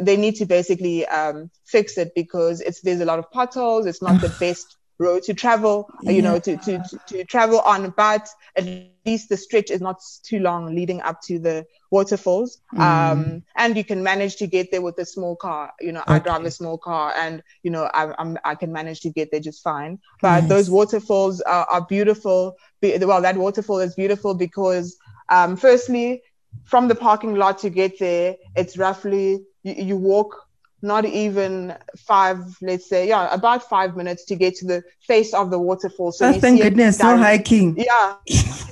they 0.00 0.16
need 0.16 0.36
to 0.36 0.44
basically 0.44 1.06
um, 1.06 1.50
fix 1.64 1.96
it 1.96 2.14
because 2.14 2.60
it's 2.60 2.82
there's 2.82 3.00
a 3.00 3.04
lot 3.04 3.18
of 3.18 3.30
potholes 3.30 3.86
it's 3.86 4.02
not 4.02 4.20
the 4.20 4.34
best 4.40 4.76
road 4.98 5.22
to 5.24 5.34
travel, 5.34 5.88
yeah. 6.02 6.12
you 6.12 6.22
know, 6.22 6.38
to, 6.38 6.56
to, 6.56 6.78
to, 6.78 7.00
to, 7.06 7.24
travel 7.24 7.60
on, 7.60 7.90
but 7.96 8.28
at 8.56 8.64
least 9.04 9.28
the 9.28 9.36
stretch 9.36 9.70
is 9.70 9.80
not 9.80 10.00
too 10.22 10.40
long 10.40 10.74
leading 10.74 11.00
up 11.02 11.20
to 11.22 11.38
the 11.38 11.66
waterfalls. 11.90 12.60
Mm. 12.74 12.80
Um, 12.80 13.42
and 13.56 13.76
you 13.76 13.84
can 13.84 14.02
manage 14.02 14.36
to 14.36 14.46
get 14.46 14.70
there 14.70 14.82
with 14.82 14.98
a 14.98 15.04
small 15.04 15.36
car. 15.36 15.72
You 15.80 15.92
know, 15.92 16.00
okay. 16.00 16.14
I 16.14 16.18
drive 16.18 16.44
a 16.44 16.50
small 16.50 16.78
car 16.78 17.12
and, 17.16 17.42
you 17.62 17.70
know, 17.70 17.90
I, 17.92 18.12
I'm, 18.18 18.38
I 18.44 18.54
can 18.54 18.72
manage 18.72 19.00
to 19.00 19.10
get 19.10 19.30
there 19.30 19.40
just 19.40 19.62
fine. 19.62 19.98
But 20.22 20.40
nice. 20.40 20.48
those 20.48 20.70
waterfalls 20.70 21.40
are, 21.42 21.66
are 21.70 21.86
beautiful. 21.86 22.56
Well, 22.82 23.22
that 23.22 23.36
waterfall 23.36 23.80
is 23.80 23.94
beautiful 23.94 24.34
because, 24.34 24.96
um, 25.28 25.56
firstly, 25.56 26.22
from 26.64 26.88
the 26.88 26.94
parking 26.94 27.34
lot 27.34 27.58
to 27.58 27.70
get 27.70 27.98
there, 27.98 28.36
it's 28.56 28.78
roughly, 28.78 29.44
you, 29.62 29.74
you 29.74 29.96
walk 29.96 30.45
not 30.86 31.04
even 31.04 31.74
five, 31.96 32.38
let's 32.62 32.88
say, 32.88 33.08
yeah, 33.08 33.32
about 33.34 33.68
five 33.68 33.96
minutes 33.96 34.24
to 34.26 34.36
get 34.36 34.54
to 34.56 34.66
the 34.66 34.84
face 35.00 35.34
of 35.34 35.50
the 35.50 35.58
waterfall. 35.58 36.12
So 36.12 36.28
oh, 36.28 36.32
thank 36.32 36.62
goodness, 36.62 36.98
no 37.00 37.16
hiking. 37.16 37.76
Yeah, 37.76 38.14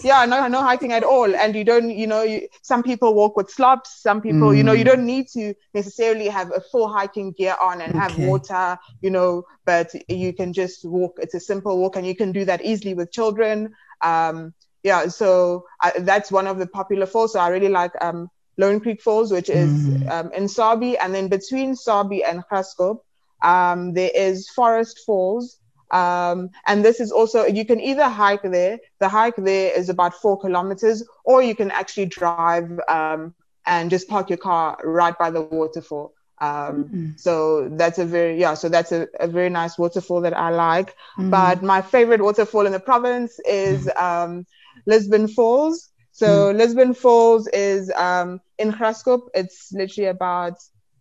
yeah, 0.02 0.24
no, 0.24 0.48
no 0.48 0.62
hiking 0.62 0.92
at 0.92 1.02
all. 1.02 1.34
And 1.34 1.54
you 1.54 1.64
don't, 1.64 1.90
you 1.90 2.06
know, 2.06 2.22
you, 2.22 2.48
some 2.62 2.82
people 2.82 3.14
walk 3.14 3.36
with 3.36 3.50
slops. 3.50 4.00
Some 4.00 4.22
people, 4.22 4.50
mm. 4.50 4.56
you 4.56 4.62
know, 4.62 4.72
you 4.72 4.84
mm. 4.84 4.92
don't 4.92 5.04
need 5.04 5.28
to 5.28 5.54
necessarily 5.74 6.28
have 6.28 6.52
a 6.54 6.60
full 6.60 6.88
hiking 6.88 7.32
gear 7.32 7.56
on 7.60 7.80
and 7.80 7.90
okay. 7.90 7.98
have 7.98 8.18
water, 8.18 8.78
you 9.02 9.10
know, 9.10 9.44
but 9.66 9.90
you 10.08 10.32
can 10.32 10.52
just 10.52 10.84
walk. 10.84 11.18
It's 11.20 11.34
a 11.34 11.40
simple 11.40 11.78
walk, 11.78 11.96
and 11.96 12.06
you 12.06 12.14
can 12.14 12.32
do 12.32 12.44
that 12.44 12.64
easily 12.64 12.94
with 12.94 13.12
children. 13.12 13.74
Um, 14.00 14.54
yeah, 14.84 15.08
so 15.08 15.66
I, 15.82 15.92
that's 15.98 16.30
one 16.30 16.46
of 16.46 16.58
the 16.58 16.66
popular 16.66 17.06
falls. 17.06 17.32
So 17.32 17.40
I 17.40 17.48
really 17.48 17.70
like 17.70 17.92
um, 18.00 18.30
Lone 18.56 18.80
Creek 18.80 19.02
Falls, 19.02 19.32
which 19.32 19.50
is 19.50 19.70
mm. 19.70 20.10
um, 20.10 20.32
in 20.32 20.44
Sabie, 20.44 20.96
and 21.00 21.14
then 21.14 21.28
between 21.28 21.74
Sabie 21.74 22.22
and 22.26 22.42
Graskop, 22.50 23.00
um, 23.42 23.92
there 23.94 24.10
is 24.14 24.48
Forest 24.50 25.00
Falls. 25.04 25.58
Um, 25.90 26.50
and 26.66 26.84
this 26.84 26.98
is 26.98 27.12
also, 27.12 27.44
you 27.46 27.64
can 27.64 27.80
either 27.80 28.08
hike 28.08 28.42
there, 28.42 28.78
the 28.98 29.08
hike 29.08 29.36
there 29.36 29.72
is 29.78 29.88
about 29.88 30.14
four 30.14 30.40
kilometers, 30.40 31.04
or 31.24 31.42
you 31.42 31.54
can 31.54 31.70
actually 31.70 32.06
drive 32.06 32.80
um, 32.88 33.34
and 33.66 33.90
just 33.90 34.08
park 34.08 34.28
your 34.28 34.38
car 34.38 34.78
right 34.82 35.16
by 35.18 35.30
the 35.30 35.42
waterfall. 35.42 36.12
Um, 36.40 36.48
mm-hmm. 36.48 37.10
So 37.16 37.68
that's 37.68 37.98
a 37.98 38.04
very, 38.04 38.40
yeah, 38.40 38.54
so 38.54 38.68
that's 38.68 38.90
a, 38.90 39.06
a 39.20 39.28
very 39.28 39.50
nice 39.50 39.78
waterfall 39.78 40.20
that 40.22 40.36
I 40.36 40.50
like. 40.50 40.90
Mm-hmm. 40.90 41.30
But 41.30 41.62
my 41.62 41.80
favorite 41.80 42.22
waterfall 42.22 42.66
in 42.66 42.72
the 42.72 42.80
province 42.80 43.38
is 43.46 43.88
um, 43.96 44.46
Lisbon 44.86 45.28
Falls. 45.28 45.90
So 46.14 46.26
mm. 46.26 46.56
Lisbon 46.56 46.94
Falls 46.94 47.48
is 47.48 47.90
um, 47.90 48.40
in 48.56 48.70
Graskop. 48.70 49.22
It's 49.34 49.72
literally 49.72 50.08
about, 50.08 50.54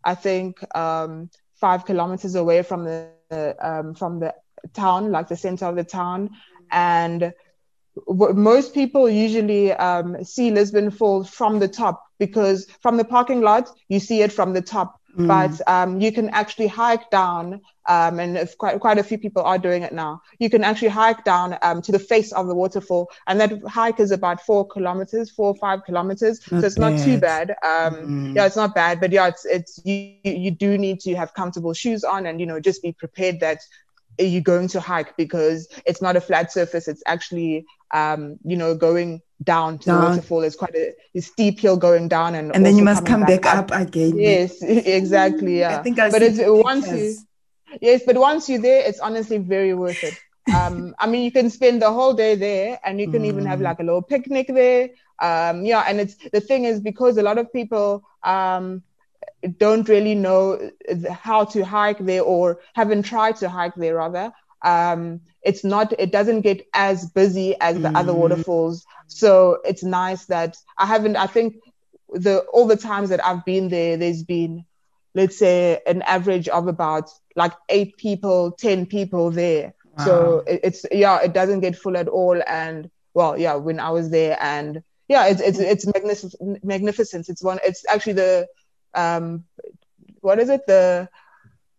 I 0.03 0.15
think, 0.15 0.57
um, 0.75 1.29
five 1.61 1.85
kilometers 1.85 2.33
away 2.33 2.63
from 2.63 2.83
the 2.83 3.55
um, 3.61 3.93
from 3.93 4.19
the 4.19 4.33
town, 4.73 5.11
like 5.11 5.27
the 5.27 5.35
center 5.35 5.67
of 5.67 5.75
the 5.75 5.83
town. 5.83 6.31
And 6.71 7.31
w- 8.07 8.33
most 8.33 8.73
people 8.73 9.07
usually 9.07 9.71
um, 9.71 10.23
see 10.23 10.49
Lisbon 10.49 10.89
Falls 10.89 11.29
from 11.29 11.59
the 11.59 11.67
top 11.67 12.03
because 12.17 12.65
from 12.81 12.97
the 12.97 13.05
parking 13.05 13.41
lot 13.41 13.69
you 13.89 13.99
see 13.99 14.23
it 14.23 14.31
from 14.31 14.53
the 14.53 14.61
top. 14.61 14.99
Mm. 15.17 15.27
But 15.27 15.69
um, 15.71 16.01
you 16.01 16.11
can 16.11 16.29
actually 16.29 16.67
hike 16.67 17.11
down, 17.11 17.61
um, 17.87 18.19
and 18.19 18.35
if 18.35 18.57
quite 18.57 18.79
quite 18.79 18.97
a 18.97 19.03
few 19.03 19.19
people 19.19 19.43
are 19.43 19.59
doing 19.59 19.83
it 19.83 19.93
now. 19.93 20.21
You 20.39 20.49
can 20.49 20.63
actually 20.63 20.87
hike 20.87 21.23
down 21.23 21.55
um, 21.61 21.83
to 21.83 21.91
the 21.91 21.99
face 21.99 22.31
of 22.31 22.47
the 22.47 22.55
waterfall, 22.55 23.11
and 23.27 23.39
that 23.39 23.51
hike 23.67 23.99
is 23.99 24.11
about 24.11 24.41
four 24.41 24.67
kilometers, 24.67 25.29
four 25.29 25.47
or 25.47 25.55
five 25.55 25.83
kilometers. 25.85 26.39
Not 26.51 26.61
so 26.61 26.65
it's 26.65 26.77
bad. 26.77 26.93
not 26.93 27.03
too 27.03 27.19
bad. 27.19 27.51
Um, 27.51 27.93
mm. 27.93 28.35
Yeah, 28.35 28.47
it's 28.47 28.55
not 28.55 28.73
bad, 28.73 28.99
but 28.99 29.11
yeah, 29.11 29.27
it's 29.27 29.45
it's 29.45 29.79
you 29.85 30.15
you 30.23 30.49
do 30.49 30.77
need 30.79 30.99
to 31.01 31.15
have 31.15 31.33
comfortable 31.35 31.73
shoes 31.73 32.03
on, 32.03 32.25
and 32.25 32.39
you 32.39 32.47
know 32.47 32.59
just 32.59 32.81
be 32.81 32.91
prepared 32.91 33.39
that 33.41 33.59
you're 34.19 34.41
going 34.41 34.67
to 34.69 34.79
hike 34.79 35.15
because 35.17 35.67
it's 35.85 36.01
not 36.01 36.15
a 36.15 36.21
flat 36.21 36.51
surface. 36.51 36.87
It's 36.87 37.03
actually 37.05 37.65
um, 37.93 38.37
you 38.43 38.57
know 38.57 38.73
going 38.73 39.21
down 39.43 39.77
to 39.79 39.85
down. 39.85 40.01
the 40.01 40.07
waterfall. 40.09 40.41
There's 40.41 40.55
quite 40.55 40.75
a, 40.75 40.93
a, 41.15 41.21
steep 41.21 41.59
hill 41.59 41.77
going 41.77 42.07
down, 42.07 42.35
and 42.35 42.55
and 42.55 42.65
then 42.65 42.77
you 42.77 42.83
must 42.83 43.05
come 43.05 43.21
back, 43.21 43.41
back 43.41 43.55
up. 43.55 43.71
up. 43.71 43.81
again. 43.87 44.17
Yes, 44.17 44.61
exactly. 44.61 45.59
Yeah, 45.59 45.79
I 45.79 45.83
think 45.83 45.99
I 45.99 46.09
but 46.09 46.21
it's 46.21 46.39
once 46.41 46.87
you 46.87 47.15
yes, 47.81 48.01
but 48.05 48.17
once 48.17 48.49
you're 48.49 48.61
there, 48.61 48.87
it's 48.87 48.99
honestly 48.99 49.37
very 49.37 49.73
worth 49.73 50.03
it. 50.03 50.19
Um, 50.53 50.93
I 50.99 51.07
mean, 51.07 51.23
you 51.23 51.31
can 51.31 51.49
spend 51.49 51.81
the 51.81 51.89
whole 51.89 52.13
day 52.13 52.35
there, 52.35 52.77
and 52.83 52.99
you 52.99 53.09
can 53.09 53.21
mm. 53.21 53.27
even 53.27 53.45
have 53.45 53.59
mm. 53.59 53.63
like 53.63 53.79
a 53.79 53.83
little 53.83 54.01
picnic 54.01 54.47
there. 54.47 54.89
Um, 55.19 55.63
yeah, 55.63 55.85
and 55.87 56.01
it's 56.01 56.17
the 56.33 56.41
thing 56.41 56.65
is 56.65 56.81
because 56.81 57.15
a 57.15 57.23
lot 57.23 57.37
of 57.37 57.53
people 57.53 58.03
um 58.23 58.83
don't 59.57 59.87
really 59.89 60.15
know 60.15 60.71
how 61.11 61.45
to 61.45 61.63
hike 61.63 61.99
there 61.99 62.23
or 62.23 62.59
haven't 62.73 63.03
tried 63.03 63.35
to 63.37 63.49
hike 63.49 63.75
there 63.75 63.95
rather 63.95 64.33
um, 64.63 65.21
it's 65.41 65.63
not 65.63 65.93
it 65.99 66.11
doesn't 66.11 66.41
get 66.41 66.65
as 66.73 67.09
busy 67.09 67.55
as 67.59 67.79
the 67.81 67.89
mm. 67.89 67.95
other 67.95 68.13
waterfalls. 68.13 68.85
So 69.07 69.59
it's 69.65 69.83
nice 69.83 70.25
that 70.25 70.57
i 70.77 70.85
haven't 70.85 71.17
i 71.17 71.27
think 71.27 71.55
the 72.09 72.39
all 72.53 72.67
the 72.67 72.77
times 72.77 73.09
that 73.09 73.23
i've 73.25 73.43
been 73.45 73.69
there 73.69 73.97
there's 73.97 74.23
been 74.23 74.65
let's 75.15 75.37
say 75.37 75.79
an 75.85 76.01
average 76.03 76.47
of 76.47 76.67
about 76.67 77.09
like 77.35 77.53
eight 77.69 77.97
people 77.97 78.51
ten 78.51 78.85
people 78.85 79.29
there. 79.31 79.73
Wow. 79.97 80.05
so 80.05 80.43
it, 80.47 80.61
it's 80.63 80.85
yeah 80.91 81.21
it 81.21 81.33
doesn't 81.33 81.59
get 81.59 81.75
full 81.75 81.97
at 81.97 82.07
all. 82.07 82.41
And 82.47 82.89
well 83.13 83.37
yeah 83.37 83.55
when 83.55 83.79
i 83.79 83.89
was 83.89 84.09
there 84.09 84.37
and 84.41 84.81
yeah 85.07 85.27
it's 85.27 85.41
it's 85.41 85.59
it's 85.59 85.85
magnificent 85.85 86.63
magnificent. 86.63 87.29
It's 87.29 87.43
one 87.43 87.59
it's 87.63 87.85
actually 87.87 88.13
the 88.13 88.47
um 88.93 89.43
what 90.21 90.39
is 90.39 90.49
it? 90.49 90.65
The 90.65 91.09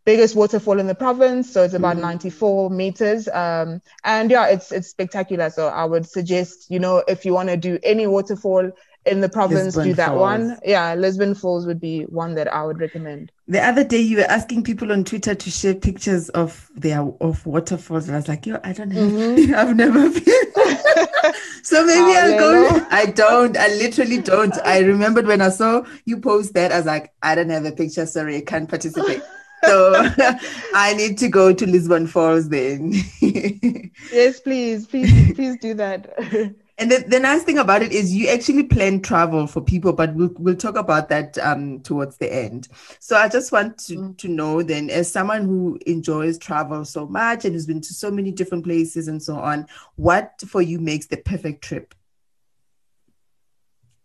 biggest 0.05 0.37
waterfall 0.37 0.79
in 0.79 0.87
the 0.87 0.95
province. 0.95 1.53
So 1.53 1.63
it's 1.63 1.75
about 1.75 1.97
mm. 1.97 2.03
94 2.03 2.71
meters. 2.71 3.29
Um, 3.29 3.81
and 4.05 4.31
yeah, 4.31 4.49
it's, 4.49 4.73
it's 4.73 4.89
spectacular. 4.89 5.51
So 5.51 5.69
I 5.69 5.85
would 5.85 6.07
suggest, 6.07 6.71
you 6.71 6.79
know, 6.79 7.03
if 7.09 7.25
you 7.25 7.33
want 7.33 7.49
to 7.49 7.57
do 7.57 7.79
any 7.83 8.07
waterfall 8.07 8.71
in 9.07 9.21
the 9.21 9.29
province, 9.29 9.77
Lisbon 9.77 9.85
do 9.85 9.95
that 9.95 10.09
Falls. 10.09 10.21
one. 10.21 10.59
Yeah, 10.65 10.95
Lisbon 10.95 11.35
Falls 11.35 11.67
would 11.67 11.81
be 11.81 12.03
one 12.05 12.35
that 12.37 12.53
I 12.53 12.65
would 12.65 12.81
recommend. 12.81 13.33
The 13.47 13.63
other 13.63 13.85
day, 13.85 14.01
you 14.01 14.19
were 14.19 14.25
asking 14.25 14.65
people 14.65 14.93
on 14.93 15.05
Twitter 15.05 15.35
to 15.35 15.51
share 15.51 15.75
pictures 15.75 16.31
of 16.31 16.71
their 16.75 17.01
of 17.21 17.45
waterfalls. 17.45 18.07
And 18.07 18.17
I 18.17 18.19
was 18.19 18.29
like, 18.29 18.47
yo, 18.47 18.59
I 18.65 18.73
don't 18.73 18.91
have, 18.91 19.11
mm-hmm. 19.11 19.55
I've 19.57 19.77
never 19.77 20.09
been. 20.09 21.35
so 21.63 21.85
maybe 21.85 22.01
oh, 22.01 22.21
I'll 22.23 22.39
go. 22.39 22.87
I 22.91 23.07
don't. 23.07 23.57
I 23.59 23.69
literally 23.69 24.19
don't. 24.19 24.55
I 24.65 24.79
remembered 24.79 25.27
when 25.27 25.43
I 25.43 25.51
saw 25.51 25.85
you 26.07 26.19
post 26.19 26.55
that, 26.55 26.73
I 26.73 26.79
was 26.79 26.87
like, 26.87 27.13
I 27.23 27.35
don't 27.35 27.51
have 27.51 27.67
a 27.67 27.73
picture. 27.73 28.07
Sorry, 28.07 28.39
I 28.39 28.41
can't 28.41 28.69
participate 28.69 29.23
so 29.67 29.95
I 30.75 30.95
need 30.97 31.19
to 31.19 31.29
go 31.29 31.53
to 31.53 31.67
Lisbon 31.67 32.07
Falls 32.07 32.49
then. 32.49 32.93
yes, 33.21 34.41
please, 34.41 34.87
please, 34.87 35.35
please 35.35 35.57
do 35.61 35.75
that. 35.75 36.55
And 36.77 36.91
the, 36.91 37.05
the 37.07 37.21
nice 37.21 37.45
thing 37.45 37.59
about 37.59 37.83
it 37.83 37.93
is 37.93 38.13
you 38.13 38.29
actually 38.29 38.65
plan 38.65 39.01
travel 39.01 39.47
for 39.47 39.61
people, 39.61 39.93
but 39.93 40.13
we'll, 40.15 40.31
we'll 40.39 40.57
talk 40.57 40.77
about 40.77 41.09
that 41.09 41.39
um, 41.39 41.79
towards 41.81 42.17
the 42.17 42.33
end. 42.33 42.67
So 42.99 43.17
I 43.17 43.29
just 43.29 43.53
want 43.53 43.79
to, 43.87 43.95
mm. 43.95 44.19
to 44.19 44.29
know 44.29 44.61
then, 44.61 44.91
as 44.91 45.11
someone 45.11 45.45
who 45.45 45.79
enjoys 45.87 46.37
travel 46.37 46.85
so 46.85 47.07
much 47.07 47.45
and 47.45 47.55
has 47.55 47.67
been 47.67 47.81
to 47.81 47.95
so 47.95 48.11
many 48.11 48.33
different 48.33 48.65
places 48.65 49.07
and 49.07 49.23
so 49.23 49.37
on, 49.37 49.69
what 49.95 50.43
for 50.49 50.61
you 50.61 50.81
makes 50.81 51.07
the 51.07 51.17
perfect 51.19 51.63
trip? 51.63 51.95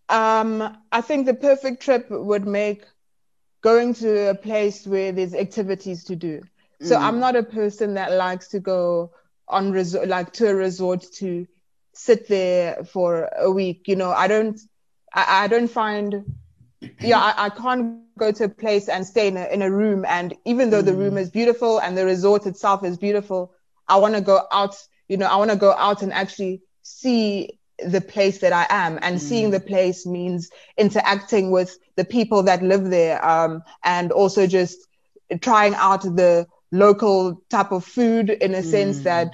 Um, 0.10 0.78
I 0.92 1.02
think 1.02 1.26
the 1.26 1.34
perfect 1.34 1.82
trip 1.82 2.08
would 2.12 2.46
make 2.46 2.86
going 3.62 3.94
to 3.96 4.30
a 4.30 4.36
place 4.36 4.88
where 4.88 5.12
there's 5.12 5.34
activities 5.34 6.04
to 6.06 6.16
do. 6.16 6.42
So 6.82 6.96
mm. 6.96 7.02
I'm 7.02 7.20
not 7.20 7.36
a 7.36 7.44
person 7.44 7.96
that 7.96 8.14
likes 8.14 8.48
to 8.50 8.60
go 8.60 9.12
on 9.48 9.72
resort, 9.72 10.08
like 10.08 10.32
to 10.34 10.48
a 10.48 10.56
resort 10.56 11.06
to 11.16 11.48
sit 11.94 12.28
there 12.28 12.84
for 12.86 13.30
a 13.38 13.52
week. 13.52 13.88
You 13.88 13.98
know, 13.98 14.12
I 14.12 14.28
don't, 14.28 14.60
I, 15.14 15.44
I 15.44 15.48
don't 15.48 15.68
find, 15.68 16.24
yeah, 17.02 17.20
I, 17.20 17.46
I, 17.46 17.50
can't 17.50 18.02
go 18.18 18.32
to 18.32 18.46
a 18.46 18.50
place 18.50 18.88
and 18.88 19.06
stay 19.06 19.28
in 19.28 19.36
a, 19.36 19.46
in 19.48 19.62
a 19.62 19.70
room. 19.70 20.06
And 20.08 20.34
even 20.46 20.70
though 20.70 20.82
mm. 20.82 20.86
the 20.86 20.94
room 20.94 21.16
mm. 21.16 21.20
is 21.20 21.30
beautiful 21.30 21.80
and 21.80 21.98
the 21.98 22.06
resort 22.06 22.46
itself 22.46 22.86
is 22.86 22.98
beautiful, 22.98 23.52
I 23.88 23.98
want 23.98 24.16
to 24.16 24.22
go 24.22 24.44
out, 24.52 24.76
you 25.10 25.18
know, 25.18 25.26
I 25.26 25.36
want 25.36 25.52
to 25.52 25.58
go 25.58 25.74
out 25.74 26.02
and 26.02 26.14
actually 26.14 26.62
see 26.84 27.59
the 27.86 28.02
place 28.02 28.40
that 28.40 28.54
I 28.54 28.66
am. 28.70 29.00
And 29.02 29.18
mm. 29.18 29.20
seeing 29.20 29.52
the 29.52 29.60
place 29.60 30.06
means 30.06 30.50
interacting 30.78 31.52
with 31.52 31.78
the 31.96 32.06
people 32.06 32.44
that 32.44 32.62
live 32.64 32.90
there, 32.90 33.24
um, 33.26 33.64
and 33.84 34.12
also 34.12 34.48
just 34.48 34.88
trying 35.42 35.76
out 35.76 36.02
the 36.04 36.48
local 36.72 37.42
type 37.50 37.72
of 37.72 37.86
food 37.86 38.30
in 38.30 38.54
a 38.54 38.60
mm. 38.60 38.64
sense 38.64 39.00
that 39.02 39.34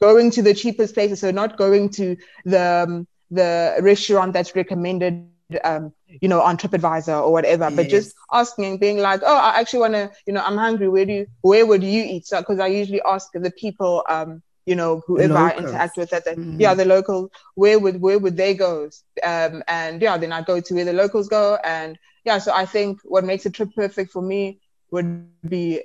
going 0.00 0.30
to 0.32 0.42
the 0.42 0.54
cheapest 0.54 0.94
places, 0.94 1.20
so 1.20 1.30
not 1.30 1.56
going 1.56 1.88
to 1.90 2.16
the 2.44 2.84
um, 2.86 3.06
the 3.30 3.76
restaurant 3.80 4.32
that's 4.32 4.54
recommended 4.54 5.28
um, 5.64 5.92
you 6.08 6.28
know, 6.28 6.40
on 6.40 6.56
TripAdvisor 6.56 7.22
or 7.22 7.32
whatever, 7.32 7.64
yes. 7.64 7.76
but 7.76 7.88
just 7.88 8.14
asking, 8.32 8.64
and 8.64 8.80
being 8.80 8.98
like, 8.98 9.20
oh, 9.24 9.36
I 9.36 9.60
actually 9.60 9.80
want 9.80 9.94
to, 9.94 10.10
you 10.26 10.32
know, 10.32 10.42
I'm 10.42 10.56
hungry. 10.56 10.88
Where 10.88 11.04
do 11.04 11.12
you, 11.12 11.26
where 11.42 11.66
would 11.66 11.82
you 11.82 12.02
eat? 12.02 12.26
So, 12.26 12.40
because 12.40 12.58
I 12.58 12.66
usually 12.66 13.00
ask 13.02 13.30
the 13.32 13.50
people, 13.50 14.04
um, 14.08 14.42
you 14.66 14.74
know, 14.74 15.02
whoever 15.06 15.36
I 15.36 15.56
interact 15.56 15.96
with, 15.96 16.10
that, 16.10 16.24
that 16.24 16.36
mm. 16.36 16.60
yeah, 16.60 16.74
the 16.74 16.84
local, 16.84 17.30
where 17.54 17.78
would 17.78 18.00
where 18.00 18.18
would 18.18 18.36
they 18.36 18.52
go? 18.52 18.90
Um, 19.22 19.62
and 19.68 20.02
yeah, 20.02 20.18
then 20.18 20.32
I 20.32 20.42
go 20.42 20.60
to 20.60 20.74
where 20.74 20.84
the 20.84 20.92
locals 20.92 21.28
go, 21.28 21.56
and 21.64 21.96
yeah, 22.24 22.38
so 22.38 22.52
I 22.52 22.66
think 22.66 23.00
what 23.04 23.24
makes 23.24 23.46
a 23.46 23.50
trip 23.50 23.70
perfect 23.74 24.12
for 24.12 24.20
me 24.20 24.60
would 24.90 25.28
be 25.48 25.84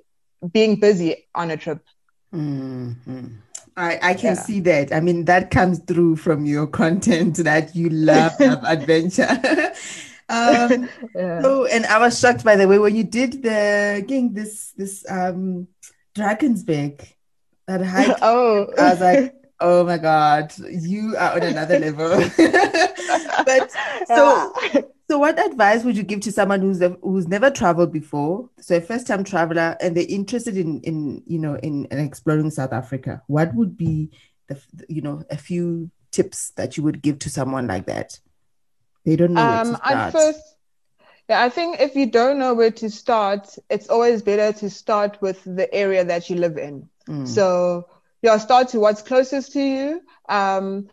being 0.51 0.79
busy 0.79 1.27
on 1.35 1.51
a 1.51 1.57
trip. 1.57 1.79
Mm-hmm. 2.33 3.27
I, 3.77 3.99
I 4.01 4.13
can 4.15 4.35
yeah. 4.35 4.41
see 4.41 4.59
that. 4.61 4.93
I 4.93 4.99
mean, 4.99 5.25
that 5.25 5.51
comes 5.51 5.79
through 5.79 6.17
from 6.17 6.45
your 6.45 6.67
content 6.67 7.37
that 7.37 7.75
you 7.75 7.89
love 7.89 8.33
adventure. 8.39 9.29
um, 10.29 10.89
yeah. 11.15 11.41
So, 11.41 11.65
and 11.65 11.85
I 11.85 11.99
was 11.99 12.19
shocked 12.19 12.43
by 12.43 12.55
the 12.55 12.67
way 12.67 12.79
when 12.79 12.95
you 12.95 13.03
did 13.03 13.43
the 13.43 13.95
again 13.99 14.33
this 14.33 14.71
this 14.71 15.05
um 15.07 15.67
Drakensberg 16.15 16.99
that 17.71 17.85
hike. 17.85 18.17
Oh, 18.21 18.67
I 18.77 18.91
was 18.91 19.01
like, 19.01 19.35
oh 19.59 19.83
my 19.83 19.97
god, 19.97 20.53
you 20.59 21.15
are 21.17 21.33
on 21.33 21.43
another 21.43 21.79
level. 21.79 22.09
but 23.45 23.71
so. 24.07 24.53
So, 25.09 25.19
what 25.19 25.37
advice 25.45 25.83
would 25.83 25.97
you 25.97 26.03
give 26.03 26.21
to 26.21 26.31
someone 26.31 26.61
who's 26.61 26.81
who's 27.01 27.27
never 27.27 27.51
traveled 27.51 27.91
before? 27.91 28.49
So, 28.61 28.77
a 28.77 28.81
first 28.81 29.07
time 29.07 29.25
traveler, 29.25 29.75
and 29.81 29.95
they're 29.95 30.05
interested 30.07 30.55
in 30.55 30.79
in 30.83 31.21
you 31.27 31.37
know 31.37 31.55
in, 31.55 31.83
in 31.91 31.99
exploring 31.99 32.49
South 32.49 32.71
Africa. 32.71 33.21
What 33.27 33.53
would 33.53 33.75
be 33.75 34.11
the 34.47 34.57
you 34.87 35.01
know 35.01 35.23
a 35.29 35.35
few 35.35 35.91
tips 36.11 36.51
that 36.51 36.77
you 36.77 36.83
would 36.83 37.01
give 37.01 37.19
to 37.19 37.29
someone 37.29 37.67
like 37.67 37.87
that? 37.87 38.21
They 39.03 39.17
don't 39.17 39.33
know. 39.33 39.41
Um, 39.41 39.77
At 39.83 40.11
first, 40.11 40.55
yeah, 41.31 41.41
I 41.41 41.47
think 41.47 41.79
if 41.79 41.95
you 41.95 42.07
don't 42.07 42.39
know 42.39 42.53
where 42.53 42.71
to 42.71 42.89
start, 42.89 43.57
it's 43.69 43.87
always 43.87 44.21
better 44.21 44.51
to 44.59 44.69
start 44.69 45.21
with 45.21 45.41
the 45.45 45.73
area 45.73 46.03
that 46.03 46.29
you 46.29 46.35
live 46.35 46.57
in. 46.57 46.89
Mm. 47.07 47.25
So, 47.25 47.87
yeah, 48.21 48.35
start 48.37 48.67
to 48.69 48.81
what's 48.81 49.01
closest 49.01 49.53
to 49.53 49.61
you. 49.61 50.01
Um, 50.27 50.89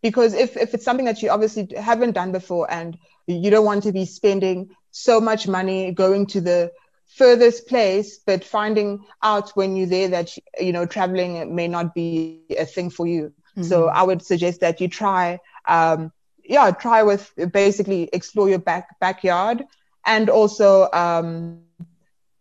because 0.00 0.32
if, 0.32 0.56
if 0.56 0.72
it's 0.72 0.86
something 0.86 1.04
that 1.04 1.20
you 1.20 1.28
obviously 1.28 1.68
haven't 1.76 2.12
done 2.12 2.32
before 2.32 2.72
and 2.72 2.96
you 3.26 3.50
don't 3.50 3.66
want 3.66 3.82
to 3.82 3.92
be 3.92 4.06
spending 4.06 4.70
so 4.92 5.20
much 5.20 5.46
money 5.46 5.92
going 5.92 6.24
to 6.28 6.40
the 6.40 6.72
furthest 7.18 7.68
place, 7.68 8.16
but 8.16 8.44
finding 8.44 9.04
out 9.22 9.50
when 9.50 9.76
you're 9.76 9.86
there 9.86 10.08
that, 10.08 10.34
you 10.58 10.72
know, 10.72 10.86
traveling 10.86 11.54
may 11.54 11.68
not 11.68 11.94
be 11.94 12.40
a 12.58 12.64
thing 12.64 12.88
for 12.88 13.06
you. 13.06 13.24
Mm-hmm. 13.58 13.64
So 13.64 13.88
I 13.88 14.04
would 14.04 14.22
suggest 14.22 14.60
that 14.60 14.80
you 14.80 14.88
try, 14.88 15.38
um, 15.68 16.12
yeah, 16.42 16.70
try 16.70 17.02
with 17.02 17.30
basically 17.52 18.08
explore 18.14 18.48
your 18.48 18.58
back 18.58 18.98
backyard 18.98 19.66
and 20.04 20.28
also, 20.28 20.88
um, 20.92 21.62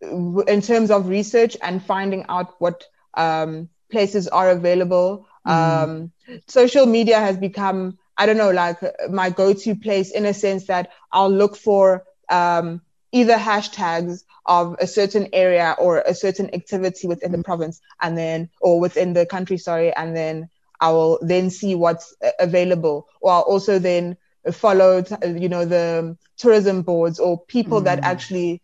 in 0.01 0.61
terms 0.61 0.91
of 0.91 1.07
research 1.07 1.55
and 1.61 1.83
finding 1.83 2.25
out 2.27 2.55
what, 2.59 2.85
um, 3.15 3.69
places 3.91 4.27
are 4.27 4.49
available. 4.49 5.27
Mm. 5.45 6.11
social 6.47 6.85
media 6.85 7.19
has 7.19 7.35
become 7.35 7.97
I 8.21 8.27
don't 8.27 8.37
know, 8.37 8.51
like 8.51 8.77
my 9.09 9.31
go-to 9.31 9.73
place 9.73 10.11
in 10.11 10.27
a 10.27 10.33
sense 10.35 10.67
that 10.67 10.91
I'll 11.11 11.31
look 11.31 11.55
for 11.55 12.03
um, 12.29 12.81
either 13.11 13.33
hashtags 13.35 14.23
of 14.45 14.75
a 14.79 14.85
certain 14.85 15.27
area 15.33 15.75
or 15.79 15.99
a 16.01 16.13
certain 16.13 16.53
activity 16.53 17.07
within 17.07 17.31
the 17.31 17.39
mm-hmm. 17.39 17.43
province 17.43 17.81
and 17.99 18.15
then, 18.15 18.49
or 18.59 18.79
within 18.79 19.13
the 19.13 19.25
country, 19.25 19.57
sorry, 19.57 19.91
and 19.95 20.15
then 20.15 20.49
I 20.79 20.91
will 20.91 21.17
then 21.23 21.49
see 21.49 21.73
what's 21.73 22.15
available. 22.39 23.07
Or 23.21 23.31
I'll 23.31 23.41
also 23.41 23.79
then 23.79 24.17
follow, 24.51 25.03
you 25.25 25.49
know, 25.49 25.65
the 25.65 26.15
tourism 26.41 26.81
boards 26.81 27.19
or 27.19 27.39
people 27.45 27.81
mm. 27.81 27.85
that 27.85 27.99
actually 27.99 28.61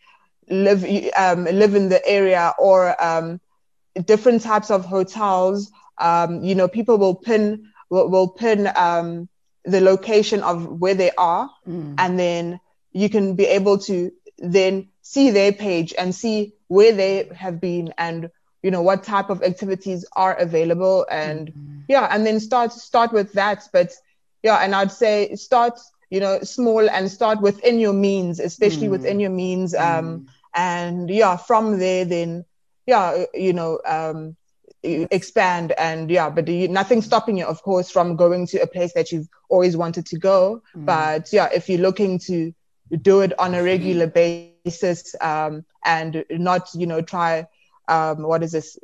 live, 0.50 0.84
um, 1.16 1.46
live 1.46 1.76
in 1.76 1.90
the 1.90 2.06
area 2.08 2.54
or 2.58 3.02
um, 3.04 3.40
different 4.06 4.42
types 4.42 4.72
of 4.72 4.86
hotels. 4.86 5.72
Um, 5.98 6.44
you 6.44 6.56
know, 6.56 6.68
people 6.68 6.98
will 6.98 7.16
pin, 7.16 7.72
will, 7.90 8.10
will 8.10 8.30
pin, 8.30 8.70
um, 8.76 9.30
the 9.68 9.82
location 9.82 10.44
of 10.44 10.66
where 10.80 10.96
they 10.96 11.12
are 11.18 11.50
mm. 11.68 11.94
and 11.98 12.18
then 12.18 12.60
you 12.94 13.10
can 13.10 13.36
be 13.36 13.46
able 13.46 13.78
to 13.78 14.12
then 14.38 14.88
see 15.02 15.30
their 15.30 15.52
page 15.52 15.94
and 15.98 16.16
see 16.16 16.54
where 16.68 16.94
they 16.94 17.30
have 17.36 17.60
been 17.60 17.94
and 17.98 18.30
you 18.64 18.72
know 18.72 18.82
what 18.82 19.04
type 19.04 19.30
of 19.30 19.44
activities 19.44 20.06
are 20.16 20.36
available 20.36 21.06
and 21.12 21.50
mm-hmm. 21.50 21.80
yeah 21.88 22.08
and 22.12 22.26
then 22.26 22.40
start 22.40 22.72
start 22.72 23.12
with 23.14 23.34
that 23.34 23.68
but 23.72 23.92
yeah 24.44 24.58
and 24.58 24.74
i'd 24.76 24.92
say 24.92 25.36
start 25.36 25.80
you 26.10 26.20
know 26.20 26.40
small 26.42 26.90
and 26.90 27.12
start 27.12 27.42
within 27.42 27.80
your 27.80 27.94
means 27.94 28.40
especially 28.40 28.88
mm. 28.88 28.92
within 28.92 29.20
your 29.20 29.30
means 29.30 29.76
um 29.76 30.20
mm. 30.20 30.28
and 30.56 31.10
yeah 31.10 31.36
from 31.36 31.80
there 31.80 32.06
then 32.06 32.46
yeah 32.86 33.26
you 33.34 33.54
know 33.54 33.80
um 33.86 34.36
expand 34.84 35.74
and 35.74 36.10
yeah 36.10 36.30
but 36.30 36.48
you, 36.48 36.68
nothing 36.68 37.02
stopping 37.02 37.38
you 37.38 37.46
of 37.46 37.62
course 37.64 37.90
from 37.90 38.16
going 38.16 38.48
to 38.48 38.62
a 38.62 38.68
place 38.68 38.94
that 38.94 39.12
you've 39.12 39.28
always 39.50 39.76
wanted 39.76 40.06
to 40.06 40.18
go 40.18 40.62
mm. 40.76 40.86
but 40.86 41.32
yeah 41.34 41.50
if 41.54 41.68
you're 41.68 41.80
looking 41.80 42.20
to 42.20 42.54
do 43.02 43.22
it 43.22 43.38
on 43.38 43.54
a 43.54 43.64
regular 43.64 44.08
basis 44.08 45.14
um, 45.20 45.66
and 45.84 46.24
not 46.30 46.70
you 46.74 46.88
know 46.88 47.02
try 47.02 47.46
um, 47.90 48.24
what 48.24 48.44
is 48.44 48.52
this 48.52 48.78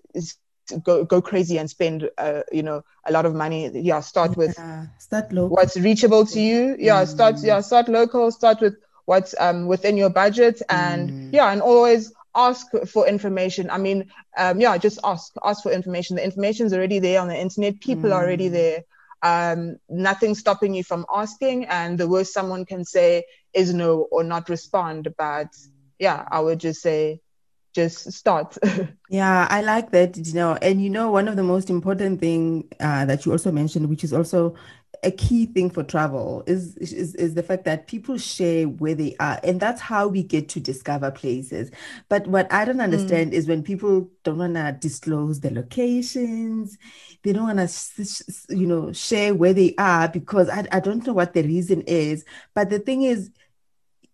go 0.79 1.03
go 1.05 1.21
crazy 1.21 1.57
and 1.57 1.69
spend 1.69 2.09
uh, 2.17 2.41
you 2.51 2.63
know 2.63 2.83
a 3.05 3.11
lot 3.11 3.25
of 3.25 3.33
money 3.33 3.69
yeah 3.73 3.99
start 3.99 4.35
with 4.37 4.55
yeah, 4.57 4.85
start 4.97 5.31
local. 5.31 5.55
what's 5.55 5.77
reachable 5.77 6.25
to 6.25 6.39
you 6.39 6.75
yeah 6.79 7.03
mm. 7.03 7.07
start 7.07 7.35
yeah 7.41 7.61
start 7.61 7.87
local 7.89 8.31
start 8.31 8.59
with 8.61 8.75
what's 9.05 9.35
um, 9.39 9.67
within 9.67 9.97
your 9.97 10.09
budget 10.09 10.61
and 10.69 11.09
mm. 11.09 11.33
yeah 11.33 11.51
and 11.51 11.61
always 11.61 12.13
ask 12.35 12.67
for 12.87 13.07
information. 13.07 13.69
I 13.69 13.77
mean, 13.77 14.11
um, 14.37 14.59
yeah, 14.59 14.77
just 14.77 14.99
ask, 15.03 15.33
ask 15.43 15.63
for 15.63 15.71
information. 15.71 16.15
The 16.15 16.23
information's 16.23 16.73
already 16.73 16.99
there 16.99 17.21
on 17.21 17.27
the 17.27 17.39
internet. 17.39 17.79
People 17.79 18.09
mm. 18.09 18.13
are 18.13 18.23
already 18.23 18.49
mm. 18.49 18.53
there. 18.53 18.83
Um, 19.21 19.77
nothing 19.89 20.35
stopping 20.35 20.73
you 20.73 20.83
from 20.83 21.05
asking. 21.13 21.65
And 21.65 21.97
the 21.97 22.07
worst 22.07 22.33
someone 22.33 22.65
can 22.65 22.85
say 22.85 23.23
is 23.53 23.73
no 23.73 24.07
or 24.11 24.23
not 24.23 24.49
respond. 24.49 25.13
But 25.17 25.55
yeah, 25.99 26.25
I 26.29 26.39
would 26.39 26.59
just 26.59 26.81
say, 26.81 27.21
just 27.73 28.11
start. 28.11 28.57
yeah, 29.09 29.47
I 29.49 29.61
like 29.61 29.91
that, 29.91 30.15
you 30.17 30.33
know, 30.33 30.57
and 30.61 30.81
you 30.81 30.89
know, 30.89 31.11
one 31.11 31.27
of 31.27 31.35
the 31.35 31.43
most 31.43 31.69
important 31.69 32.19
thing 32.19 32.67
uh, 32.79 33.05
that 33.05 33.25
you 33.25 33.31
also 33.31 33.51
mentioned, 33.51 33.89
which 33.89 34.03
is 34.03 34.13
also 34.13 34.55
a 35.03 35.11
key 35.11 35.45
thing 35.45 35.69
for 35.69 35.83
travel 35.83 36.43
is, 36.47 36.77
is 36.77 37.15
is 37.15 37.33
the 37.33 37.43
fact 37.43 37.65
that 37.65 37.87
people 37.87 38.17
share 38.17 38.67
where 38.67 38.95
they 38.95 39.15
are 39.19 39.39
and 39.43 39.59
that's 39.59 39.81
how 39.81 40.07
we 40.07 40.23
get 40.23 40.47
to 40.47 40.59
discover 40.59 41.11
places 41.11 41.69
but 42.09 42.25
what 42.27 42.51
i 42.51 42.63
don't 42.63 42.79
understand 42.79 43.31
mm. 43.31 43.35
is 43.35 43.47
when 43.47 43.63
people 43.63 44.09
don't 44.23 44.37
want 44.37 44.55
to 44.55 44.75
disclose 44.79 45.41
the 45.41 45.51
locations 45.51 46.77
they 47.23 47.33
don't 47.33 47.55
want 47.55 47.69
to 47.69 48.55
you 48.55 48.67
know 48.67 48.91
share 48.93 49.35
where 49.35 49.53
they 49.53 49.73
are 49.77 50.07
because 50.07 50.49
I, 50.49 50.65
I 50.71 50.79
don't 50.79 51.05
know 51.05 51.13
what 51.13 51.33
the 51.33 51.43
reason 51.43 51.81
is 51.81 52.23
but 52.53 52.69
the 52.69 52.79
thing 52.79 53.03
is 53.03 53.29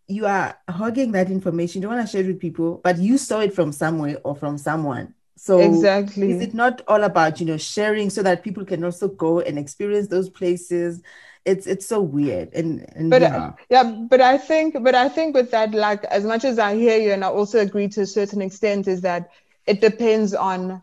you 0.09 0.25
are 0.25 0.57
hogging 0.69 1.11
that 1.13 1.29
information 1.29 1.81
you 1.81 1.87
don't 1.87 1.95
want 1.95 2.07
to 2.07 2.11
share 2.11 2.23
it 2.23 2.27
with 2.27 2.39
people 2.39 2.81
but 2.83 2.97
you 2.97 3.17
saw 3.17 3.39
it 3.39 3.53
from 3.53 3.71
somewhere 3.71 4.17
or 4.23 4.35
from 4.35 4.57
someone 4.57 5.13
so 5.37 5.59
exactly, 5.59 6.31
is 6.31 6.41
it 6.41 6.53
not 6.53 6.81
all 6.87 7.03
about 7.03 7.39
you 7.39 7.45
know 7.45 7.55
sharing 7.55 8.09
so 8.09 8.21
that 8.23 8.43
people 8.43 8.65
can 8.65 8.83
also 8.83 9.07
go 9.07 9.39
and 9.39 9.57
experience 9.57 10.09
those 10.09 10.29
places? 10.29 11.01
it's 11.45 11.67
it's 11.67 11.85
so 11.87 12.01
weird 12.01 12.53
and, 12.53 12.85
and 12.95 13.09
but 13.09 13.21
yeah. 13.21 13.53
yeah 13.69 13.83
but 13.83 14.21
i 14.21 14.37
think 14.37 14.75
but 14.83 14.93
i 14.93 15.07
think 15.07 15.35
with 15.35 15.51
that 15.51 15.71
like 15.71 16.03
as 16.05 16.23
much 16.23 16.43
as 16.43 16.59
i 16.59 16.75
hear 16.75 16.97
you 16.97 17.11
and 17.11 17.23
i 17.23 17.27
also 17.27 17.59
agree 17.59 17.87
to 17.87 18.01
a 18.01 18.05
certain 18.05 18.41
extent 18.41 18.87
is 18.87 19.01
that 19.01 19.31
it 19.65 19.81
depends 19.81 20.33
on 20.33 20.81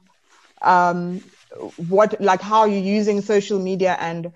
um 0.62 1.20
what 1.88 2.20
like 2.20 2.40
how 2.40 2.64
you're 2.64 2.82
using 2.82 3.20
social 3.20 3.58
media 3.58 3.96
and 4.00 4.32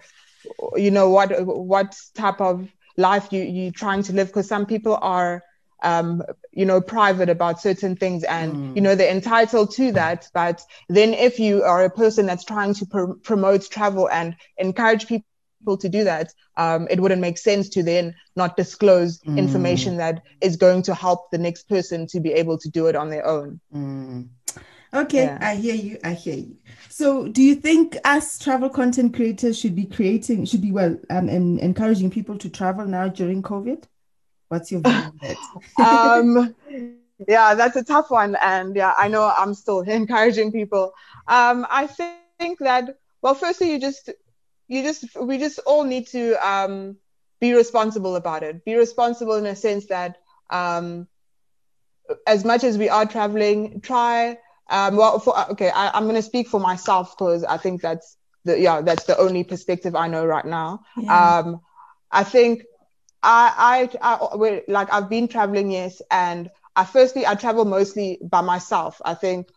you 0.76 0.90
know 0.90 1.08
what 1.08 1.30
what 1.46 1.98
type 2.14 2.40
of 2.40 2.68
life 3.00 3.32
you 3.32 3.42
you're 3.42 3.72
trying 3.72 4.02
to 4.04 4.12
live 4.12 4.28
because 4.28 4.48
some 4.48 4.66
people 4.66 4.98
are 5.00 5.42
um, 5.82 6.22
you 6.52 6.64
know, 6.64 6.80
private 6.80 7.28
about 7.28 7.60
certain 7.60 7.96
things 7.96 8.24
and, 8.24 8.54
mm. 8.54 8.76
you 8.76 8.82
know, 8.82 8.94
they're 8.94 9.12
entitled 9.12 9.72
to 9.72 9.92
that. 9.92 10.28
But 10.34 10.62
then 10.88 11.14
if 11.14 11.38
you 11.38 11.62
are 11.62 11.84
a 11.84 11.90
person 11.90 12.26
that's 12.26 12.44
trying 12.44 12.74
to 12.74 12.86
pr- 12.86 13.12
promote 13.22 13.70
travel 13.70 14.08
and 14.10 14.36
encourage 14.58 15.06
people 15.06 15.76
to 15.78 15.88
do 15.88 16.04
that, 16.04 16.32
um, 16.56 16.86
it 16.90 17.00
wouldn't 17.00 17.20
make 17.20 17.38
sense 17.38 17.68
to 17.70 17.82
then 17.82 18.14
not 18.36 18.56
disclose 18.56 19.20
mm. 19.20 19.38
information 19.38 19.96
that 19.98 20.22
is 20.40 20.56
going 20.56 20.82
to 20.82 20.94
help 20.94 21.30
the 21.30 21.38
next 21.38 21.68
person 21.68 22.06
to 22.08 22.20
be 22.20 22.32
able 22.32 22.58
to 22.58 22.68
do 22.68 22.86
it 22.86 22.96
on 22.96 23.10
their 23.10 23.26
own. 23.26 23.60
Mm. 23.74 24.28
Okay, 24.92 25.24
yeah. 25.24 25.38
I 25.40 25.54
hear 25.54 25.74
you. 25.74 25.98
I 26.02 26.14
hear 26.14 26.34
you. 26.34 26.56
So, 26.88 27.28
do 27.28 27.42
you 27.42 27.54
think 27.54 27.96
us 28.04 28.38
travel 28.38 28.68
content 28.68 29.14
creators 29.14 29.58
should 29.58 29.76
be 29.76 29.84
creating, 29.84 30.46
should 30.46 30.62
be 30.62 30.72
well, 30.72 30.98
um, 31.10 31.28
and 31.28 31.60
encouraging 31.60 32.10
people 32.10 32.36
to 32.38 32.50
travel 32.50 32.86
now 32.86 33.08
during 33.08 33.42
COVID? 33.42 33.84
What's 34.48 34.72
your 34.72 34.80
view 34.80 34.92
on 34.92 35.20
that? 35.22 35.36
um, 35.78 36.54
yeah, 37.28 37.54
that's 37.54 37.76
a 37.76 37.84
tough 37.84 38.10
one, 38.10 38.36
and 38.42 38.74
yeah, 38.74 38.94
I 38.98 39.06
know 39.06 39.32
I'm 39.36 39.54
still 39.54 39.80
encouraging 39.88 40.50
people. 40.50 40.92
Um, 41.28 41.66
I 41.70 41.86
think 41.86 42.58
that 42.58 42.96
well, 43.22 43.34
firstly, 43.34 43.72
you 43.72 43.80
just, 43.80 44.10
you 44.68 44.82
just, 44.82 45.04
we 45.20 45.38
just 45.38 45.58
all 45.60 45.84
need 45.84 46.06
to 46.08 46.34
um, 46.46 46.96
be 47.40 47.52
responsible 47.54 48.16
about 48.16 48.42
it. 48.42 48.64
Be 48.64 48.74
responsible 48.74 49.34
in 49.34 49.46
a 49.46 49.56
sense 49.56 49.86
that 49.86 50.16
um, 50.48 51.06
as 52.26 52.44
much 52.44 52.64
as 52.64 52.78
we 52.78 52.88
are 52.88 53.06
traveling, 53.06 53.80
try 53.80 54.38
um, 54.70 54.96
well, 54.96 55.18
for, 55.18 55.50
okay, 55.50 55.70
I, 55.70 55.96
am 55.96 56.04
going 56.04 56.14
to 56.14 56.22
speak 56.22 56.48
for 56.48 56.60
myself 56.60 57.16
because 57.18 57.44
I 57.44 57.56
think 57.56 57.82
that's 57.82 58.16
the 58.44 58.58
yeah 58.58 58.80
that's 58.80 59.04
the 59.04 59.18
only 59.18 59.44
perspective 59.44 59.94
I 59.94 60.08
know 60.08 60.24
right 60.24 60.46
now. 60.46 60.80
Yeah. 60.96 61.38
Um, 61.38 61.60
I 62.10 62.24
think 62.24 62.64
I, 63.22 63.88
I 64.02 64.18
I 64.40 64.62
like 64.68 64.92
I've 64.92 65.10
been 65.10 65.28
traveling 65.28 65.70
yes, 65.70 66.00
and 66.10 66.50
I 66.76 66.84
firstly 66.84 67.26
I 67.26 67.34
travel 67.34 67.64
mostly 67.64 68.18
by 68.22 68.40
myself. 68.40 69.02
I 69.04 69.14
think 69.14 69.48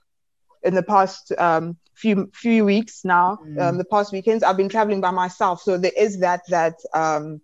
in 0.63 0.73
the 0.73 0.83
past 0.83 1.31
um, 1.37 1.77
few 1.93 2.29
few 2.33 2.65
weeks 2.65 3.05
now, 3.05 3.37
mm. 3.45 3.61
um, 3.61 3.77
the 3.77 3.85
past 3.85 4.11
weekends 4.11 4.43
I've 4.43 4.57
been 4.57 4.69
traveling 4.69 4.99
by 5.01 5.11
myself. 5.11 5.61
So 5.61 5.77
there 5.77 5.91
is 5.95 6.19
that 6.19 6.41
that 6.49 6.75
um, 6.93 7.39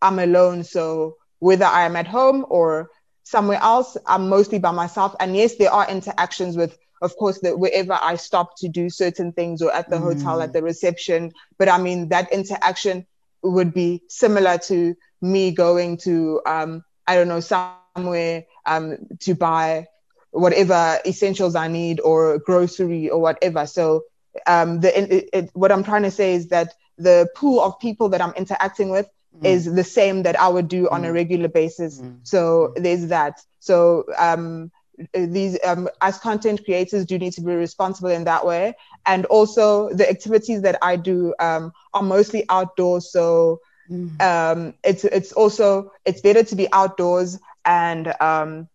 I'm 0.00 0.18
alone. 0.18 0.64
So 0.64 1.16
whether 1.40 1.64
I 1.64 1.84
am 1.84 1.96
at 1.96 2.06
home 2.06 2.46
or 2.48 2.90
somewhere 3.24 3.60
else, 3.60 3.96
I'm 4.06 4.28
mostly 4.28 4.58
by 4.58 4.70
myself. 4.70 5.14
And 5.20 5.36
yes, 5.36 5.56
there 5.56 5.70
are 5.70 5.88
interactions 5.88 6.56
with 6.56 6.78
of 7.00 7.16
course, 7.16 7.40
that 7.40 7.58
wherever 7.58 7.98
I 8.00 8.16
stop 8.16 8.56
to 8.58 8.68
do 8.68 8.90
certain 8.90 9.32
things 9.32 9.62
or 9.62 9.72
at 9.72 9.88
the 9.88 9.96
mm. 9.96 10.02
hotel, 10.02 10.42
at 10.42 10.52
the 10.52 10.62
reception. 10.62 11.32
But 11.58 11.68
I 11.68 11.78
mean, 11.78 12.08
that 12.08 12.32
interaction 12.32 13.06
would 13.42 13.72
be 13.72 14.02
similar 14.08 14.58
to 14.58 14.94
me 15.20 15.52
going 15.52 15.96
to, 15.98 16.40
um, 16.46 16.84
I 17.06 17.14
don't 17.14 17.28
know, 17.28 17.40
somewhere 17.40 18.44
um, 18.66 18.98
to 19.20 19.34
buy 19.34 19.86
whatever 20.30 20.98
essentials 21.06 21.54
I 21.54 21.68
need 21.68 22.00
or 22.00 22.38
grocery 22.38 23.08
or 23.08 23.20
whatever. 23.20 23.66
So 23.66 24.04
um, 24.46 24.80
the 24.80 25.16
it, 25.16 25.28
it, 25.32 25.50
what 25.54 25.72
I'm 25.72 25.84
trying 25.84 26.02
to 26.02 26.10
say 26.10 26.34
is 26.34 26.48
that 26.48 26.74
the 26.96 27.28
pool 27.34 27.60
of 27.60 27.78
people 27.78 28.08
that 28.10 28.20
I'm 28.20 28.32
interacting 28.32 28.90
with 28.90 29.08
mm. 29.36 29.46
is 29.46 29.72
the 29.72 29.84
same 29.84 30.22
that 30.24 30.38
I 30.38 30.48
would 30.48 30.68
do 30.68 30.84
mm. 30.84 30.92
on 30.92 31.04
a 31.04 31.08
mm. 31.08 31.14
regular 31.14 31.48
basis. 31.48 32.00
Mm. 32.00 32.18
So 32.22 32.74
there's 32.76 33.06
that. 33.08 33.40
So 33.60 34.04
um, 34.18 34.70
these 35.12 35.58
um, 35.64 35.88
as 36.00 36.18
content 36.18 36.64
creators 36.64 37.04
do 37.04 37.18
need 37.18 37.32
to 37.32 37.40
be 37.40 37.54
responsible 37.54 38.10
in 38.10 38.24
that 38.24 38.44
way 38.44 38.74
and 39.06 39.26
also 39.26 39.88
the 39.94 40.08
activities 40.08 40.62
that 40.62 40.76
i 40.82 40.96
do 40.96 41.34
um, 41.40 41.72
are 41.94 42.02
mostly 42.02 42.44
outdoors 42.48 43.10
so 43.10 43.60
mm. 43.90 44.20
um, 44.20 44.74
it's 44.84 45.04
it's 45.04 45.32
also 45.32 45.92
it's 46.04 46.20
better 46.20 46.42
to 46.42 46.56
be 46.56 46.70
outdoors 46.72 47.38
and 47.64 48.12
um, 48.20 48.68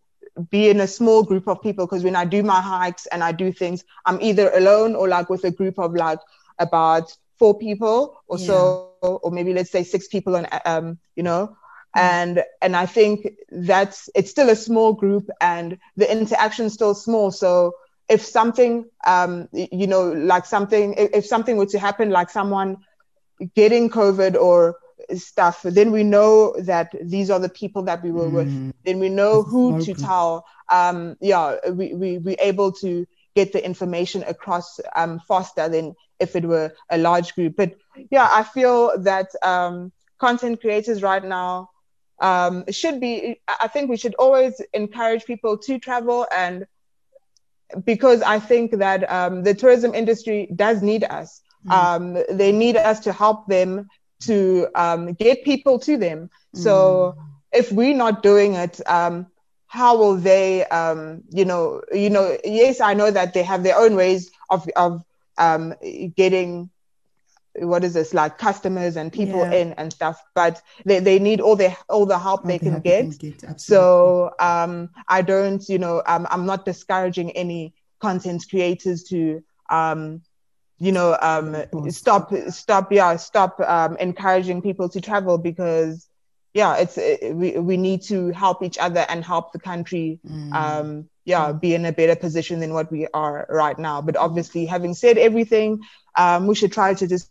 be 0.49 0.69
in 0.69 0.79
a 0.79 0.87
small 0.87 1.23
group 1.23 1.47
of 1.47 1.61
people 1.61 1.85
because 1.85 2.03
when 2.03 2.15
i 2.15 2.25
do 2.25 2.41
my 2.41 2.61
hikes 2.61 3.05
and 3.07 3.23
i 3.23 3.31
do 3.31 3.51
things 3.51 3.83
i'm 4.05 4.19
either 4.21 4.49
alone 4.51 4.95
or 4.95 5.07
like 5.07 5.29
with 5.29 5.43
a 5.43 5.51
group 5.51 5.77
of 5.77 5.93
like 5.93 6.19
about 6.59 7.15
four 7.37 7.57
people 7.57 8.21
or 8.27 8.37
yeah. 8.37 8.45
so 8.47 8.89
or 9.01 9.31
maybe 9.31 9.53
let's 9.53 9.71
say 9.71 9.83
six 9.83 10.07
people 10.07 10.35
on 10.35 10.47
um, 10.65 10.97
you 11.15 11.23
know 11.23 11.55
and 11.95 12.43
and 12.61 12.75
i 12.75 12.85
think 12.85 13.27
that's 13.51 14.09
it's 14.15 14.31
still 14.31 14.49
a 14.49 14.55
small 14.55 14.93
group 14.93 15.29
and 15.41 15.77
the 15.95 16.11
interaction 16.11 16.65
is 16.65 16.73
still 16.73 16.95
small. 16.95 17.31
So 17.31 17.73
if 18.09 18.21
something 18.21 18.85
um 19.05 19.47
you 19.53 19.87
know 19.87 20.11
like 20.11 20.45
something 20.45 20.95
if, 20.97 21.25
something 21.25 21.55
were 21.55 21.65
to 21.67 21.79
happen 21.79 22.09
like 22.09 22.29
someone 22.29 22.77
getting 23.55 23.89
covid 23.89 24.35
or 24.35 24.75
stuff 25.15 25.61
then 25.63 25.91
we 25.91 26.03
know 26.03 26.55
that 26.59 26.93
these 27.01 27.29
are 27.29 27.39
the 27.39 27.49
people 27.49 27.83
that 27.83 28.03
we 28.03 28.11
were 28.11 28.27
mm. 28.27 28.33
with 28.33 28.73
then 28.85 28.99
we 28.99 29.09
know 29.09 29.43
who 29.43 29.83
to 29.83 29.93
tell. 29.93 30.45
Um 30.69 31.15
yeah 31.21 31.57
we, 31.69 31.93
we 31.93 32.17
we're 32.17 32.35
able 32.39 32.71
to 32.73 33.05
get 33.35 33.53
the 33.53 33.63
information 33.63 34.23
across 34.23 34.79
um 34.95 35.19
faster 35.27 35.69
than 35.69 35.95
if 36.19 36.35
it 36.35 36.45
were 36.45 36.73
a 36.89 36.97
large 36.97 37.35
group. 37.35 37.55
But 37.55 37.75
yeah 38.11 38.27
i 38.31 38.43
feel 38.43 38.97
that 38.99 39.27
um 39.43 39.91
content 40.19 40.61
creators 40.61 41.01
right 41.01 41.23
now 41.23 41.69
um, 42.23 42.63
should 42.71 42.99
be 42.99 43.39
i 43.61 43.67
think 43.67 43.89
we 43.89 43.97
should 43.97 44.15
always 44.15 44.59
encourage 44.73 45.25
people 45.25 45.57
to 45.57 45.77
travel 45.77 46.25
and 46.35 46.65
because 47.83 48.21
i 48.21 48.39
think 48.39 48.71
that 48.71 49.09
um, 49.11 49.43
the 49.43 49.53
tourism 49.53 49.93
industry 49.93 50.47
does 50.55 50.81
need 50.81 51.03
us 51.03 51.41
mm. 51.67 51.71
um, 51.71 52.23
they 52.31 52.51
need 52.51 52.77
us 52.77 53.01
to 53.01 53.11
help 53.11 53.45
them 53.47 53.87
to 54.21 54.67
um, 54.73 55.13
get 55.13 55.43
people 55.43 55.77
to 55.77 55.97
them 55.97 56.29
so 56.55 57.15
mm. 57.17 57.23
if 57.51 57.71
we're 57.71 57.95
not 57.95 58.23
doing 58.23 58.55
it 58.55 58.79
um, 58.87 59.27
how 59.67 59.97
will 59.97 60.15
they 60.15 60.65
um, 60.67 61.23
you 61.29 61.43
know 61.43 61.81
you 61.91 62.09
know 62.09 62.37
yes 62.45 62.79
i 62.79 62.93
know 62.93 63.11
that 63.11 63.33
they 63.33 63.43
have 63.43 63.63
their 63.63 63.77
own 63.77 63.95
ways 63.95 64.31
of 64.49 64.67
of 64.75 65.03
getting 66.15 66.69
what 67.59 67.83
is 67.83 67.93
this 67.93 68.13
like 68.13 68.37
customers 68.37 68.95
and 68.95 69.13
people 69.13 69.39
yeah. 69.41 69.53
in 69.53 69.73
and 69.73 69.93
stuff 69.93 70.23
but 70.33 70.61
they, 70.85 70.99
they 70.99 71.19
need 71.19 71.39
all 71.39 71.55
the 71.55 71.75
all 71.87 72.05
the 72.05 72.17
help 72.17 72.41
all 72.41 72.47
they, 72.47 72.57
the 72.57 72.71
can, 72.71 72.79
get. 72.81 73.19
Can 73.19 73.31
get 73.31 73.61
so 73.61 74.31
um 74.39 74.89
i 75.07 75.21
don't 75.21 75.67
you 75.69 75.77
know 75.77 76.01
um, 76.07 76.27
i'm 76.31 76.45
not 76.45 76.65
discouraging 76.65 77.31
any 77.31 77.73
content 77.99 78.45
creators 78.49 79.03
to 79.03 79.43
um 79.69 80.21
you 80.79 80.91
know 80.91 81.15
um 81.21 81.55
stop 81.89 82.33
stop 82.49 82.91
yeah 82.91 83.15
stop 83.15 83.59
um 83.59 83.95
encouraging 83.97 84.61
people 84.61 84.89
to 84.89 84.99
travel 84.99 85.37
because 85.37 86.09
yeah 86.53 86.75
it's 86.77 86.97
it, 86.97 87.35
we 87.35 87.51
we 87.51 87.77
need 87.77 88.01
to 88.01 88.29
help 88.31 88.63
each 88.63 88.77
other 88.77 89.05
and 89.09 89.23
help 89.23 89.53
the 89.53 89.59
country 89.59 90.19
mm. 90.27 90.53
um 90.53 91.07
yeah 91.23 91.51
mm. 91.51 91.61
be 91.61 91.75
in 91.75 91.85
a 91.85 91.91
better 91.91 92.15
position 92.15 92.59
than 92.59 92.73
what 92.73 92.91
we 92.91 93.07
are 93.13 93.45
right 93.49 93.77
now 93.77 94.01
but 94.01 94.17
obviously 94.17 94.65
having 94.65 94.93
said 94.93 95.17
everything 95.17 95.79
um 96.17 96.47
we 96.47 96.55
should 96.55 96.71
try 96.71 96.93
to 96.93 97.07
just 97.07 97.29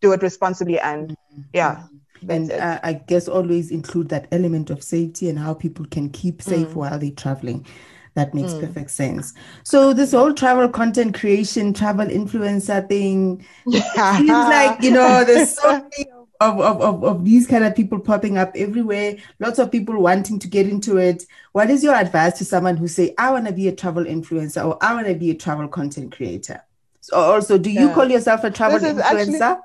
do 0.00 0.12
it 0.12 0.22
responsibly 0.22 0.78
and 0.78 1.10
mm-hmm. 1.10 1.42
yeah 1.52 1.84
and 2.28 2.52
uh, 2.52 2.78
i 2.82 2.92
guess 2.92 3.28
always 3.28 3.70
include 3.70 4.08
that 4.08 4.28
element 4.32 4.70
of 4.70 4.82
safety 4.82 5.28
and 5.28 5.38
how 5.38 5.54
people 5.54 5.84
can 5.86 6.08
keep 6.10 6.42
safe 6.42 6.68
mm. 6.68 6.74
while 6.74 6.98
they're 6.98 7.10
traveling 7.10 7.66
that 8.14 8.34
makes 8.34 8.52
mm. 8.52 8.60
perfect 8.60 8.90
sense 8.90 9.32
so 9.64 9.92
this 9.92 10.12
whole 10.12 10.32
travel 10.32 10.68
content 10.68 11.14
creation 11.14 11.72
travel 11.72 12.06
influencer 12.06 12.86
thing 12.88 13.44
yeah. 13.66 14.16
seems 14.16 14.30
like 14.30 14.82
you 14.82 14.90
know 14.90 15.24
there's 15.24 15.56
so 15.58 15.72
many 15.72 16.06
of, 16.40 16.60
of, 16.60 16.80
of, 16.80 17.04
of 17.04 17.24
these 17.24 17.46
kind 17.46 17.64
of 17.64 17.74
people 17.74 18.00
popping 18.00 18.36
up 18.36 18.52
everywhere 18.56 19.16
lots 19.38 19.58
of 19.58 19.70
people 19.70 20.00
wanting 20.00 20.38
to 20.38 20.48
get 20.48 20.68
into 20.68 20.96
it 20.96 21.24
what 21.52 21.70
is 21.70 21.82
your 21.84 21.94
advice 21.94 22.36
to 22.38 22.44
someone 22.44 22.76
who 22.76 22.88
say 22.88 23.14
i 23.16 23.30
want 23.30 23.46
to 23.46 23.52
be 23.52 23.68
a 23.68 23.74
travel 23.74 24.04
influencer 24.04 24.64
or 24.64 24.76
i 24.82 24.94
want 24.94 25.06
to 25.06 25.14
be 25.14 25.30
a 25.30 25.34
travel 25.34 25.68
content 25.68 26.12
creator 26.12 26.62
so 27.02 27.16
also 27.16 27.58
do 27.58 27.70
you 27.70 27.88
yeah. 27.88 27.94
call 27.94 28.10
yourself 28.10 28.44
a 28.44 28.50
travel 28.50 28.78
influencer 28.78 29.40
actually- 29.40 29.62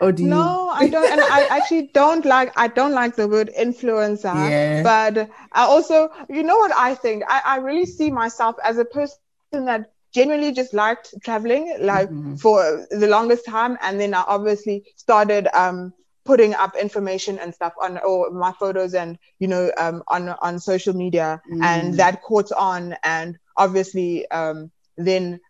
or 0.00 0.12
do 0.12 0.24
no, 0.24 0.68
I 0.68 0.88
don't, 0.88 1.10
and 1.10 1.20
I 1.20 1.46
actually 1.50 1.90
don't 1.94 2.24
like. 2.24 2.52
I 2.56 2.68
don't 2.68 2.92
like 2.92 3.16
the 3.16 3.26
word 3.26 3.50
influencer. 3.58 4.32
Yeah. 4.48 4.82
But 4.82 5.28
I 5.52 5.64
also, 5.64 6.10
you 6.28 6.42
know 6.42 6.56
what 6.56 6.72
I 6.76 6.94
think? 6.94 7.24
I, 7.28 7.42
I 7.44 7.56
really 7.56 7.86
see 7.86 8.10
myself 8.10 8.56
as 8.64 8.78
a 8.78 8.84
person 8.84 9.18
that 9.52 9.90
genuinely 10.14 10.52
just 10.52 10.72
liked 10.72 11.14
traveling, 11.22 11.76
like 11.80 12.08
mm-hmm. 12.08 12.36
for 12.36 12.86
the 12.90 13.08
longest 13.08 13.44
time, 13.44 13.76
and 13.82 14.00
then 14.00 14.14
I 14.14 14.22
obviously 14.26 14.84
started 14.96 15.48
um 15.54 15.92
putting 16.24 16.54
up 16.54 16.76
information 16.76 17.38
and 17.38 17.54
stuff 17.54 17.72
on 17.80 17.98
or 17.98 18.30
my 18.30 18.52
photos 18.52 18.94
and 18.94 19.18
you 19.38 19.48
know 19.48 19.72
um 19.78 20.02
on 20.08 20.28
on 20.28 20.60
social 20.60 20.94
media, 20.94 21.42
mm. 21.50 21.62
and 21.62 21.94
that 21.94 22.22
caught 22.22 22.52
on, 22.52 22.94
and 23.02 23.36
obviously 23.56 24.30
um 24.30 24.70
then 24.96 25.40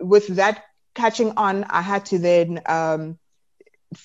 with 0.00 0.26
that 0.28 0.64
catching 1.02 1.30
on, 1.46 1.64
I 1.80 1.82
had 1.92 2.02
to 2.12 2.18
then 2.18 2.60
um 2.78 3.02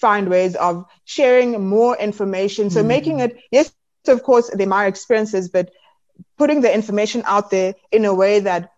find 0.04 0.30
ways 0.30 0.56
of 0.56 0.86
sharing 1.06 1.68
more 1.78 1.96
information. 2.10 2.70
So 2.70 2.84
mm. 2.84 2.88
making 2.88 3.20
it, 3.20 3.38
yes, 3.52 3.72
of 4.08 4.24
course, 4.24 4.50
they're 4.58 4.68
my 4.68 4.86
experiences, 4.88 5.50
but 5.50 5.70
putting 6.38 6.62
the 6.62 6.74
information 6.74 7.22
out 7.26 7.52
there 7.52 7.76
in 7.91 8.06
a 8.06 8.14
way 8.14 8.39
that 8.39 8.72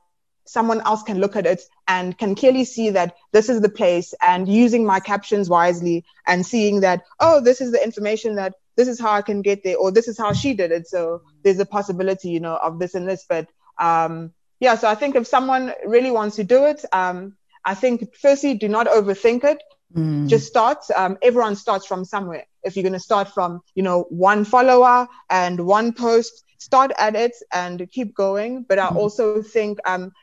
someone 0.45 0.81
else 0.81 1.03
can 1.03 1.19
look 1.19 1.35
at 1.35 1.45
it 1.45 1.61
and 1.87 2.17
can 2.17 2.35
clearly 2.35 2.65
see 2.65 2.89
that 2.89 3.15
this 3.31 3.49
is 3.49 3.61
the 3.61 3.69
place 3.69 4.13
and 4.21 4.47
using 4.47 4.85
my 4.85 4.99
captions 4.99 5.49
wisely 5.49 6.05
and 6.25 6.45
seeing 6.45 6.81
that, 6.81 7.03
oh, 7.19 7.41
this 7.41 7.61
is 7.61 7.71
the 7.71 7.83
information 7.83 8.35
that 8.35 8.53
this 8.75 8.87
is 8.87 8.99
how 8.99 9.11
I 9.11 9.21
can 9.21 9.41
get 9.41 9.63
there 9.63 9.77
or 9.77 9.91
this 9.91 10.07
is 10.07 10.17
how 10.17 10.33
she 10.33 10.53
did 10.53 10.71
it. 10.71 10.87
So 10.87 11.21
there's 11.43 11.59
a 11.59 11.65
possibility, 11.65 12.29
you 12.29 12.39
know, 12.39 12.55
of 12.55 12.79
this 12.79 12.95
and 12.95 13.07
this. 13.07 13.25
But 13.27 13.47
um, 13.79 14.33
yeah, 14.59 14.75
so 14.75 14.87
I 14.87 14.95
think 14.95 15.15
if 15.15 15.27
someone 15.27 15.73
really 15.85 16.11
wants 16.11 16.35
to 16.37 16.43
do 16.43 16.65
it, 16.65 16.85
um, 16.91 17.35
I 17.67 17.73
think 17.75 18.15
firstly, 18.15 18.53
do 18.55 18.69
not 18.69 18.87
overthink 18.87 19.43
it. 19.43 19.61
Mm. 19.93 20.27
Just 20.27 20.47
start. 20.47 20.79
Um, 20.95 21.17
everyone 21.21 21.55
starts 21.55 21.85
from 21.85 22.05
somewhere. 22.05 22.45
If 22.63 22.75
you're 22.75 22.87
going 22.89 22.93
to 22.93 22.99
start 23.11 23.27
from, 23.33 23.61
you 23.75 23.83
know, 23.83 24.03
one 24.09 24.45
follower 24.45 25.07
and 25.29 25.59
one 25.65 25.91
post, 25.91 26.45
start 26.59 26.91
at 26.97 27.15
it 27.15 27.33
and 27.51 27.75
keep 27.91 28.15
going. 28.15 28.63
But 28.69 28.79
I 28.79 28.87
mm. 28.87 28.95
also 28.95 29.41
think 29.41 29.79
um, 29.85 30.13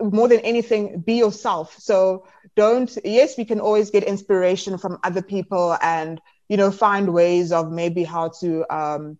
more 0.00 0.28
than 0.28 0.40
anything, 0.40 1.00
be 1.00 1.14
yourself. 1.14 1.76
So 1.78 2.26
don't, 2.56 2.90
yes, 3.04 3.36
we 3.36 3.44
can 3.44 3.60
always 3.60 3.90
get 3.90 4.04
inspiration 4.04 4.78
from 4.78 4.98
other 5.04 5.22
people 5.22 5.76
and, 5.82 6.18
you 6.48 6.56
know, 6.56 6.70
find 6.70 7.12
ways 7.12 7.52
of 7.52 7.70
maybe 7.70 8.04
how 8.04 8.28
to, 8.40 8.64
um, 8.74 9.18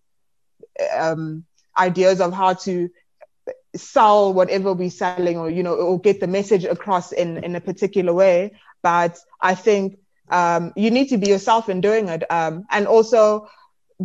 um, 0.97 1.45
ideas 1.77 2.21
of 2.21 2.33
how 2.33 2.53
to 2.53 2.89
sell 3.75 4.33
whatever 4.33 4.73
we're 4.73 4.89
selling 4.89 5.37
or, 5.37 5.49
you 5.49 5.63
know, 5.63 5.75
or 5.75 5.99
get 5.99 6.19
the 6.19 6.27
message 6.27 6.65
across 6.65 7.11
in, 7.11 7.43
in 7.43 7.55
a 7.55 7.61
particular 7.61 8.13
way. 8.13 8.53
But 8.81 9.17
I 9.41 9.55
think, 9.55 9.99
um, 10.29 10.73
you 10.75 10.91
need 10.91 11.09
to 11.09 11.17
be 11.17 11.27
yourself 11.27 11.69
in 11.69 11.81
doing 11.81 12.07
it. 12.09 12.23
Um, 12.31 12.65
and 12.69 12.87
also 12.87 13.49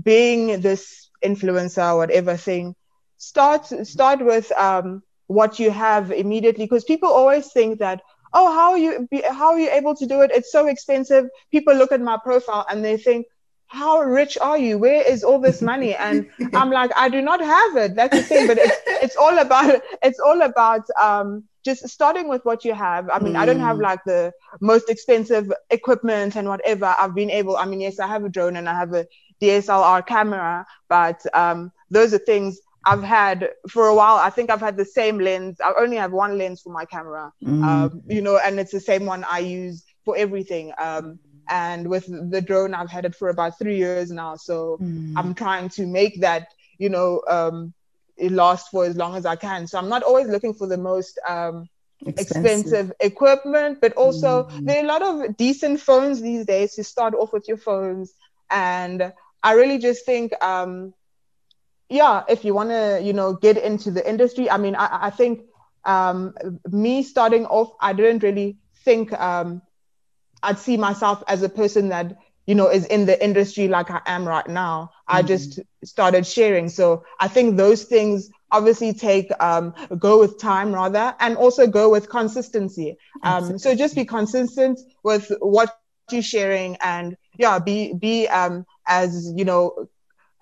being 0.01 0.61
this 0.61 1.11
influencer, 1.25 1.97
whatever 1.97 2.37
thing, 2.37 2.75
start, 3.17 3.67
start 3.67 4.25
with, 4.25 4.51
um, 4.53 5.03
what 5.29 5.59
you 5.59 5.71
have 5.71 6.11
immediately 6.11 6.65
because 6.65 6.85
people 6.85 7.09
always 7.09 7.53
think 7.53 7.79
that 7.79 8.01
oh 8.33 8.53
how 8.53 8.73
are 8.73 8.79
you 8.79 9.07
how 9.31 9.53
are 9.53 9.61
you 9.61 9.71
able 9.71 9.95
to 9.95 10.07
do 10.07 10.23
it 10.23 10.31
it's 10.35 10.51
so 10.51 10.67
expensive 10.67 11.29
people 11.53 11.75
look 11.75 11.93
at 11.93 12.01
my 12.01 12.19
profile 12.25 12.67
and 12.69 12.85
they 12.85 12.97
think 12.97 13.27
how 13.69 14.01
rich 14.01 14.37
are 14.41 14.59
you 14.59 14.79
where 14.79 15.03
is 15.03 15.23
all 15.23 15.39
this 15.39 15.61
money 15.61 15.95
and 15.95 16.29
i'm 16.55 16.71
like 16.71 16.91
i 16.97 17.09
do 17.09 17.21
not 17.21 17.41
have 17.41 17.77
it 17.77 17.95
that's 17.95 18.17
the 18.17 18.23
thing 18.23 18.47
but 18.47 18.59
it's 18.59 18.77
it's 19.03 19.17
all 19.17 19.39
about 19.39 19.81
it's 20.03 20.19
all 20.19 20.43
about 20.43 20.83
um 21.01 21.45
just 21.65 21.87
starting 21.87 22.29
with 22.29 22.43
what 22.45 22.65
you 22.65 22.73
have 22.73 23.09
i 23.11 23.19
mean 23.19 23.35
mm. 23.35 23.39
i 23.39 23.45
don't 23.45 23.61
have 23.61 23.77
mm. 23.77 23.83
like 23.83 24.03
the 24.05 24.33
most 24.61 24.89
expensive 24.89 25.53
equipment 25.71 26.35
and 26.35 26.49
whatever 26.49 26.95
i've 26.99 27.15
been 27.15 27.31
able 27.31 27.57
i 27.57 27.65
mean 27.65 27.81
yes 27.81 28.01
i 28.01 28.07
have 28.07 28.25
a 28.25 28.29
drone 28.29 28.57
and 28.57 28.69
i 28.69 28.75
have 28.75 28.95
a 28.95 29.07
dslr 29.41 30.07
camera 30.07 30.67
but 30.89 31.25
um 31.35 31.71
those 31.91 32.13
are 32.13 32.19
things 32.19 32.61
I've 32.85 33.03
had 33.03 33.51
for 33.69 33.89
a 33.89 33.95
while. 33.95 34.17
I 34.17 34.31
think 34.31 34.51
I've 34.51 34.61
had 34.61 34.77
the 34.77 34.85
same 34.85 35.19
lens. 35.19 35.61
I 35.61 35.75
only 35.79 35.97
have 35.97 36.13
one 36.13 36.39
lens 36.39 36.63
for 36.63 36.71
my 36.73 36.87
camera, 36.87 37.33
mm. 37.45 37.63
um, 37.63 38.03
you 38.07 38.23
know, 38.23 38.39
and 38.39 38.59
it's 38.59 38.73
the 38.73 38.81
same 38.81 39.05
one 39.05 39.25
I 39.25 39.41
use 39.41 39.85
for 40.05 40.17
everything. 40.17 40.73
Um, 40.79 41.19
and 41.49 41.89
with 41.89 42.07
the 42.31 42.41
drone, 42.41 42.75
I've 42.75 42.91
had 42.91 43.05
it 43.05 43.15
for 43.15 43.29
about 43.29 43.59
three 43.59 43.77
years 43.77 44.11
now. 44.11 44.37
So 44.37 44.79
mm. 44.81 45.13
I'm 45.17 45.35
trying 45.35 45.69
to 45.71 45.87
make 45.87 46.21
that, 46.21 46.49
you 46.79 46.89
know, 46.89 47.23
um, 47.29 47.73
it 48.17 48.33
last 48.33 48.71
for 48.71 48.85
as 48.85 48.97
long 48.97 49.17
as 49.17 49.25
I 49.27 49.37
can. 49.37 49.67
So 49.67 49.79
I'm 49.79 49.89
not 49.89 50.03
always 50.03 50.29
looking 50.29 50.55
for 50.55 50.67
the 50.67 50.77
most 50.77 51.19
um, 51.29 51.69
expensive. 52.07 52.45
expensive. 52.45 52.93
equipment, 53.01 53.81
but 53.81 53.93
also 53.95 54.45
mm. 54.45 54.67
there 54.67 54.79
are 54.79 54.85
a 54.85 54.89
lot 54.89 55.03
of 55.03 55.37
decent 55.37 55.81
phones 55.81 56.21
these 56.21 56.45
days 56.45 56.75
to 56.75 56.85
start 56.85 57.15
off 57.15 57.33
with 57.33 57.49
your 57.49 57.59
phones. 57.59 58.13
And 58.51 59.13
I 59.43 59.53
really 59.53 59.79
just 59.79 60.05
think 60.05 60.33
um, 60.43 60.95
yeah, 61.89 62.25
if 62.29 62.45
you 62.45 62.55
want 62.55 62.71
to, 62.71 63.01
you 63.03 63.13
know, 63.13 63.35
get 63.35 63.57
into 63.57 63.91
the 63.91 64.07
industry, 64.09 64.51
I 64.51 64.59
mean, 64.59 64.77
I, 64.77 65.07
I 65.07 65.11
think 65.11 65.43
um, 65.85 66.35
me 66.71 67.03
starting 67.03 67.47
off, 67.47 67.73
I 67.81 67.93
didn't 67.93 68.23
really 68.23 68.59
think 68.85 69.13
um, 69.19 69.63
I'd 70.43 70.59
see 70.59 70.77
myself 70.77 71.23
as 71.29 71.43
a 71.43 71.49
person 71.49 71.89
that, 71.89 72.17
you 72.47 72.55
know, 72.55 72.69
is 72.69 72.87
in 72.87 73.07
the 73.07 73.23
industry 73.23 73.69
like 73.69 73.91
I 73.91 74.01
am 74.07 74.27
right 74.27 74.47
now. 74.47 74.91
Mm-hmm. 75.09 75.17
I 75.17 75.23
just 75.23 75.61
started 75.85 76.27
sharing. 76.27 76.69
So 76.69 77.05
I 77.21 77.29
think 77.29 77.57
those 77.57 77.85
things 77.85 78.31
obviously 78.51 78.93
take 78.95 79.31
um, 79.41 79.75
go 79.99 80.19
with 80.19 80.39
time 80.39 80.73
rather, 80.73 81.15
and 81.21 81.37
also 81.37 81.67
go 81.67 81.91
with 81.91 82.09
consistency. 82.09 82.97
Um, 83.23 83.59
so 83.59 83.75
just 83.75 83.95
be 83.95 84.05
consistent 84.05 84.81
with 85.03 85.31
what 85.41 85.77
you're 86.11 86.23
sharing, 86.23 86.77
and 86.83 87.17
yeah, 87.39 87.59
be 87.59 87.93
be 87.93 88.29
um, 88.29 88.65
as 88.87 89.33
you 89.37 89.45
know 89.45 89.89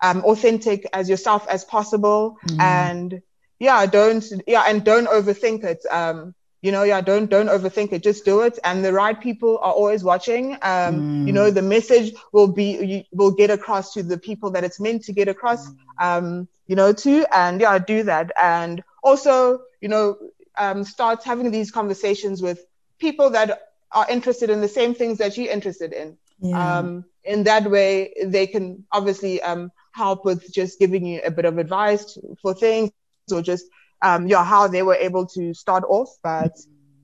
um, 0.01 0.23
authentic 0.23 0.87
as 0.93 1.09
yourself 1.09 1.47
as 1.49 1.63
possible 1.65 2.37
mm. 2.47 2.59
and 2.59 3.21
yeah 3.59 3.85
don't 3.85 4.25
yeah 4.45 4.63
and 4.67 4.83
don't 4.83 5.07
overthink 5.07 5.63
it 5.63 5.79
um, 5.91 6.33
you 6.61 6.71
know 6.71 6.83
yeah 6.83 7.01
don't 7.01 7.29
don't 7.29 7.47
overthink 7.47 7.93
it. 7.93 8.03
Just 8.03 8.25
do 8.25 8.41
it. 8.41 8.59
And 8.63 8.83
the 8.83 8.93
right 8.93 9.19
people 9.19 9.57
are 9.59 9.73
always 9.73 10.03
watching. 10.03 10.53
Um, 10.53 10.59
mm. 10.61 11.27
you 11.27 11.33
know 11.33 11.51
the 11.51 11.61
message 11.61 12.13
will 12.31 12.47
be 12.47 12.85
you, 12.85 13.03
will 13.11 13.31
get 13.31 13.49
across 13.49 13.93
to 13.93 14.03
the 14.03 14.17
people 14.17 14.51
that 14.51 14.63
it's 14.63 14.79
meant 14.79 15.03
to 15.05 15.13
get 15.13 15.27
across 15.27 15.69
um, 15.99 16.47
you 16.67 16.75
know 16.75 16.93
to. 16.93 17.25
And 17.35 17.61
yeah 17.61 17.77
do 17.79 18.03
that. 18.03 18.31
And 18.41 18.83
also 19.03 19.61
you 19.81 19.89
know 19.89 20.17
um, 20.57 20.83
start 20.83 21.23
having 21.23 21.51
these 21.51 21.71
conversations 21.71 22.41
with 22.41 22.65
people 22.99 23.29
that 23.31 23.61
are 23.91 24.07
interested 24.09 24.49
in 24.49 24.61
the 24.61 24.67
same 24.67 24.93
things 24.93 25.19
that 25.19 25.37
you're 25.37 25.51
interested 25.51 25.93
in. 25.93 26.17
Yeah. 26.39 26.79
um, 26.79 27.05
in 27.23 27.43
that 27.45 27.69
way 27.69 28.13
they 28.23 28.45
can 28.45 28.85
obviously 28.91 29.41
um, 29.41 29.71
help 29.91 30.23
with 30.23 30.53
just 30.53 30.79
giving 30.79 31.03
you 31.05 31.19
a 31.25 31.31
bit 31.31 31.45
of 31.45 31.57
advice 31.57 32.17
for 32.41 32.53
things 32.53 32.91
or 33.31 33.41
just 33.41 33.65
um, 34.01 34.27
yeah 34.27 34.43
how 34.43 34.67
they 34.67 34.83
were 34.83 34.95
able 34.95 35.25
to 35.25 35.53
start 35.53 35.83
off 35.87 36.09
but 36.23 36.57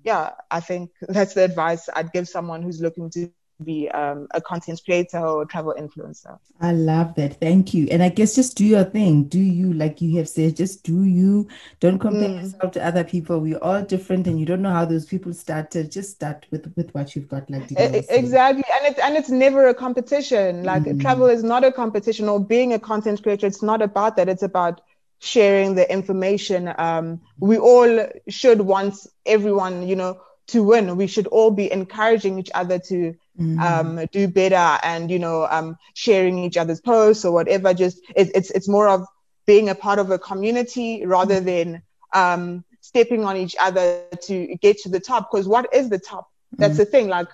yeah 0.03 0.31
i 0.51 0.59
think 0.59 0.91
that's 1.09 1.33
the 1.33 1.43
advice 1.43 1.89
i'd 1.95 2.11
give 2.11 2.27
someone 2.27 2.61
who's 2.61 2.81
looking 2.81 3.09
to 3.09 3.31
be 3.63 3.89
um, 3.89 4.27
a 4.31 4.41
content 4.41 4.81
creator 4.83 5.19
or 5.19 5.45
travel 5.45 5.73
influencer. 5.77 6.37
I 6.59 6.71
love 6.73 7.15
that. 7.15 7.39
Thank 7.39 7.73
you. 7.73 7.87
And 7.91 8.03
I 8.03 8.09
guess 8.09 8.35
just 8.35 8.57
do 8.57 8.65
your 8.65 8.83
thing. 8.83 9.25
Do 9.25 9.39
you, 9.39 9.73
like 9.73 10.01
you 10.01 10.17
have 10.17 10.29
said, 10.29 10.55
just 10.55 10.83
do 10.83 11.03
you. 11.03 11.47
Don't 11.79 11.99
compare 11.99 12.29
mm. 12.29 12.43
yourself 12.43 12.73
to 12.73 12.85
other 12.85 13.03
people. 13.03 13.39
We're 13.39 13.57
all 13.57 13.81
different, 13.81 14.27
and 14.27 14.39
you 14.39 14.45
don't 14.45 14.61
know 14.61 14.71
how 14.73 14.85
those 14.85 15.05
people 15.05 15.33
started. 15.33 15.91
Just 15.91 16.11
start 16.11 16.45
with 16.51 16.71
with 16.75 16.93
what 16.93 17.15
you've 17.15 17.27
got. 17.27 17.49
Like 17.49 17.71
exactly, 17.71 18.63
and 18.73 18.87
it's 18.87 18.99
and 18.99 19.15
it's 19.15 19.29
never 19.29 19.67
a 19.67 19.73
competition. 19.73 20.63
Like 20.63 20.83
mm. 20.83 21.01
travel 21.01 21.27
is 21.27 21.43
not 21.43 21.63
a 21.63 21.71
competition, 21.71 22.29
or 22.29 22.43
being 22.43 22.73
a 22.73 22.79
content 22.79 23.23
creator. 23.23 23.47
It's 23.47 23.63
not 23.63 23.81
about 23.81 24.15
that. 24.17 24.29
It's 24.29 24.43
about 24.43 24.81
sharing 25.23 25.75
the 25.75 25.89
information. 25.89 26.73
Um, 26.77 27.21
we 27.39 27.57
all 27.57 28.07
should 28.27 28.61
want 28.61 28.95
everyone, 29.25 29.87
you 29.87 29.95
know, 29.95 30.19
to 30.47 30.61
win. 30.63 30.97
We 30.97 31.07
should 31.07 31.27
all 31.27 31.49
be 31.49 31.71
encouraging 31.71 32.37
each 32.39 32.51
other 32.53 32.77
to 32.79 33.15
mm-hmm. 33.39 33.59
um, 33.59 34.05
do 34.11 34.27
better 34.27 34.79
and 34.83 35.09
you 35.09 35.19
know 35.19 35.47
um, 35.49 35.77
sharing 35.93 36.37
each 36.39 36.57
other's 36.57 36.81
posts 36.81 37.23
or 37.23 37.31
whatever. 37.31 37.73
Just 37.73 37.99
it, 38.15 38.31
it's 38.35 38.51
it's 38.51 38.67
more 38.67 38.89
of 38.89 39.07
being 39.45 39.69
a 39.69 39.75
part 39.75 39.99
of 39.99 40.11
a 40.11 40.19
community 40.19 41.05
rather 41.05 41.35
mm-hmm. 41.35 41.45
than 41.45 41.83
um, 42.13 42.65
stepping 42.81 43.23
on 43.23 43.37
each 43.37 43.55
other 43.59 44.03
to 44.23 44.55
get 44.61 44.79
to 44.79 44.89
the 44.89 44.99
top. 44.99 45.31
Because 45.31 45.47
what 45.47 45.73
is 45.73 45.89
the 45.89 45.99
top? 45.99 46.29
That's 46.51 46.73
mm-hmm. 46.73 46.79
the 46.79 46.85
thing. 46.85 47.07
Like 47.07 47.29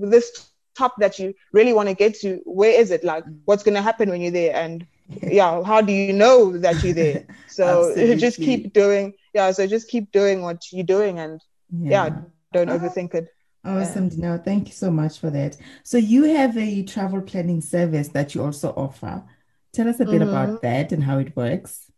this 0.00 0.50
top 0.76 0.96
that 0.98 1.18
you 1.18 1.34
really 1.52 1.72
want 1.72 1.88
to 1.88 1.94
get 1.94 2.18
to, 2.20 2.40
where 2.44 2.78
is 2.78 2.90
it? 2.90 3.02
Like 3.02 3.24
mm. 3.24 3.38
what's 3.46 3.62
going 3.62 3.74
to 3.74 3.82
happen 3.82 4.10
when 4.10 4.20
you're 4.20 4.30
there? 4.30 4.54
And 4.54 4.86
yeah, 5.08 5.62
how 5.62 5.80
do 5.80 5.92
you 5.92 6.12
know 6.12 6.56
that 6.58 6.82
you're 6.82 6.94
there? 6.94 7.26
So 7.48 7.94
just 8.16 8.36
keep 8.36 8.74
doing. 8.74 9.14
Yeah, 9.32 9.50
so 9.50 9.66
just 9.66 9.88
keep 9.88 10.12
doing 10.12 10.42
what 10.42 10.70
you're 10.72 10.84
doing 10.84 11.18
and 11.18 11.40
yeah, 11.70 12.06
yeah 12.06 12.18
don't 12.52 12.68
overthink 12.68 13.14
it. 13.14 13.28
Awesome, 13.64 14.10
Dineo. 14.10 14.44
Thank 14.44 14.68
you 14.68 14.74
so 14.74 14.90
much 14.90 15.18
for 15.18 15.30
that. 15.30 15.56
So 15.82 15.96
you 15.96 16.24
have 16.24 16.56
a 16.58 16.82
travel 16.84 17.22
planning 17.22 17.62
service 17.62 18.08
that 18.08 18.34
you 18.34 18.44
also 18.44 18.74
offer. 18.76 19.24
Tell 19.72 19.88
us 19.88 20.00
a 20.00 20.04
bit 20.04 20.20
mm-hmm. 20.20 20.28
about 20.28 20.62
that 20.62 20.92
and 20.92 21.02
how 21.02 21.18
it 21.18 21.34
works. 21.34 21.90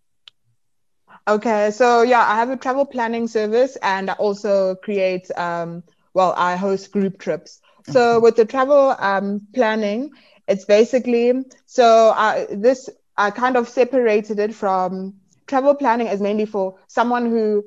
Okay, 1.29 1.71
so 1.73 2.03
yeah, 2.03 2.25
I 2.27 2.37
have 2.37 2.49
a 2.49 2.57
travel 2.57 2.87
planning 2.87 3.29
service 3.29 3.77
and 3.83 4.11
I 4.11 4.15
also 4.15 4.77
create, 4.77 5.31
um, 5.37 5.83
well, 6.15 6.33
I 6.37 6.57
host 6.57 6.91
group 6.91 7.19
trips. 7.19 7.61
Okay. 7.81 7.93
So 7.93 8.19
with 8.19 8.37
the 8.37 8.47
travel 8.47 8.97
um, 8.99 9.47
planning, 9.55 10.11
it's 10.49 10.65
basically, 10.65 11.45
so 11.67 12.15
I, 12.17 12.47
this, 12.51 12.89
I 13.19 13.31
kind 13.33 13.57
of 13.57 13.69
separated 13.69 14.39
it 14.39 14.55
from 14.55 15.17
travel 15.47 15.75
planning 15.75 16.09
as 16.09 16.21
mainly 16.21 16.47
for 16.47 16.77
someone 16.87 17.31
who, 17.31 17.65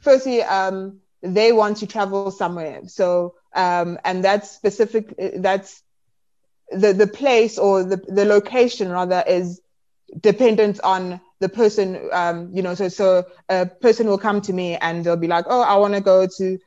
firstly, 0.00 0.42
um, 0.42 1.00
they 1.22 1.52
want 1.52 1.78
to 1.78 1.86
travel 1.86 2.30
somewhere. 2.30 2.80
So, 2.86 3.34
um, 3.54 3.98
and 4.04 4.24
that's 4.24 4.50
specific, 4.50 5.14
that's 5.36 5.82
the, 6.70 6.92
the 6.92 7.06
place 7.06 7.58
or 7.58 7.84
the, 7.84 7.96
the 7.96 8.24
location 8.24 8.90
rather 8.90 9.22
is 9.26 9.60
dependent 10.20 10.80
on 10.82 11.20
the 11.40 11.48
person, 11.48 12.08
um, 12.12 12.50
you 12.54 12.62
know, 12.62 12.74
so, 12.74 12.88
so 12.88 13.24
a 13.48 13.66
person 13.66 14.08
will 14.08 14.18
come 14.18 14.40
to 14.42 14.52
me 14.52 14.76
and 14.76 15.04
they'll 15.04 15.16
be 15.16 15.28
like, 15.28 15.46
oh, 15.48 15.62
I 15.62 15.76
want 15.76 15.94
to 15.94 16.00
go 16.00 16.26
to, 16.38 16.58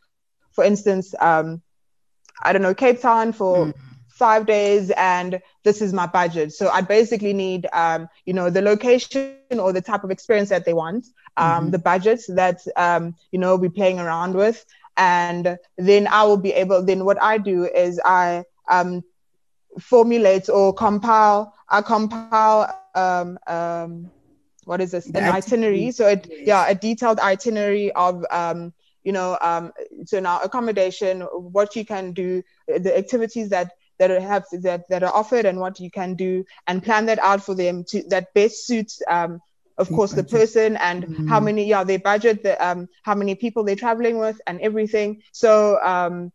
for 0.54 0.64
instance, 0.64 1.14
um, 1.20 1.62
I 2.42 2.54
don't 2.54 2.62
know, 2.62 2.74
Cape 2.74 3.02
Town 3.02 3.34
for 3.34 3.68
mm. 3.68 3.74
Five 4.14 4.46
days 4.46 4.92
and 4.92 5.42
this 5.64 5.82
is 5.82 5.92
my 5.92 6.06
budget. 6.06 6.54
So 6.54 6.70
I 6.70 6.82
basically 6.82 7.34
need, 7.34 7.68
um, 7.74 8.08
you 8.26 8.34
know, 8.34 8.50
the 8.50 8.62
location 8.62 9.34
or 9.52 9.74
the 9.74 9.82
type 9.82 10.04
of 10.04 10.12
experience 10.12 10.50
that 10.50 10.66
they 10.66 10.74
want, 10.74 11.08
um, 11.36 11.48
mm-hmm. 11.48 11.72
the 11.72 11.80
budget 11.80 12.22
that, 12.30 12.62
um, 12.76 13.16
you 13.32 13.40
know, 13.40 13.56
we're 13.56 13.72
playing 13.72 14.00
around 14.00 14.36
with. 14.36 14.64
And 14.98 15.58
then 15.78 16.08
I 16.08 16.24
will 16.26 16.38
be 16.38 16.54
able, 16.54 16.84
then 16.84 17.06
what 17.06 17.20
I 17.22 17.40
do 17.40 17.66
is 17.66 18.00
I, 18.06 18.44
um, 18.70 19.04
formulate 19.80 20.48
or 20.48 20.74
compile, 20.74 21.52
I 21.68 21.82
compile, 21.82 22.80
um, 22.94 23.40
um, 23.48 24.12
what 24.66 24.80
is 24.80 24.92
this? 24.92 25.08
An 25.08 25.24
itinerary. 25.24 25.90
So 25.92 26.08
it, 26.08 26.30
yeah, 26.30 26.68
a 26.70 26.76
detailed 26.76 27.20
itinerary 27.20 27.92
of, 27.94 28.24
um, 28.30 28.74
you 29.04 29.12
know, 29.12 29.38
um, 29.42 29.74
so 30.06 30.20
now 30.20 30.40
accommodation, 30.40 31.22
what 31.22 31.76
you 31.76 31.84
can 31.84 32.14
do, 32.14 32.44
the 32.68 32.96
activities 32.96 33.50
that 33.50 33.72
that 34.00 34.12
are 34.12 34.20
have 34.20 34.46
that, 34.52 34.88
that 34.90 35.04
are 35.04 35.14
offered 35.14 35.46
and 35.46 35.60
what 35.60 35.80
you 35.80 35.92
can 35.92 36.16
do 36.16 36.44
and 36.68 36.84
plan 36.84 37.06
that 37.06 37.20
out 37.20 37.44
for 37.44 37.56
them 37.56 37.84
to 37.84 38.04
that 38.10 38.34
best 38.34 38.66
suits 38.66 39.02
um, 39.10 39.42
of 39.78 39.90
course 39.90 40.12
the 40.12 40.24
person 40.24 40.78
and 40.78 41.04
mm-hmm. 41.04 41.28
how 41.28 41.40
many 41.40 41.66
yeah 41.66 41.84
their 41.84 42.00
budget 42.00 42.44
the 42.44 42.66
um 42.66 42.88
how 43.04 43.16
many 43.16 43.36
people 43.36 43.64
they're 43.64 43.76
traveling 43.76 44.20
with 44.20 44.40
and 44.46 44.62
everything 44.62 45.22
so 45.32 45.82
um 45.84 46.32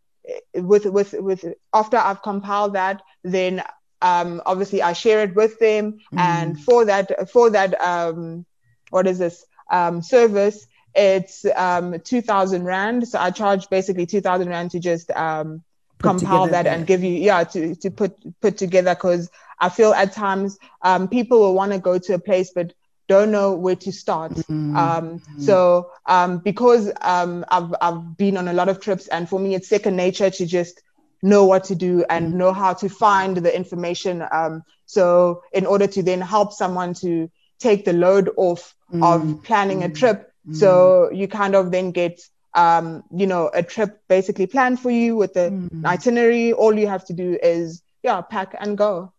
with 0.54 0.86
with 0.86 1.12
with 1.14 1.44
after 1.72 1.96
I've 1.96 2.22
compiled 2.22 2.74
that 2.74 3.02
then 3.22 3.62
um 4.02 4.42
obviously 4.44 4.82
I 4.82 4.92
share 4.92 5.22
it 5.22 5.34
with 5.34 5.58
them 5.58 5.92
mm-hmm. 5.92 6.18
and 6.18 6.60
for 6.60 6.84
that 6.86 7.30
for 7.30 7.50
that 7.50 7.80
um 7.80 8.44
what 8.90 9.06
is 9.06 9.18
this 9.18 9.44
um 9.70 10.02
service 10.02 10.66
it's 10.94 11.44
um 11.54 12.00
2000 12.00 12.64
rand 12.64 13.06
so 13.06 13.18
I 13.20 13.30
charge 13.30 13.68
basically 13.70 14.06
2000 14.06 14.48
rand 14.48 14.72
to 14.72 14.80
just 14.80 15.10
um 15.12 15.62
compile 15.98 16.46
that 16.48 16.66
and 16.66 16.86
give 16.86 17.02
you 17.02 17.12
yeah 17.12 17.44
to 17.44 17.74
to 17.76 17.90
put 17.90 18.16
put 18.40 18.56
together 18.56 18.94
because 18.94 19.30
I 19.60 19.68
feel 19.68 19.92
at 19.92 20.12
times 20.12 20.58
um, 20.82 21.08
people 21.08 21.40
will 21.40 21.54
want 21.54 21.72
to 21.72 21.78
go 21.78 21.98
to 21.98 22.14
a 22.14 22.18
place 22.18 22.50
but 22.54 22.72
don't 23.08 23.30
know 23.30 23.54
where 23.54 23.74
to 23.76 23.90
start. 23.90 24.32
Mm-hmm. 24.32 24.76
Um, 24.76 25.22
so 25.40 25.90
um, 26.06 26.38
because 26.38 26.92
um, 27.00 27.44
I've 27.50 27.74
I've 27.80 28.16
been 28.16 28.36
on 28.36 28.48
a 28.48 28.52
lot 28.52 28.68
of 28.68 28.80
trips 28.80 29.08
and 29.08 29.28
for 29.28 29.40
me 29.40 29.54
it's 29.54 29.68
second 29.68 29.96
nature 29.96 30.30
to 30.30 30.46
just 30.46 30.82
know 31.22 31.44
what 31.44 31.64
to 31.64 31.74
do 31.74 32.04
and 32.08 32.28
mm-hmm. 32.28 32.38
know 32.38 32.52
how 32.52 32.74
to 32.74 32.88
find 32.88 33.36
the 33.38 33.54
information. 33.54 34.24
Um, 34.30 34.62
so 34.86 35.42
in 35.52 35.66
order 35.66 35.86
to 35.86 36.02
then 36.02 36.20
help 36.20 36.52
someone 36.52 36.94
to 36.94 37.30
take 37.58 37.84
the 37.84 37.92
load 37.92 38.30
off 38.36 38.74
mm-hmm. 38.92 39.02
of 39.02 39.42
planning 39.42 39.82
a 39.82 39.88
trip, 39.88 40.32
so 40.52 41.10
you 41.10 41.28
kind 41.28 41.54
of 41.54 41.70
then 41.70 41.90
get 41.90 42.20
um, 42.58 43.04
you 43.14 43.26
know, 43.26 43.50
a 43.54 43.62
trip 43.62 44.02
basically 44.08 44.46
planned 44.46 44.80
for 44.80 44.90
you 44.90 45.14
with 45.16 45.34
the 45.34 45.50
mm. 45.50 45.84
itinerary. 45.84 46.52
All 46.52 46.76
you 46.76 46.88
have 46.88 47.04
to 47.06 47.12
do 47.12 47.38
is, 47.40 47.82
yeah, 48.02 48.20
pack 48.20 48.54
and 48.58 48.76
go. 48.76 49.12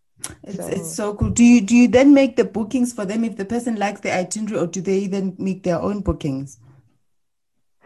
It's 0.44 0.56
so. 0.56 0.66
it's 0.66 0.94
so 0.94 1.14
cool. 1.14 1.30
Do 1.30 1.42
you 1.42 1.62
do 1.62 1.74
you 1.74 1.88
then 1.88 2.12
make 2.12 2.36
the 2.36 2.44
bookings 2.44 2.92
for 2.92 3.06
them 3.06 3.24
if 3.24 3.38
the 3.38 3.46
person 3.46 3.76
likes 3.76 4.00
the 4.00 4.12
itinerary, 4.14 4.60
or 4.60 4.66
do 4.66 4.82
they 4.82 5.06
then 5.06 5.34
make 5.38 5.62
their 5.62 5.80
own 5.80 6.02
bookings? 6.02 6.58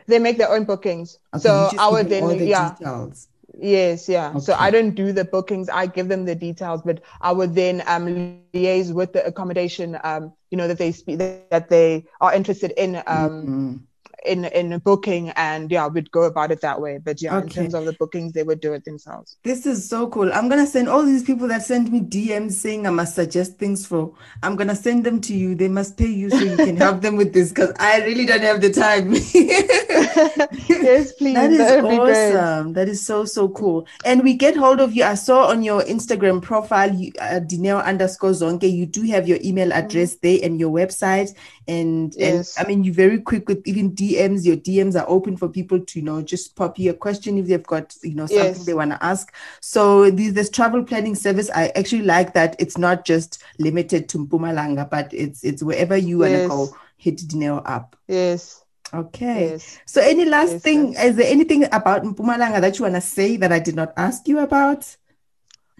They 0.06 0.18
make 0.18 0.38
their 0.38 0.50
own 0.50 0.64
bookings. 0.64 1.18
Okay, 1.32 1.42
so 1.42 1.70
I 1.78 1.88
would 1.88 2.08
then 2.08 2.26
the 2.26 2.44
yeah. 2.44 2.74
Details. 2.74 3.28
Yes, 3.56 4.08
yeah. 4.08 4.30
Okay. 4.30 4.40
So 4.40 4.54
I 4.54 4.72
don't 4.72 4.96
do 4.96 5.12
the 5.12 5.24
bookings. 5.24 5.68
I 5.68 5.86
give 5.86 6.08
them 6.08 6.24
the 6.24 6.34
details, 6.34 6.82
but 6.82 7.02
I 7.20 7.30
would 7.30 7.54
then 7.54 7.84
um, 7.86 8.42
liaise 8.52 8.92
with 8.92 9.12
the 9.12 9.24
accommodation. 9.24 9.96
Um, 10.02 10.32
you 10.50 10.58
know 10.58 10.66
that 10.66 10.78
they 10.78 10.90
speak 10.90 11.18
that 11.18 11.68
they 11.68 12.06
are 12.20 12.34
interested 12.34 12.72
in. 12.76 12.96
Um, 12.96 13.04
mm-hmm 13.06 13.76
in 14.24 14.44
in 14.46 14.78
booking 14.78 15.30
and 15.30 15.70
yeah 15.70 15.86
we'd 15.86 16.10
go 16.10 16.22
about 16.22 16.50
it 16.50 16.60
that 16.60 16.80
way. 16.80 16.98
But 16.98 17.20
yeah 17.20 17.36
okay. 17.38 17.46
in 17.46 17.50
terms 17.50 17.74
of 17.74 17.84
the 17.84 17.92
bookings 17.94 18.32
they 18.32 18.42
would 18.42 18.60
do 18.60 18.72
it 18.72 18.84
themselves. 18.84 19.36
This 19.42 19.66
is 19.66 19.88
so 19.88 20.08
cool. 20.08 20.32
I'm 20.32 20.48
gonna 20.48 20.66
send 20.66 20.88
all 20.88 21.02
these 21.04 21.22
people 21.22 21.48
that 21.48 21.62
send 21.62 21.90
me 21.90 22.00
dms 22.00 22.52
saying 22.52 22.86
i 22.86 22.90
must 22.90 23.14
suggest 23.14 23.58
things 23.58 23.86
for 23.86 24.12
i'm 24.42 24.56
gonna 24.56 24.76
send 24.76 25.04
them 25.04 25.20
to 25.22 25.34
you. 25.34 25.54
They 25.54 25.68
must 25.68 25.96
pay 25.96 26.08
you 26.08 26.30
so 26.30 26.38
you 26.38 26.56
can 26.56 26.76
help 26.76 27.00
them 27.00 27.16
with 27.16 27.32
this 27.32 27.50
because 27.50 27.72
i 27.78 27.98
really 28.04 28.26
don't 28.26 28.42
have 28.42 28.60
the 28.60 28.70
time. 28.70 29.14
Yes 30.84 31.12
please. 31.12 31.34
That 31.34 31.50
is 31.50 31.60
awesome. 31.60 32.72
That 32.74 32.88
is 32.88 33.04
so 33.04 33.24
so 33.24 33.48
cool. 33.48 33.86
And 34.04 34.22
we 34.22 34.34
get 34.34 34.56
hold 34.56 34.80
of 34.80 34.94
you. 34.94 35.04
I 35.04 35.14
saw 35.14 35.46
on 35.48 35.62
your 35.62 35.82
instagram 35.82 36.42
profile 36.42 36.94
you 36.94 37.12
uh, 37.20 37.40
dineo 37.40 37.84
underscore 37.84 38.30
zonke 38.30 38.70
you 38.70 38.86
do 38.86 39.02
have 39.02 39.28
your 39.28 39.38
email 39.42 39.72
address 39.72 40.14
mm-hmm. 40.14 40.26
there 40.26 40.38
and 40.42 40.60
your 40.60 40.70
website 40.70 41.34
and 41.66 42.14
yes. 42.16 42.56
and 42.56 42.66
i 42.66 42.68
mean 42.68 42.84
you're 42.84 42.94
very 42.94 43.18
quick 43.18 43.48
with 43.48 43.66
even 43.66 43.94
DMs. 43.94 44.44
Your 44.44 44.56
DMs 44.56 45.00
are 45.00 45.08
open 45.08 45.36
for 45.36 45.48
people 45.48 45.80
to 45.80 45.98
you 45.98 46.04
know 46.04 46.22
just 46.22 46.56
pop 46.56 46.78
you 46.78 46.90
a 46.90 46.94
question 46.94 47.38
if 47.38 47.46
they've 47.46 47.66
got 47.66 47.94
you 48.02 48.14
know 48.14 48.26
something 48.26 48.46
yes. 48.46 48.64
they 48.64 48.74
want 48.74 48.90
to 48.90 49.04
ask. 49.04 49.32
So 49.60 50.10
this, 50.10 50.32
this 50.32 50.50
travel 50.50 50.84
planning 50.84 51.14
service, 51.14 51.50
I 51.54 51.68
actually 51.76 52.02
like 52.02 52.34
that 52.34 52.56
it's 52.58 52.78
not 52.78 53.04
just 53.04 53.42
limited 53.58 54.08
to 54.10 54.18
Mpumalanga, 54.18 54.88
but 54.88 55.12
it's 55.12 55.44
it's 55.44 55.62
wherever 55.62 55.96
you 55.96 56.18
want 56.18 56.32
to 56.32 56.38
yes. 56.38 56.48
go. 56.48 56.76
Hit 56.96 57.18
Dineo 57.18 57.62
up. 57.66 57.96
Yes. 58.08 58.64
Okay. 58.92 59.50
Yes. 59.50 59.78
So 59.84 60.00
any 60.00 60.24
last 60.24 60.52
yes, 60.52 60.62
thing? 60.62 60.92
Yes. 60.92 61.04
Is 61.04 61.16
there 61.16 61.30
anything 61.30 61.64
about 61.64 62.02
Mpumalanga 62.02 62.60
that 62.60 62.78
you 62.78 62.84
want 62.84 62.94
to 62.94 63.00
say 63.00 63.36
that 63.36 63.52
I 63.52 63.58
did 63.58 63.74
not 63.74 63.92
ask 63.96 64.26
you 64.28 64.38
about? 64.38 64.96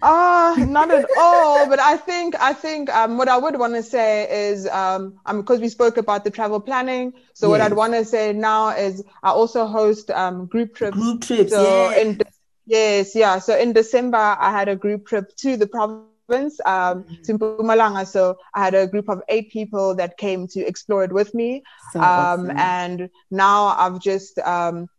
Ah, 0.01 0.53
uh, 0.53 0.65
not 0.65 0.91
at 0.91 1.05
all. 1.17 1.67
But 1.69 1.79
I 1.79 1.97
think 1.97 2.35
I 2.39 2.53
think 2.53 2.89
um, 2.93 3.17
what 3.17 3.29
I 3.29 3.37
would 3.37 3.57
want 3.57 3.75
to 3.75 3.83
say 3.83 4.27
is 4.49 4.67
um, 4.67 5.19
um 5.25 5.41
because 5.41 5.59
we 5.61 5.69
spoke 5.69 5.97
about 5.97 6.23
the 6.23 6.31
travel 6.31 6.59
planning. 6.59 7.13
So 7.33 7.49
what 7.49 7.61
I'd 7.61 7.73
want 7.73 7.93
to 7.93 8.03
say 8.03 8.33
now 8.33 8.69
is 8.69 9.03
I 9.23 9.29
also 9.29 9.65
host 9.65 10.11
um 10.11 10.47
group 10.47 10.75
trips. 10.75 10.97
Group 10.97 11.21
trips. 11.21 11.51
So 11.51 11.63
yeah. 11.63 12.01
in 12.01 12.21
yes, 12.65 13.15
yeah. 13.15 13.39
So 13.39 13.57
in 13.57 13.73
December 13.73 14.17
I 14.17 14.51
had 14.51 14.67
a 14.67 14.75
group 14.75 15.07
trip 15.07 15.33
to 15.37 15.55
the 15.55 15.67
province 15.67 16.59
um 16.65 17.03
mm-hmm. 17.03 17.21
to 17.23 17.39
Mpumalanga. 17.39 18.05
So 18.05 18.37
I 18.53 18.65
had 18.65 18.75
a 18.75 18.87
group 18.87 19.07
of 19.07 19.21
eight 19.29 19.49
people 19.49 19.95
that 19.95 20.17
came 20.17 20.47
to 20.49 20.59
explore 20.59 21.05
it 21.05 21.13
with 21.13 21.33
me. 21.33 21.63
So 21.93 22.01
um 22.01 22.05
awesome. 22.05 22.57
and 22.57 23.09
now 23.31 23.67
I've 23.67 24.01
just 24.01 24.39
um 24.39 24.89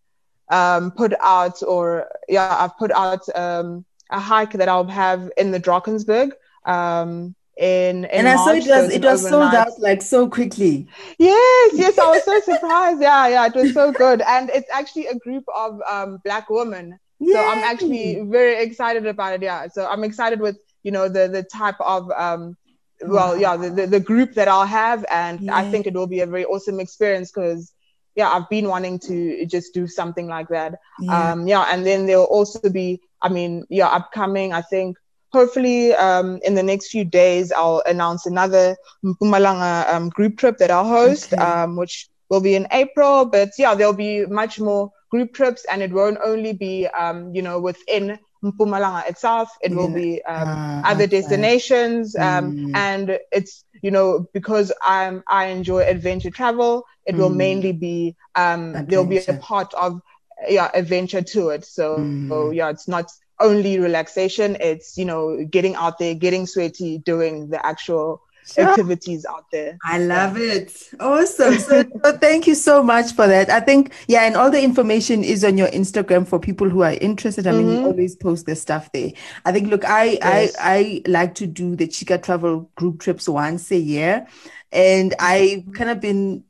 um 0.49 0.91
put 0.93 1.13
out 1.21 1.63
or 1.63 2.09
yeah 2.29 2.57
I've 2.59 2.79
put 2.79 2.93
out 2.93 3.29
um 3.35 3.85
a 4.11 4.21
hike 4.21 4.53
that 4.53 4.69
I'll 4.69 4.87
have 4.87 5.31
in 5.37 5.51
the 5.51 5.61
Drakensberg. 5.61 6.33
Um, 6.65 7.35
in, 7.57 8.05
in 8.05 8.05
and 8.05 8.29
I 8.29 8.37
saw 8.37 8.51
it 8.51 8.67
was 8.67 8.93
it 8.93 9.03
was 9.03 9.27
sold 9.27 9.55
out 9.55 9.79
like 9.79 10.03
so 10.03 10.29
quickly. 10.29 10.87
Yes, 11.19 11.73
yes, 11.75 11.99
I 11.99 12.11
was 12.11 12.25
so 12.25 12.39
surprised. 12.41 13.01
Yeah, 13.01 13.29
yeah, 13.29 13.47
it 13.47 13.55
was 13.55 13.73
so 13.73 13.93
good, 13.93 14.21
and 14.23 14.51
it's 14.51 14.69
actually 14.71 15.07
a 15.07 15.15
group 15.15 15.45
of 15.57 15.81
um, 15.89 16.19
black 16.23 16.51
women. 16.51 16.99
Yay. 17.19 17.33
So 17.33 17.41
I'm 17.41 17.65
actually 17.65 18.21
very 18.27 18.63
excited 18.63 19.07
about 19.07 19.35
it. 19.35 19.43
Yeah, 19.43 19.69
so 19.69 19.87
I'm 19.87 20.05
excited 20.05 20.39
with 20.41 20.59
you 20.83 20.91
know 20.91 21.09
the 21.09 21.29
the 21.29 21.45
type 21.45 21.81
of 21.81 22.11
um, 22.11 22.59
well, 23.03 23.37
yeah, 23.39 23.57
the, 23.57 23.71
the, 23.71 23.87
the 23.87 24.01
group 24.01 24.35
that 24.35 24.49
I'll 24.49 24.67
have, 24.67 25.05
and 25.11 25.41
yeah. 25.41 25.57
I 25.57 25.71
think 25.71 25.87
it 25.87 25.95
will 25.95 26.07
be 26.07 26.21
a 26.21 26.27
very 26.27 26.45
awesome 26.45 26.81
experience 26.81 27.31
because 27.31 27.73
yeah, 28.17 28.31
I've 28.31 28.49
been 28.49 28.69
wanting 28.69 28.99
to 29.01 29.47
just 29.47 29.75
do 29.75 29.87
something 29.87 30.27
like 30.27 30.49
that. 30.49 30.79
Yeah. 31.01 31.33
Um, 31.33 31.47
yeah, 31.47 31.67
and 31.71 31.87
then 31.87 32.07
there'll 32.07 32.25
also 32.25 32.69
be 32.71 33.01
I 33.23 33.29
mean, 33.29 33.65
yeah, 33.69 33.89
upcoming. 33.89 34.53
I 34.53 34.63
think 34.63 34.97
hopefully 35.33 35.95
um, 35.95 36.39
in 36.43 36.55
the 36.55 36.63
next 36.63 36.89
few 36.89 37.05
days 37.05 37.53
I'll 37.53 37.83
announce 37.87 38.27
another 38.27 38.77
Mpumalanga 39.05 39.93
um, 39.93 40.09
group 40.11 40.39
trip 40.39 40.59
that 40.59 40.71
I'll 40.71 40.89
host, 40.89 41.33
okay. 41.33 41.43
um, 41.43 41.77
which 41.77 42.09
will 42.31 42.41
be 42.41 42.55
in 42.55 42.67
April. 42.73 43.25
But 43.25 43.51
yeah, 43.59 43.75
there'll 43.75 43.93
be 43.93 44.27
much 44.27 44.61
more 44.61 44.93
group 45.11 45.35
trips, 45.35 45.65
and 45.71 45.83
it 45.83 45.93
won't 45.93 46.19
only 46.25 46.53
be 46.53 46.87
um, 46.89 47.35
you 47.35 47.43
know 47.43 47.61
within 47.61 48.19
Mpumalanga 48.53 49.09
itself. 49.09 49.51
It 49.61 49.73
will 49.73 49.93
be 49.93 50.23
um, 50.25 50.49
uh, 50.49 50.83
other 50.85 51.07
destinations, 51.07 52.17
um, 52.17 52.57
mm. 52.57 52.77
and 52.77 53.19
it's 53.33 53.65
you 53.83 53.91
know 53.91 54.29
because 54.33 54.73
I'm 54.83 55.23
I 55.29 55.47
enjoy 55.47 55.81
adventure 55.81 56.31
travel. 56.31 56.85
It 57.05 57.15
mm. 57.15 57.19
will 57.19 57.31
mainly 57.31 57.73
be 57.73 58.17
um, 58.35 58.87
there'll 58.87 59.07
be 59.07 59.19
a 59.19 59.35
part 59.35 59.73
of 59.75 60.01
yeah 60.49 60.71
adventure 60.75 61.23
to 61.23 61.49
it 61.49 61.65
so, 61.65 61.97
mm. 61.97 62.29
so 62.29 62.51
yeah 62.51 62.69
it's 62.69 62.87
not 62.89 63.11
only 63.41 63.79
relaxation 63.79 64.57
it's 64.61 64.99
you 64.99 65.05
know 65.05 65.45
getting 65.45 65.75
out 65.75 65.99
there 65.99 66.15
getting 66.15 66.47
sweaty 66.47 66.99
doing 66.99 67.49
the 67.49 67.65
actual. 67.65 68.23
Activities 68.59 69.27
out 69.27 69.45
there 69.51 69.79
i 69.85 69.99
love 69.99 70.39
yeah. 70.39 70.55
it 70.55 70.91
awesome 71.01 71.59
so, 71.59 71.85
so, 72.05 72.17
thank 72.19 72.47
you 72.47 72.55
so 72.55 72.83
much 72.83 73.13
for 73.13 73.27
that 73.27 73.51
i 73.51 73.61
think 73.61 73.93
yeah 74.09 74.23
and 74.23 74.37
all 74.37 74.51
the 74.51 74.63
information 74.63 75.25
is 75.25 75.45
on 75.45 75.59
your 75.59 75.69
instagram 75.69 76.27
for 76.27 76.39
people 76.39 76.69
who 76.69 76.83
are 76.83 76.95
interested 76.95 77.47
i 77.47 77.53
mean 77.53 77.67
mm-hmm. 77.67 77.81
you 77.81 77.87
always 77.87 78.17
post 78.17 78.47
the 78.47 78.55
stuff 78.55 78.91
there 78.93 79.13
i 79.45 79.53
think 79.53 79.69
look 79.69 79.85
i 79.85 80.05
yes. 80.05 80.57
i 80.61 80.79
i 80.79 81.03
like 81.07 81.35
to 81.35 81.47
do 81.47 81.77
the 81.77 81.87
chica 81.87 82.19
travel 82.19 82.71
group 82.77 83.01
trips 83.01 83.29
once 83.29 83.71
a 83.71 83.79
year 83.79 84.27
and 84.73 85.15
I've 85.19 85.73
kind 85.73 85.91
of 85.91 86.01
been 86.01 86.45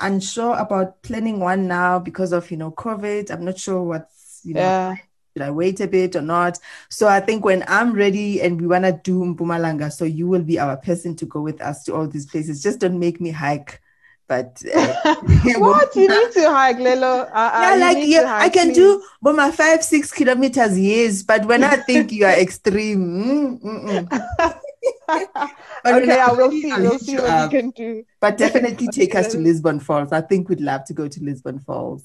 unsure 0.00 0.56
about 0.56 1.02
planning 1.02 1.38
one 1.38 1.68
now 1.68 1.98
because 1.98 2.32
of, 2.32 2.50
you 2.50 2.56
know, 2.56 2.72
COVID. 2.72 3.30
I'm 3.30 3.44
not 3.44 3.58
sure 3.58 3.82
what's, 3.82 4.40
you 4.42 4.54
know, 4.54 4.60
yeah. 4.60 4.94
Should 5.38 5.46
I 5.46 5.50
wait 5.52 5.80
a 5.80 5.86
bit 5.86 6.16
or 6.16 6.22
not? 6.22 6.58
So 6.88 7.06
I 7.06 7.20
think 7.20 7.44
when 7.44 7.64
I'm 7.68 7.92
ready 7.92 8.42
and 8.42 8.60
we 8.60 8.66
want 8.66 8.84
to 8.84 9.00
do 9.04 9.20
Mpumalanga, 9.20 9.92
so 9.92 10.04
you 10.04 10.26
will 10.26 10.42
be 10.42 10.58
our 10.58 10.76
person 10.76 11.14
to 11.16 11.26
go 11.26 11.40
with 11.40 11.60
us 11.60 11.84
to 11.84 11.94
all 11.94 12.08
these 12.08 12.26
places. 12.26 12.62
Just 12.62 12.80
don't 12.80 12.98
make 12.98 13.20
me 13.20 13.30
hike 13.30 13.80
But 14.26 14.60
uh, 14.74 15.14
what 15.58 15.94
you 15.94 16.08
need 16.08 16.32
to 16.32 16.50
hike, 16.50 16.78
Lelo? 16.78 17.30
Uh, 17.30 17.50
uh 17.54 17.60
yeah, 17.62 17.86
like 17.86 17.98
yeah, 18.00 18.38
I 18.38 18.48
can 18.48 18.68
please. 18.68 18.76
do, 18.76 19.02
but 19.22 19.36
my 19.36 19.50
five 19.50 19.82
six 19.82 20.12
kilometers 20.12 20.78
yes. 20.78 21.22
But 21.22 21.46
when 21.46 21.62
I 21.62 21.76
think 21.76 22.12
you 22.12 22.26
are 22.26 22.38
extreme, 22.46 23.58
mm, 23.60 24.04
okay, 25.86 26.20
I 26.20 26.32
will 26.32 26.50
see. 26.50 26.72
We'll 26.76 26.98
see 26.98 27.16
what 27.16 27.30
up. 27.30 27.52
you 27.52 27.60
can 27.60 27.70
do. 27.70 28.04
But 28.20 28.36
definitely 28.36 28.88
take 28.88 29.14
us 29.14 29.32
to 29.32 29.38
Lisbon 29.38 29.80
Falls. 29.80 30.12
I 30.12 30.20
think 30.20 30.50
we'd 30.50 30.60
love 30.60 30.84
to 30.86 30.94
go 30.94 31.08
to 31.08 31.24
Lisbon 31.24 31.60
Falls. 31.60 32.04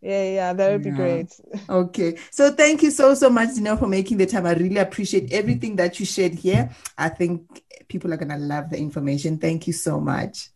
Yeah, 0.00 0.30
yeah, 0.30 0.52
that 0.52 0.72
would 0.72 0.82
be 0.84 0.90
great. 0.90 1.28
Okay. 1.68 2.18
So 2.30 2.52
thank 2.52 2.82
you 2.82 2.90
so, 2.90 3.14
so 3.14 3.28
much, 3.28 3.50
Dineo, 3.50 3.78
for 3.78 3.88
making 3.88 4.18
the 4.18 4.26
time. 4.26 4.46
I 4.46 4.52
really 4.52 4.78
appreciate 4.78 5.32
everything 5.32 5.76
that 5.76 5.98
you 5.98 6.06
shared 6.06 6.34
here. 6.34 6.70
I 6.96 7.08
think 7.08 7.64
people 7.88 8.12
are 8.12 8.16
going 8.16 8.28
to 8.28 8.36
love 8.36 8.70
the 8.70 8.78
information. 8.78 9.38
Thank 9.38 9.66
you 9.66 9.72
so 9.72 9.98
much. 9.98 10.50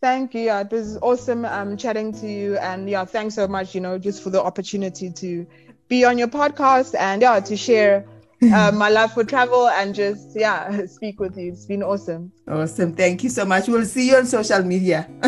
Thank 0.00 0.34
you. 0.34 0.42
Yeah, 0.42 0.60
it 0.60 0.70
was 0.70 0.96
awesome 0.98 1.44
um, 1.44 1.76
chatting 1.76 2.12
to 2.14 2.28
you. 2.28 2.56
And 2.58 2.88
yeah, 2.88 3.04
thanks 3.04 3.34
so 3.34 3.46
much, 3.46 3.74
you 3.74 3.80
know, 3.80 3.98
just 3.98 4.22
for 4.22 4.30
the 4.30 4.42
opportunity 4.42 5.10
to 5.10 5.46
be 5.88 6.04
on 6.04 6.18
your 6.18 6.28
podcast 6.28 6.94
and 6.98 7.22
yeah, 7.22 7.40
to 7.40 7.56
share 7.56 8.06
uh, 8.42 8.72
my 8.72 8.88
love 8.88 9.12
for 9.12 9.24
travel 9.24 9.68
and 9.68 9.94
just, 9.94 10.28
yeah, 10.34 10.86
speak 10.86 11.20
with 11.20 11.36
you. 11.36 11.52
It's 11.52 11.66
been 11.66 11.82
awesome. 11.82 12.32
Awesome. 12.46 12.94
Thank 12.94 13.24
you 13.24 13.30
so 13.30 13.44
much. 13.44 13.68
We'll 13.68 13.84
see 13.84 14.08
you 14.08 14.16
on 14.16 14.26
social 14.26 14.62
media. 14.62 15.08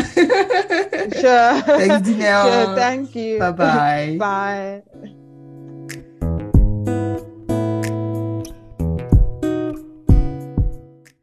sure. 1.20 1.62
Thanks, 1.62 2.08
Danielle. 2.08 2.66
Sure. 2.66 2.76
Thank 2.76 3.14
you. 3.14 3.38
Bye-bye. 3.38 4.16
Bye. 4.18 5.16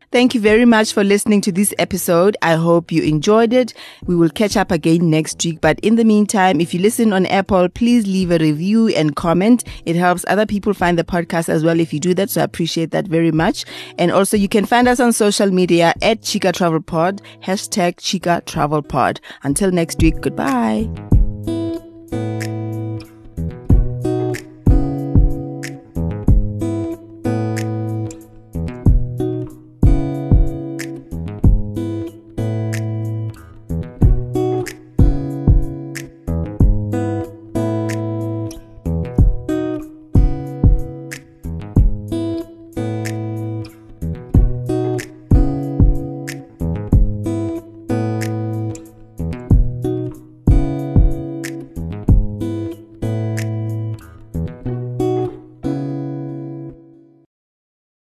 Thank 0.09 0.33
you 0.33 0.39
very 0.39 0.63
much 0.63 0.93
for 0.93 1.03
listening 1.03 1.41
to 1.41 1.51
this 1.51 1.73
episode. 1.79 2.37
I 2.41 2.53
hope 2.55 2.93
you 2.93 3.03
enjoyed 3.03 3.51
it. 3.51 3.73
We 4.05 4.15
will 4.15 4.29
catch 4.29 4.55
up 4.55 4.71
again 4.71 5.09
next 5.09 5.43
week. 5.43 5.59
But 5.59 5.79
in 5.81 5.95
the 5.97 6.05
meantime, 6.05 6.61
if 6.61 6.73
you 6.73 6.79
listen 6.79 7.11
on 7.11 7.25
Apple, 7.25 7.67
please 7.67 8.07
leave 8.07 8.31
a 8.31 8.37
review 8.37 8.87
and 8.87 9.17
comment. 9.17 9.65
It 9.85 9.97
helps 9.97 10.23
other 10.29 10.45
people 10.45 10.73
find 10.73 10.97
the 10.97 11.03
podcast 11.03 11.49
as 11.49 11.63
well 11.63 11.79
if 11.79 11.91
you 11.91 11.99
do 11.99 12.13
that. 12.13 12.29
So 12.29 12.39
I 12.41 12.45
appreciate 12.45 12.91
that 12.91 13.07
very 13.07 13.31
much. 13.31 13.65
And 13.97 14.11
also 14.11 14.37
you 14.37 14.47
can 14.47 14.65
find 14.65 14.87
us 14.87 15.01
on 15.01 15.11
social 15.11 15.51
media 15.51 15.93
at 16.01 16.21
Chica 16.21 16.53
Travel 16.53 16.81
Pod, 16.81 17.21
hashtag 17.43 17.95
Chica 17.97 18.41
Travel 18.45 18.81
Pod. 18.81 19.19
Until 19.43 19.71
next 19.71 20.01
week, 20.01 20.21
goodbye. 20.21 20.87